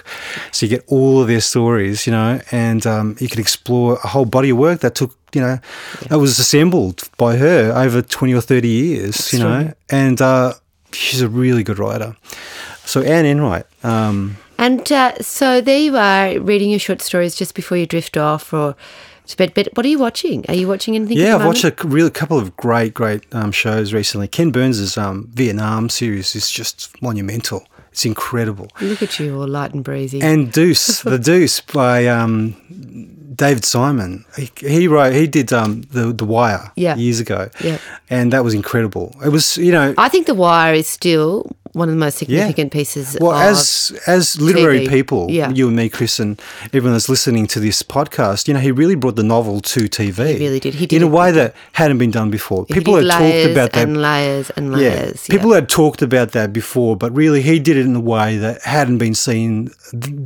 So 0.51 0.65
you 0.65 0.69
get 0.69 0.85
all 0.87 1.21
of 1.21 1.27
their 1.27 1.41
stories, 1.41 2.07
you 2.07 2.11
know, 2.11 2.39
and 2.51 2.85
um, 2.85 3.15
you 3.19 3.27
can 3.27 3.39
explore 3.39 3.99
a 4.03 4.07
whole 4.07 4.25
body 4.25 4.49
of 4.51 4.57
work 4.57 4.81
that 4.81 4.95
took 4.95 5.17
you 5.33 5.41
know 5.41 5.59
yeah. 6.01 6.07
that 6.07 6.19
was 6.19 6.39
assembled 6.39 7.09
by 7.17 7.35
her 7.35 7.73
over 7.75 8.01
20 8.01 8.33
or 8.33 8.39
30 8.39 8.67
years 8.67 9.17
That's 9.17 9.33
you 9.33 9.39
know 9.39 9.73
and 9.89 10.21
uh, 10.21 10.53
she's 10.93 11.19
a 11.19 11.27
really 11.27 11.63
good 11.63 11.79
writer 11.79 12.15
so 12.85 13.01
Anne 13.01 13.25
Enright 13.25 13.65
um, 13.83 14.37
and 14.57 14.89
uh, 14.89 15.15
so 15.19 15.59
there 15.59 15.79
you 15.79 15.97
are 15.97 16.39
reading 16.39 16.69
your 16.69 16.79
short 16.79 17.01
stories 17.01 17.35
just 17.35 17.55
before 17.55 17.77
you 17.77 17.85
drift 17.85 18.15
off 18.15 18.53
or 18.53 18.77
to 19.27 19.37
bed. 19.37 19.53
But 19.53 19.69
what 19.73 19.85
are 19.85 19.89
you 19.89 19.99
watching? 19.99 20.45
Are 20.47 20.55
you 20.55 20.67
watching 20.67 20.95
anything? 20.95 21.17
Yeah, 21.17 21.35
I've 21.35 21.45
watched 21.45 21.63
a 21.63 21.75
really 21.83 22.09
couple 22.09 22.37
of 22.37 22.55
great, 22.57 22.93
great 22.93 23.23
um, 23.33 23.51
shows 23.51 23.93
recently. 23.93 24.27
Ken 24.27 24.51
Burns' 24.51 24.97
um, 24.97 25.29
Vietnam 25.33 25.89
series 25.89 26.35
is 26.35 26.49
just 26.49 26.99
monumental. 27.01 27.67
It's 27.97 28.05
incredible. 28.05 28.67
Look 28.79 29.01
at 29.01 29.19
you, 29.19 29.41
all 29.41 29.47
light 29.47 29.73
and 29.73 29.83
breezy. 29.83 30.21
And 30.21 30.51
Deuce, 30.51 31.01
the 31.01 31.17
Deuce 31.17 31.61
by 31.61 32.05
um, 32.05 32.55
David 33.33 33.65
Simon. 33.65 34.23
He, 34.35 34.51
he, 34.59 34.87
wrote, 34.87 35.13
he 35.13 35.25
did 35.25 35.51
um, 35.51 35.81
the 35.81 36.13
the 36.13 36.23
Wire 36.23 36.71
yeah. 36.75 36.95
years 36.95 37.19
ago. 37.19 37.49
Yeah, 37.59 37.79
and 38.07 38.31
that 38.33 38.43
was 38.43 38.53
incredible. 38.53 39.15
It 39.25 39.29
was, 39.29 39.57
you 39.57 39.71
know, 39.71 39.95
I 39.97 40.09
think 40.09 40.27
the 40.27 40.35
Wire 40.35 40.75
is 40.75 40.87
still 40.87 41.49
one 41.77 41.89
of 41.89 41.95
the 41.95 41.99
most 41.99 42.17
significant 42.17 42.73
yeah. 42.73 42.79
pieces. 42.79 43.17
Well, 43.19 43.33
as 43.33 43.97
as 44.07 44.39
literary 44.41 44.81
TV. 44.81 44.89
people, 44.89 45.27
yeah. 45.29 45.49
you 45.51 45.67
and 45.67 45.75
me, 45.75 45.89
Chris, 45.89 46.19
and 46.19 46.41
everyone 46.65 46.93
that's 46.93 47.09
listening 47.09 47.47
to 47.47 47.59
this 47.59 47.83
podcast, 47.83 48.47
you 48.47 48.53
know, 48.53 48.59
he 48.59 48.71
really 48.71 48.95
brought 48.95 49.15
the 49.15 49.23
novel 49.23 49.61
to 49.61 49.81
TV. 49.81 50.33
He 50.33 50.39
really 50.39 50.59
did. 50.59 50.75
He 50.75 50.85
did 50.85 50.97
in 50.97 51.03
a 51.03 51.11
way 51.11 51.31
that 51.31 51.55
hadn't 51.73 51.97
been 51.97 52.11
done 52.11 52.29
before. 52.29 52.65
People 52.65 52.95
had 52.95 53.07
talked 53.07 53.51
about 53.51 53.71
that 53.73 53.87
and 53.87 54.01
layers 54.01 54.49
and 54.51 54.71
layers. 54.71 55.27
Yeah. 55.27 55.35
People 55.35 55.53
had 55.53 55.69
talked 55.69 56.01
about 56.01 56.31
that 56.31 56.51
before, 56.51 56.95
but 56.95 57.15
really, 57.15 57.41
he 57.41 57.59
did 57.59 57.77
it 57.77 57.85
in 57.85 57.95
a 57.95 58.01
way 58.01 58.37
that 58.37 58.61
hadn't 58.63 58.97
been 58.97 59.15
seen 59.15 59.71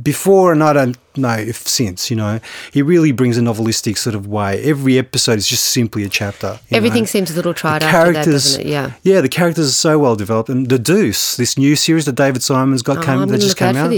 before, 0.02 0.52
and 0.52 0.62
I 0.62 0.72
don't 0.72 0.96
know 1.16 1.36
if 1.36 1.56
since. 1.56 2.10
You 2.10 2.16
know, 2.16 2.40
he 2.72 2.82
really 2.82 3.12
brings 3.12 3.38
a 3.38 3.40
novelistic 3.40 3.98
sort 3.98 4.14
of 4.14 4.26
way. 4.26 4.62
Every 4.62 4.98
episode 4.98 5.38
is 5.38 5.48
just 5.48 5.64
simply 5.64 6.04
a 6.04 6.08
chapter. 6.08 6.60
Everything 6.70 7.02
know? 7.02 7.06
seems 7.06 7.30
a 7.30 7.34
little 7.34 7.54
tried 7.54 7.82
the 7.82 7.86
after 7.86 8.12
that, 8.12 8.24
doesn't 8.24 8.62
it? 8.62 8.66
Yeah. 8.66 8.92
Yeah, 9.02 9.20
the 9.20 9.28
characters 9.28 9.68
are 9.68 9.74
so 9.74 9.98
well 9.98 10.16
developed, 10.16 10.48
and 10.48 10.68
the 10.68 10.78
Deuce, 10.78 11.36
this 11.42 11.58
new 11.58 11.74
series 11.74 12.04
that 12.06 12.14
David 12.14 12.42
Simon's 12.42 12.82
got, 12.82 12.98
oh, 12.98 13.02
came 13.02 13.26
that 13.26 13.40
just 13.40 13.56
came 13.56 13.76
out. 13.76 13.92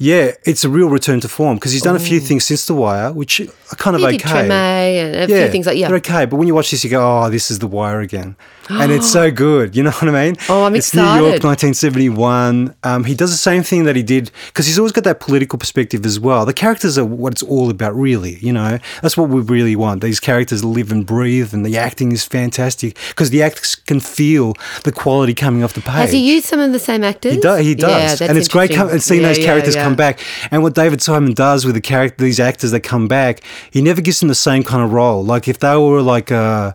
Yeah, 0.00 0.32
it's 0.44 0.64
a 0.64 0.68
real 0.68 0.88
return 0.88 1.18
to 1.20 1.28
form 1.28 1.56
because 1.56 1.72
he's 1.72 1.82
done 1.82 1.94
Ooh. 1.94 2.04
a 2.04 2.08
few 2.10 2.18
oh. 2.18 2.24
things 2.24 2.44
since 2.44 2.66
The 2.66 2.74
Wire, 2.74 3.12
which 3.12 3.40
are 3.40 3.76
kind 3.76 3.96
of 3.96 4.02
he 4.02 4.06
okay. 4.06 4.16
Did 4.18 4.26
Treme 4.26 4.50
and 4.50 5.16
a 5.16 5.18
yeah, 5.34 5.42
few 5.42 5.50
things 5.50 5.66
like 5.66 5.78
yeah, 5.78 5.88
they're 5.88 5.96
okay. 5.96 6.24
But 6.26 6.36
when 6.36 6.46
you 6.46 6.54
watch 6.54 6.70
this, 6.70 6.84
you 6.84 6.90
go, 6.90 7.24
"Oh, 7.24 7.30
this 7.30 7.50
is 7.50 7.58
The 7.58 7.66
Wire 7.66 8.00
again." 8.00 8.36
And 8.68 8.92
it's 8.92 9.10
so 9.10 9.30
good. 9.30 9.76
You 9.76 9.82
know 9.82 9.90
what 9.90 10.08
I 10.08 10.26
mean? 10.26 10.36
Oh, 10.50 10.64
I'm 10.64 10.74
it's 10.74 10.88
excited. 10.88 11.20
New 11.20 11.28
York, 11.28 11.44
1971. 11.44 12.74
Um, 12.82 13.04
he 13.04 13.14
does 13.14 13.30
the 13.30 13.36
same 13.36 13.62
thing 13.62 13.84
that 13.84 13.96
he 13.96 14.02
did 14.02 14.30
because 14.46 14.66
he's 14.66 14.78
always 14.78 14.92
got 14.92 15.04
that 15.04 15.20
political 15.20 15.58
perspective 15.58 16.06
as 16.06 16.18
well. 16.18 16.46
The 16.46 16.54
characters 16.54 16.96
are 16.96 17.04
what 17.04 17.34
it's 17.34 17.42
all 17.42 17.68
about, 17.68 17.94
really. 17.94 18.36
You 18.36 18.52
know, 18.52 18.78
that's 19.02 19.16
what 19.16 19.28
we 19.28 19.42
really 19.42 19.76
want. 19.76 20.02
These 20.02 20.20
characters 20.20 20.64
live 20.64 20.90
and 20.90 21.04
breathe, 21.04 21.52
and 21.52 21.66
the 21.66 21.76
acting 21.76 22.12
is 22.12 22.24
fantastic 22.24 22.96
because 23.08 23.28
the 23.30 23.42
actors 23.42 23.74
can 23.74 24.00
feel 24.00 24.54
the 24.84 24.92
quality 24.92 25.34
coming 25.34 25.62
off 25.62 25.74
the 25.74 25.80
page. 25.80 25.94
Has 25.94 26.12
he 26.12 26.34
used 26.34 26.46
some 26.46 26.60
of 26.60 26.72
the 26.72 26.78
same 26.78 27.04
actors? 27.04 27.34
He, 27.34 27.40
do, 27.40 27.54
he 27.56 27.74
does, 27.74 28.20
yeah, 28.20 28.28
and 28.28 28.38
it's 28.38 28.48
great 28.48 28.74
com- 28.74 28.98
seeing 28.98 29.20
yeah, 29.20 29.28
those 29.28 29.38
characters 29.38 29.74
yeah, 29.74 29.84
come 29.84 29.96
back. 29.96 30.20
And 30.50 30.62
what 30.62 30.74
David 30.74 31.02
Simon 31.02 31.34
does 31.34 31.64
with 31.66 31.74
the 31.74 31.80
character, 31.80 32.24
these 32.24 32.40
actors 32.40 32.70
that 32.70 32.80
come 32.80 33.06
back, 33.06 33.42
he 33.70 33.82
never 33.82 34.00
gives 34.00 34.20
them 34.20 34.28
the 34.28 34.34
same 34.34 34.62
kind 34.62 34.82
of 34.82 34.92
role. 34.92 35.22
Like 35.22 35.46
if 35.46 35.58
they 35.58 35.76
were 35.76 36.00
like 36.00 36.30
a, 36.30 36.74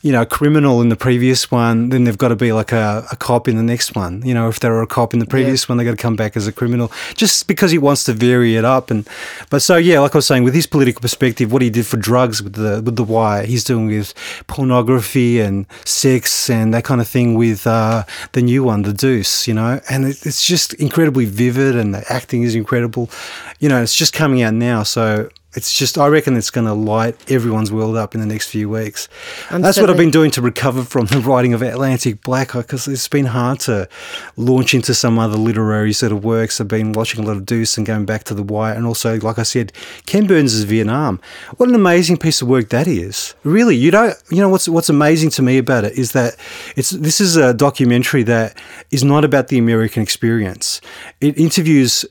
you 0.00 0.12
know, 0.12 0.22
a 0.22 0.26
criminal 0.26 0.80
in 0.80 0.88
the 0.88 0.96
previous 0.96 1.29
one, 1.50 1.88
then 1.90 2.04
they've 2.04 2.18
got 2.18 2.28
to 2.28 2.36
be 2.36 2.52
like 2.52 2.72
a, 2.72 3.06
a 3.12 3.16
cop 3.16 3.48
in 3.48 3.56
the 3.56 3.62
next 3.62 3.94
one. 3.94 4.22
You 4.24 4.34
know, 4.34 4.48
if 4.48 4.60
they 4.60 4.68
were 4.68 4.82
a 4.82 4.86
cop 4.86 5.12
in 5.12 5.20
the 5.20 5.26
previous 5.26 5.64
yeah. 5.64 5.72
one, 5.72 5.78
they 5.78 5.84
got 5.84 5.92
to 5.92 5.96
come 5.96 6.16
back 6.16 6.36
as 6.36 6.46
a 6.46 6.52
criminal, 6.52 6.90
just 7.14 7.46
because 7.46 7.70
he 7.70 7.78
wants 7.78 8.04
to 8.04 8.12
vary 8.12 8.56
it 8.56 8.64
up. 8.64 8.90
And 8.90 9.08
but 9.50 9.62
so 9.62 9.76
yeah, 9.76 10.00
like 10.00 10.14
I 10.14 10.18
was 10.18 10.26
saying, 10.26 10.44
with 10.44 10.54
his 10.54 10.66
political 10.66 11.00
perspective, 11.00 11.52
what 11.52 11.62
he 11.62 11.70
did 11.70 11.86
for 11.86 11.96
drugs 11.96 12.42
with 12.42 12.54
the 12.54 12.82
with 12.82 12.96
the 12.96 13.04
Wire, 13.04 13.44
he's 13.44 13.64
doing 13.64 13.86
with 13.86 14.14
pornography 14.46 15.40
and 15.40 15.66
sex 15.84 16.50
and 16.50 16.74
that 16.74 16.84
kind 16.84 17.00
of 17.00 17.08
thing 17.08 17.34
with 17.34 17.66
uh, 17.66 18.04
the 18.32 18.42
new 18.42 18.64
one, 18.64 18.82
The 18.82 18.92
Deuce. 18.92 19.46
You 19.48 19.54
know, 19.54 19.80
and 19.88 20.04
it, 20.06 20.26
it's 20.26 20.46
just 20.46 20.74
incredibly 20.74 21.24
vivid, 21.24 21.76
and 21.76 21.94
the 21.94 22.04
acting 22.12 22.42
is 22.42 22.54
incredible. 22.54 23.10
You 23.58 23.68
know, 23.68 23.82
it's 23.82 23.94
just 23.94 24.12
coming 24.12 24.42
out 24.42 24.54
now, 24.54 24.82
so 24.82 25.28
it's 25.54 25.72
just 25.72 25.98
I 25.98 26.06
reckon 26.06 26.36
it's 26.36 26.50
going 26.50 26.66
to 26.66 26.72
light 26.72 27.30
everyone's 27.30 27.72
world 27.72 27.96
up 27.96 28.14
in 28.14 28.20
the 28.20 28.26
next 28.26 28.48
few 28.48 28.68
weeks. 28.68 29.08
I'm 29.50 29.62
That's 29.62 29.80
what 29.80 29.90
I've 29.90 29.96
been 29.96 30.10
doing 30.10 30.30
to 30.32 30.42
recover 30.42 30.84
from 30.84 31.06
the 31.06 31.18
writing 31.20 31.52
of 31.54 31.62
Atlantic 31.62 32.22
Black 32.22 32.52
because 32.52 32.86
it's 32.86 33.08
been 33.08 33.26
hard 33.26 33.60
to 33.60 33.88
launch 34.36 34.74
into 34.74 34.94
some 34.94 35.18
other 35.18 35.36
literary 35.36 35.92
sort 35.92 36.12
of 36.12 36.22
works. 36.22 36.60
I've 36.60 36.68
been 36.68 36.92
watching 36.92 37.24
a 37.24 37.26
lot 37.26 37.36
of 37.36 37.46
Deuce 37.46 37.76
and 37.76 37.86
going 37.86 38.06
back 38.06 38.24
to 38.24 38.34
The 38.34 38.42
Wire, 38.42 38.74
and 38.74 38.86
also, 38.86 39.18
like 39.18 39.38
I 39.38 39.42
said, 39.42 39.72
Ken 40.06 40.26
Burns' 40.26 40.62
Vietnam. 40.62 41.20
What 41.56 41.68
an 41.68 41.74
amazing 41.74 42.18
piece 42.18 42.40
of 42.42 42.48
work 42.48 42.68
that 42.70 42.86
is! 42.86 43.34
Really, 43.42 43.76
you 43.76 43.90
don't. 43.90 44.14
You 44.30 44.38
know 44.38 44.48
what's 44.48 44.68
what's 44.68 44.88
amazing 44.88 45.30
to 45.30 45.42
me 45.42 45.58
about 45.58 45.84
it 45.84 45.98
is 45.98 46.12
that 46.12 46.36
it's 46.76 46.90
this 46.90 47.20
is 47.20 47.36
a 47.36 47.52
documentary 47.52 48.22
that 48.24 48.56
is 48.90 49.02
not 49.02 49.24
about 49.24 49.48
the 49.48 49.58
American 49.58 50.02
experience. 50.02 50.80
It 51.20 51.36
interviews 51.38 52.06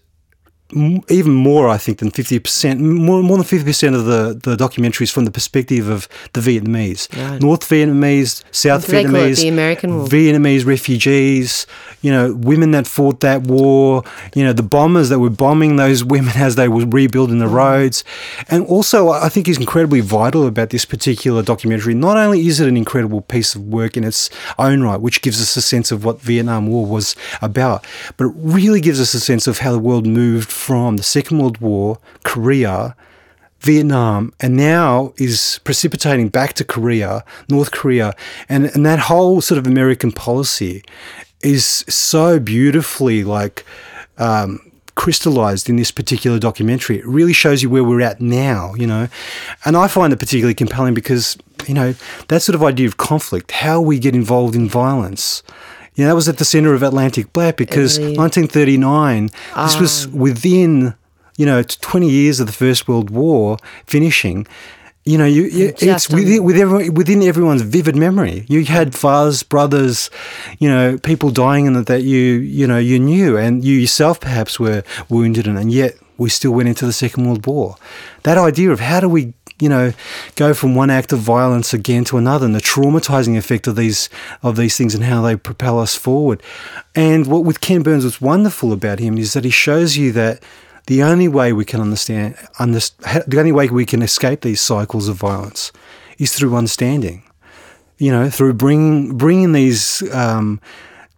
even 0.71 1.33
more, 1.33 1.67
I 1.67 1.77
think, 1.77 1.97
than 1.97 2.11
50%, 2.11 2.79
more, 2.79 3.23
more 3.23 3.37
than 3.37 3.45
50% 3.45 3.95
of 3.95 4.05
the, 4.05 4.39
the 4.43 4.55
documentaries 4.55 5.11
from 5.11 5.25
the 5.25 5.31
perspective 5.31 5.89
of 5.89 6.07
the 6.33 6.41
Vietnamese. 6.41 7.09
Right. 7.17 7.41
North 7.41 7.67
Vietnamese, 7.67 8.43
South 8.51 8.85
Vietnamese, 8.87 9.41
the 9.41 9.47
American 9.47 9.97
war. 9.97 10.07
Vietnamese 10.07 10.65
refugees, 10.65 11.65
you 12.01 12.11
know, 12.11 12.35
women 12.35 12.69
that 12.71 12.85
fought 12.85 13.21
that 13.21 13.41
war, 13.43 14.03
you 14.35 14.43
know, 14.43 14.53
the 14.53 14.63
bombers 14.63 15.09
that 15.09 15.17
were 15.17 15.31
bombing 15.31 15.77
those 15.77 16.03
women 16.03 16.33
as 16.35 16.55
they 16.55 16.67
were 16.67 16.85
rebuilding 16.85 17.39
the 17.39 17.45
mm. 17.45 17.53
roads. 17.53 18.03
And 18.47 18.63
also, 18.67 19.09
I 19.09 19.29
think 19.29 19.47
is 19.47 19.57
incredibly 19.57 20.01
vital 20.01 20.45
about 20.45 20.69
this 20.69 20.85
particular 20.85 21.41
documentary. 21.41 21.95
Not 21.95 22.15
only 22.15 22.45
is 22.45 22.59
it 22.59 22.67
an 22.67 22.77
incredible 22.77 23.21
piece 23.21 23.55
of 23.55 23.63
work 23.63 23.97
in 23.97 24.03
its 24.03 24.29
own 24.59 24.83
right, 24.83 25.01
which 25.01 25.23
gives 25.23 25.41
us 25.41 25.55
a 25.55 25.63
sense 25.63 25.91
of 25.91 26.05
what 26.05 26.21
Vietnam 26.21 26.67
War 26.67 26.85
was 26.85 27.15
about, 27.41 27.85
but 28.17 28.25
it 28.25 28.33
really 28.35 28.81
gives 28.81 29.01
us 29.01 29.15
a 29.15 29.19
sense 29.19 29.47
of 29.47 29.59
how 29.59 29.71
the 29.71 29.79
world 29.79 30.05
moved 30.05 30.58
from 30.59 30.97
the 30.97 31.03
Second 31.03 31.39
World 31.39 31.59
War, 31.59 31.97
Korea, 32.23 32.95
Vietnam, 33.61 34.33
and 34.41 34.55
now 34.57 35.13
is 35.17 35.59
precipitating 35.63 36.27
back 36.29 36.53
to 36.53 36.63
Korea, 36.65 37.23
North 37.49 37.71
Korea, 37.71 38.13
and, 38.49 38.65
and 38.65 38.85
that 38.85 38.99
whole 38.99 39.39
sort 39.41 39.57
of 39.57 39.65
American 39.65 40.11
policy 40.11 40.83
is 41.41 41.65
so 41.87 42.39
beautifully 42.39 43.23
like 43.23 43.65
um, 44.17 44.59
crystallized 44.95 45.69
in 45.69 45.77
this 45.77 45.91
particular 45.91 46.39
documentary. 46.39 46.97
It 46.99 47.05
really 47.05 47.33
shows 47.33 47.63
you 47.63 47.69
where 47.69 47.83
we're 47.83 48.01
at 48.01 48.19
now, 48.19 48.73
you 48.75 48.85
know. 48.85 49.07
And 49.63 49.77
I 49.77 49.87
find 49.87 50.11
it 50.11 50.19
particularly 50.19 50.55
compelling 50.55 50.93
because, 50.93 51.37
you 51.67 51.73
know, 51.73 51.95
that 52.27 52.41
sort 52.41 52.53
of 52.55 52.63
idea 52.63 52.85
of 52.85 52.97
conflict, 52.97 53.51
how 53.51 53.79
we 53.79 53.97
get 53.97 54.13
involved 54.13 54.55
in 54.55 54.67
violence, 54.67 55.41
know, 56.03 56.09
that 56.09 56.15
was 56.15 56.29
at 56.29 56.37
the 56.37 56.45
center 56.45 56.73
of 56.73 56.83
Atlantic 56.83 57.33
Black 57.33 57.57
because 57.57 57.99
1939, 57.99 59.29
this 59.55 59.79
was 59.79 60.05
ah. 60.05 60.09
within, 60.13 60.95
you 61.37 61.45
know, 61.45 61.63
20 61.63 62.09
years 62.09 62.39
of 62.39 62.47
the 62.47 62.53
First 62.53 62.87
World 62.87 63.09
War 63.09 63.57
finishing. 63.85 64.47
You 65.05 65.17
know, 65.17 65.25
you, 65.25 65.45
you 65.45 65.73
it's 65.77 66.09
within, 66.09 66.43
within, 66.43 66.93
within 66.93 67.23
everyone's 67.23 67.63
vivid 67.63 67.95
memory. 67.95 68.45
You 68.47 68.63
had 68.65 68.93
fathers, 68.93 69.41
brothers, 69.41 70.11
you 70.59 70.69
know, 70.69 70.97
people 70.99 71.31
dying 71.31 71.65
and 71.65 71.85
that 71.85 72.03
you, 72.03 72.19
you 72.19 72.67
know, 72.67 72.77
you 72.77 72.99
knew, 72.99 73.37
and 73.37 73.65
you 73.65 73.75
yourself 73.75 74.19
perhaps 74.19 74.59
were 74.59 74.83
wounded, 75.09 75.47
and, 75.47 75.57
and 75.57 75.71
yet 75.71 75.95
we 76.19 76.29
still 76.29 76.51
went 76.51 76.69
into 76.69 76.85
the 76.85 76.93
Second 76.93 77.25
World 77.25 77.47
War. 77.47 77.77
That 78.23 78.37
idea 78.37 78.71
of 78.71 78.81
how 78.81 78.99
do 78.99 79.09
we 79.09 79.33
you 79.59 79.69
know, 79.69 79.93
go 80.35 80.53
from 80.53 80.75
one 80.75 80.89
act 80.89 81.11
of 81.11 81.19
violence 81.19 81.73
again 81.73 82.03
to 82.05 82.17
another, 82.17 82.45
and 82.45 82.55
the 82.55 82.59
traumatizing 82.59 83.37
effect 83.37 83.67
of 83.67 83.75
these 83.75 84.09
of 84.41 84.55
these 84.55 84.77
things 84.77 84.95
and 84.95 85.03
how 85.03 85.21
they 85.21 85.35
propel 85.35 85.79
us 85.79 85.95
forward. 85.95 86.41
And 86.95 87.27
what 87.27 87.45
with 87.45 87.61
Ken 87.61 87.83
Burns, 87.83 88.05
what's 88.05 88.21
wonderful 88.21 88.71
about 88.71 88.99
him 88.99 89.17
is 89.17 89.33
that 89.33 89.43
he 89.43 89.49
shows 89.49 89.97
you 89.97 90.11
that 90.13 90.43
the 90.87 91.03
only 91.03 91.27
way 91.27 91.53
we 91.53 91.65
can 91.65 91.81
understand, 91.81 92.35
understand 92.57 93.23
the 93.27 93.39
only 93.39 93.51
way 93.51 93.67
we 93.69 93.85
can 93.85 94.01
escape 94.01 94.41
these 94.41 94.61
cycles 94.61 95.07
of 95.07 95.17
violence 95.17 95.71
is 96.17 96.33
through 96.33 96.55
understanding. 96.55 97.23
You 97.97 98.11
know, 98.11 98.29
through 98.29 98.53
bringing 98.53 99.17
bringing 99.17 99.51
these. 99.51 100.03
Um, 100.13 100.61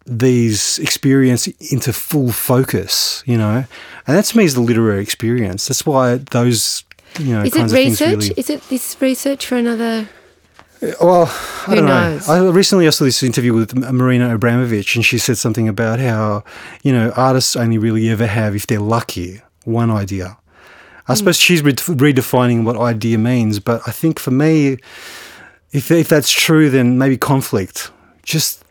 these 0.07 0.79
experience 0.79 1.47
into 1.71 1.93
full 1.93 2.31
focus, 2.31 3.23
you 3.25 3.37
know, 3.37 3.63
and 4.07 4.17
that 4.17 4.25
to 4.25 4.37
me 4.37 4.43
is 4.43 4.55
the 4.55 4.61
literary 4.61 5.01
experience. 5.01 5.67
That's 5.67 5.85
why 5.85 6.15
those, 6.31 6.83
you 7.20 7.34
know, 7.34 7.41
Is 7.41 7.55
it 7.55 7.57
kinds 7.57 7.72
of 7.72 7.78
things 7.78 8.01
research? 8.01 8.20
really. 8.30 8.34
Is 8.38 8.49
it 8.49 8.70
this 8.70 8.97
research 8.99 9.45
for 9.45 9.55
another? 9.55 10.09
Uh, 10.82 10.91
well, 11.01 11.24
I 11.26 11.66
Who 11.66 11.76
don't 11.76 11.86
knows? 11.86 12.28
know. 12.28 12.49
I 12.49 12.51
recently 12.51 12.88
I 12.88 12.91
saw 12.91 13.05
this 13.05 13.22
interview 13.22 13.53
with 13.53 13.76
Marina 13.76 14.34
Abramovich, 14.34 14.95
and 14.95 15.05
she 15.05 15.18
said 15.18 15.38
something 15.38 15.68
about 15.68 15.99
how 15.99 16.43
you 16.84 16.91
know 16.91 17.12
artists 17.16 17.55
only 17.55 17.78
really 17.78 18.09
ever 18.09 18.28
have, 18.28 18.55
if 18.55 18.68
they're 18.68 18.80
lucky, 18.80 19.41
one 19.64 19.91
idea. 19.91 20.38
I 21.07 21.14
hmm. 21.14 21.18
suppose 21.18 21.38
she's 21.38 21.62
re- 21.62 21.74
redefining 21.74 22.64
what 22.64 22.78
idea 22.78 23.18
means, 23.18 23.59
but 23.59 23.82
I 23.88 23.91
think 23.91 24.20
for 24.20 24.32
me, 24.32 24.78
if 25.72 25.91
if 25.91 26.07
that's 26.07 26.32
true, 26.32 26.70
then 26.70 26.97
maybe 26.97 27.18
conflict. 27.18 27.91
Just 28.24 28.64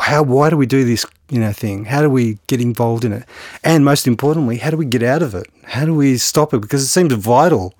how 0.00 0.22
why 0.22 0.50
do 0.50 0.56
we 0.56 0.66
do 0.66 0.84
this 0.84 1.04
you 1.30 1.40
know 1.40 1.52
thing? 1.52 1.84
How 1.84 2.00
do 2.02 2.10
we 2.10 2.38
get 2.46 2.60
involved 2.60 3.04
in 3.04 3.12
it? 3.12 3.24
And 3.62 3.84
most 3.84 4.06
importantly, 4.06 4.58
how 4.58 4.70
do 4.70 4.76
we 4.76 4.86
get 4.86 5.02
out 5.02 5.22
of 5.22 5.34
it? 5.34 5.46
How 5.64 5.84
do 5.84 5.94
we 5.94 6.16
stop 6.18 6.54
it? 6.54 6.60
Because 6.60 6.82
it 6.82 6.88
seems 6.88 7.12
vital. 7.12 7.74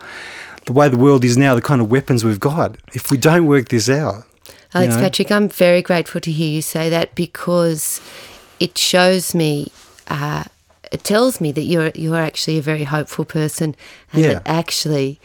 The 0.67 0.73
way 0.75 0.89
the 0.89 0.99
world 0.99 1.25
is 1.25 1.39
now, 1.39 1.55
the 1.55 1.63
kind 1.63 1.81
of 1.81 1.91
weapons 1.91 2.25
we've 2.25 2.41
got. 2.41 2.77
If 2.93 3.11
we 3.11 3.17
don't 3.17 3.47
work 3.47 3.71
this 3.71 3.89
out, 3.89 4.25
Alex 4.75 4.97
know? 4.97 5.03
Patrić, 5.03 5.31
I'm 5.31 5.49
very 5.49 5.81
grateful 5.81 6.21
to 6.21 6.31
hear 6.31 6.51
you 6.51 6.61
say 6.61 6.91
that 6.91 7.15
because 7.15 8.03
it 8.61 8.77
shows 8.77 9.35
me, 9.35 9.73
uh, 10.09 10.45
it 10.93 11.05
tells 11.05 11.41
me 11.41 11.53
that 11.53 11.63
you're 11.63 11.91
you're 11.95 12.21
actually 12.21 12.59
a 12.59 12.63
very 12.63 12.85
hopeful 12.85 13.25
person, 13.25 13.75
and 14.13 14.23
Yeah. 14.23 14.33
that 14.35 14.43
actually, 14.47 15.21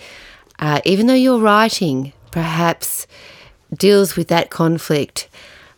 uh, 0.59 0.79
even 0.85 1.07
though 1.07 1.13
your 1.13 1.39
writing 1.39 2.13
perhaps 2.31 3.05
deals 3.77 4.15
with 4.15 4.29
that 4.29 4.49
conflict, 4.49 5.27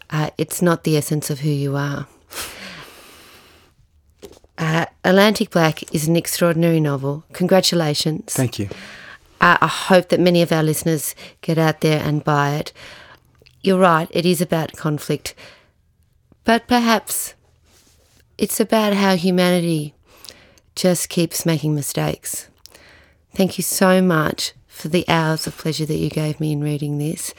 uh, 0.10 0.30
it's 0.38 0.62
not 0.62 0.84
the 0.84 0.98
essence 0.98 1.30
of 1.30 1.40
who 1.40 1.50
you 1.50 1.76
are. 1.76 2.08
Uh, 4.58 4.86
Atlantic 5.04 5.50
Black 5.52 5.94
is 5.94 6.08
an 6.08 6.16
extraordinary 6.16 6.80
novel. 6.80 7.26
Congratulations. 7.34 8.34
thank 8.34 8.58
you. 8.58 8.70
I, 9.42 9.58
I 9.62 9.68
hope 9.68 10.10
that 10.10 10.20
many 10.20 10.42
of 10.42 10.52
our 10.52 10.64
listeners 10.64 11.14
get 11.42 11.58
out 11.58 11.82
there 11.82 12.02
and 12.02 12.24
buy 12.24 12.56
it. 12.56 12.72
You're 13.62 13.80
right, 13.80 14.08
it 14.12 14.26
is 14.26 14.42
about 14.42 14.74
conflict, 14.74 15.34
but 16.44 16.68
perhaps 16.68 17.34
it's 18.38 18.60
about 18.60 18.94
how 18.94 19.16
humanity 19.16 19.94
just 20.76 21.10
keeps 21.10 21.46
making 21.46 21.74
mistakes. 21.74 22.48
Thank 23.34 23.58
you 23.58 23.64
so 23.64 24.02
much 24.02 24.54
for 24.76 24.90
the 24.90 25.08
hours 25.08 25.48
of 25.48 25.58
pleasure 25.58 25.86
that 25.86 25.96
you 25.96 26.10
gave 26.10 26.40
me 26.40 26.52
in 26.52 26.62
reading 26.62 26.98
this, 26.98 27.34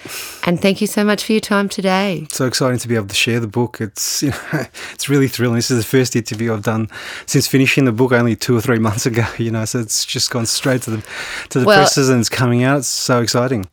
and 0.45 0.61
thank 0.61 0.80
you 0.80 0.87
so 0.87 1.05
much 1.05 1.22
for 1.24 1.32
your 1.32 1.41
time 1.41 1.68
today. 1.68 2.26
so 2.30 2.47
exciting 2.47 2.78
to 2.78 2.89
be 2.89 2.97
able 2.97 3.09
to 3.09 3.14
share 3.14 3.39
the 3.41 3.47
book. 3.47 3.80
It's 3.80 4.22
you 4.22 4.30
know, 4.30 4.39
it's 4.95 5.09
really 5.09 5.28
thrilling. 5.28 5.57
This 5.57 5.70
is 5.70 5.78
the 5.78 5.84
first 5.84 6.16
interview 6.16 6.53
I've 6.55 6.62
done 6.62 6.89
since 7.26 7.47
finishing 7.47 7.84
the 7.84 7.93
book 7.93 8.12
only 8.12 8.37
two 8.37 8.57
or 8.57 8.61
three 8.61 8.78
months 8.78 9.07
ago. 9.07 9.24
You 9.39 9.51
know, 9.51 9.64
so 9.66 9.78
it's 9.80 10.05
just 10.05 10.30
gone 10.30 10.47
straight 10.47 10.82
to 10.82 10.91
the 10.91 11.05
to 11.51 11.61
the 11.61 11.66
Well- 11.66 11.78
presses 11.78 12.09
and 12.09 12.20
it's 12.20 12.28
coming 12.28 12.62
out. 12.64 12.78
It's 12.78 12.89
so 12.89 13.20
exciting. 13.20 13.66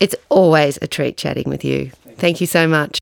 It's 0.00 0.14
always 0.28 0.78
a 0.80 0.86
treat 0.86 1.16
chatting 1.16 1.48
with 1.48 1.64
you. 1.64 1.90
Thank 2.16 2.40
you 2.40 2.46
so 2.46 2.66
much. 2.68 2.98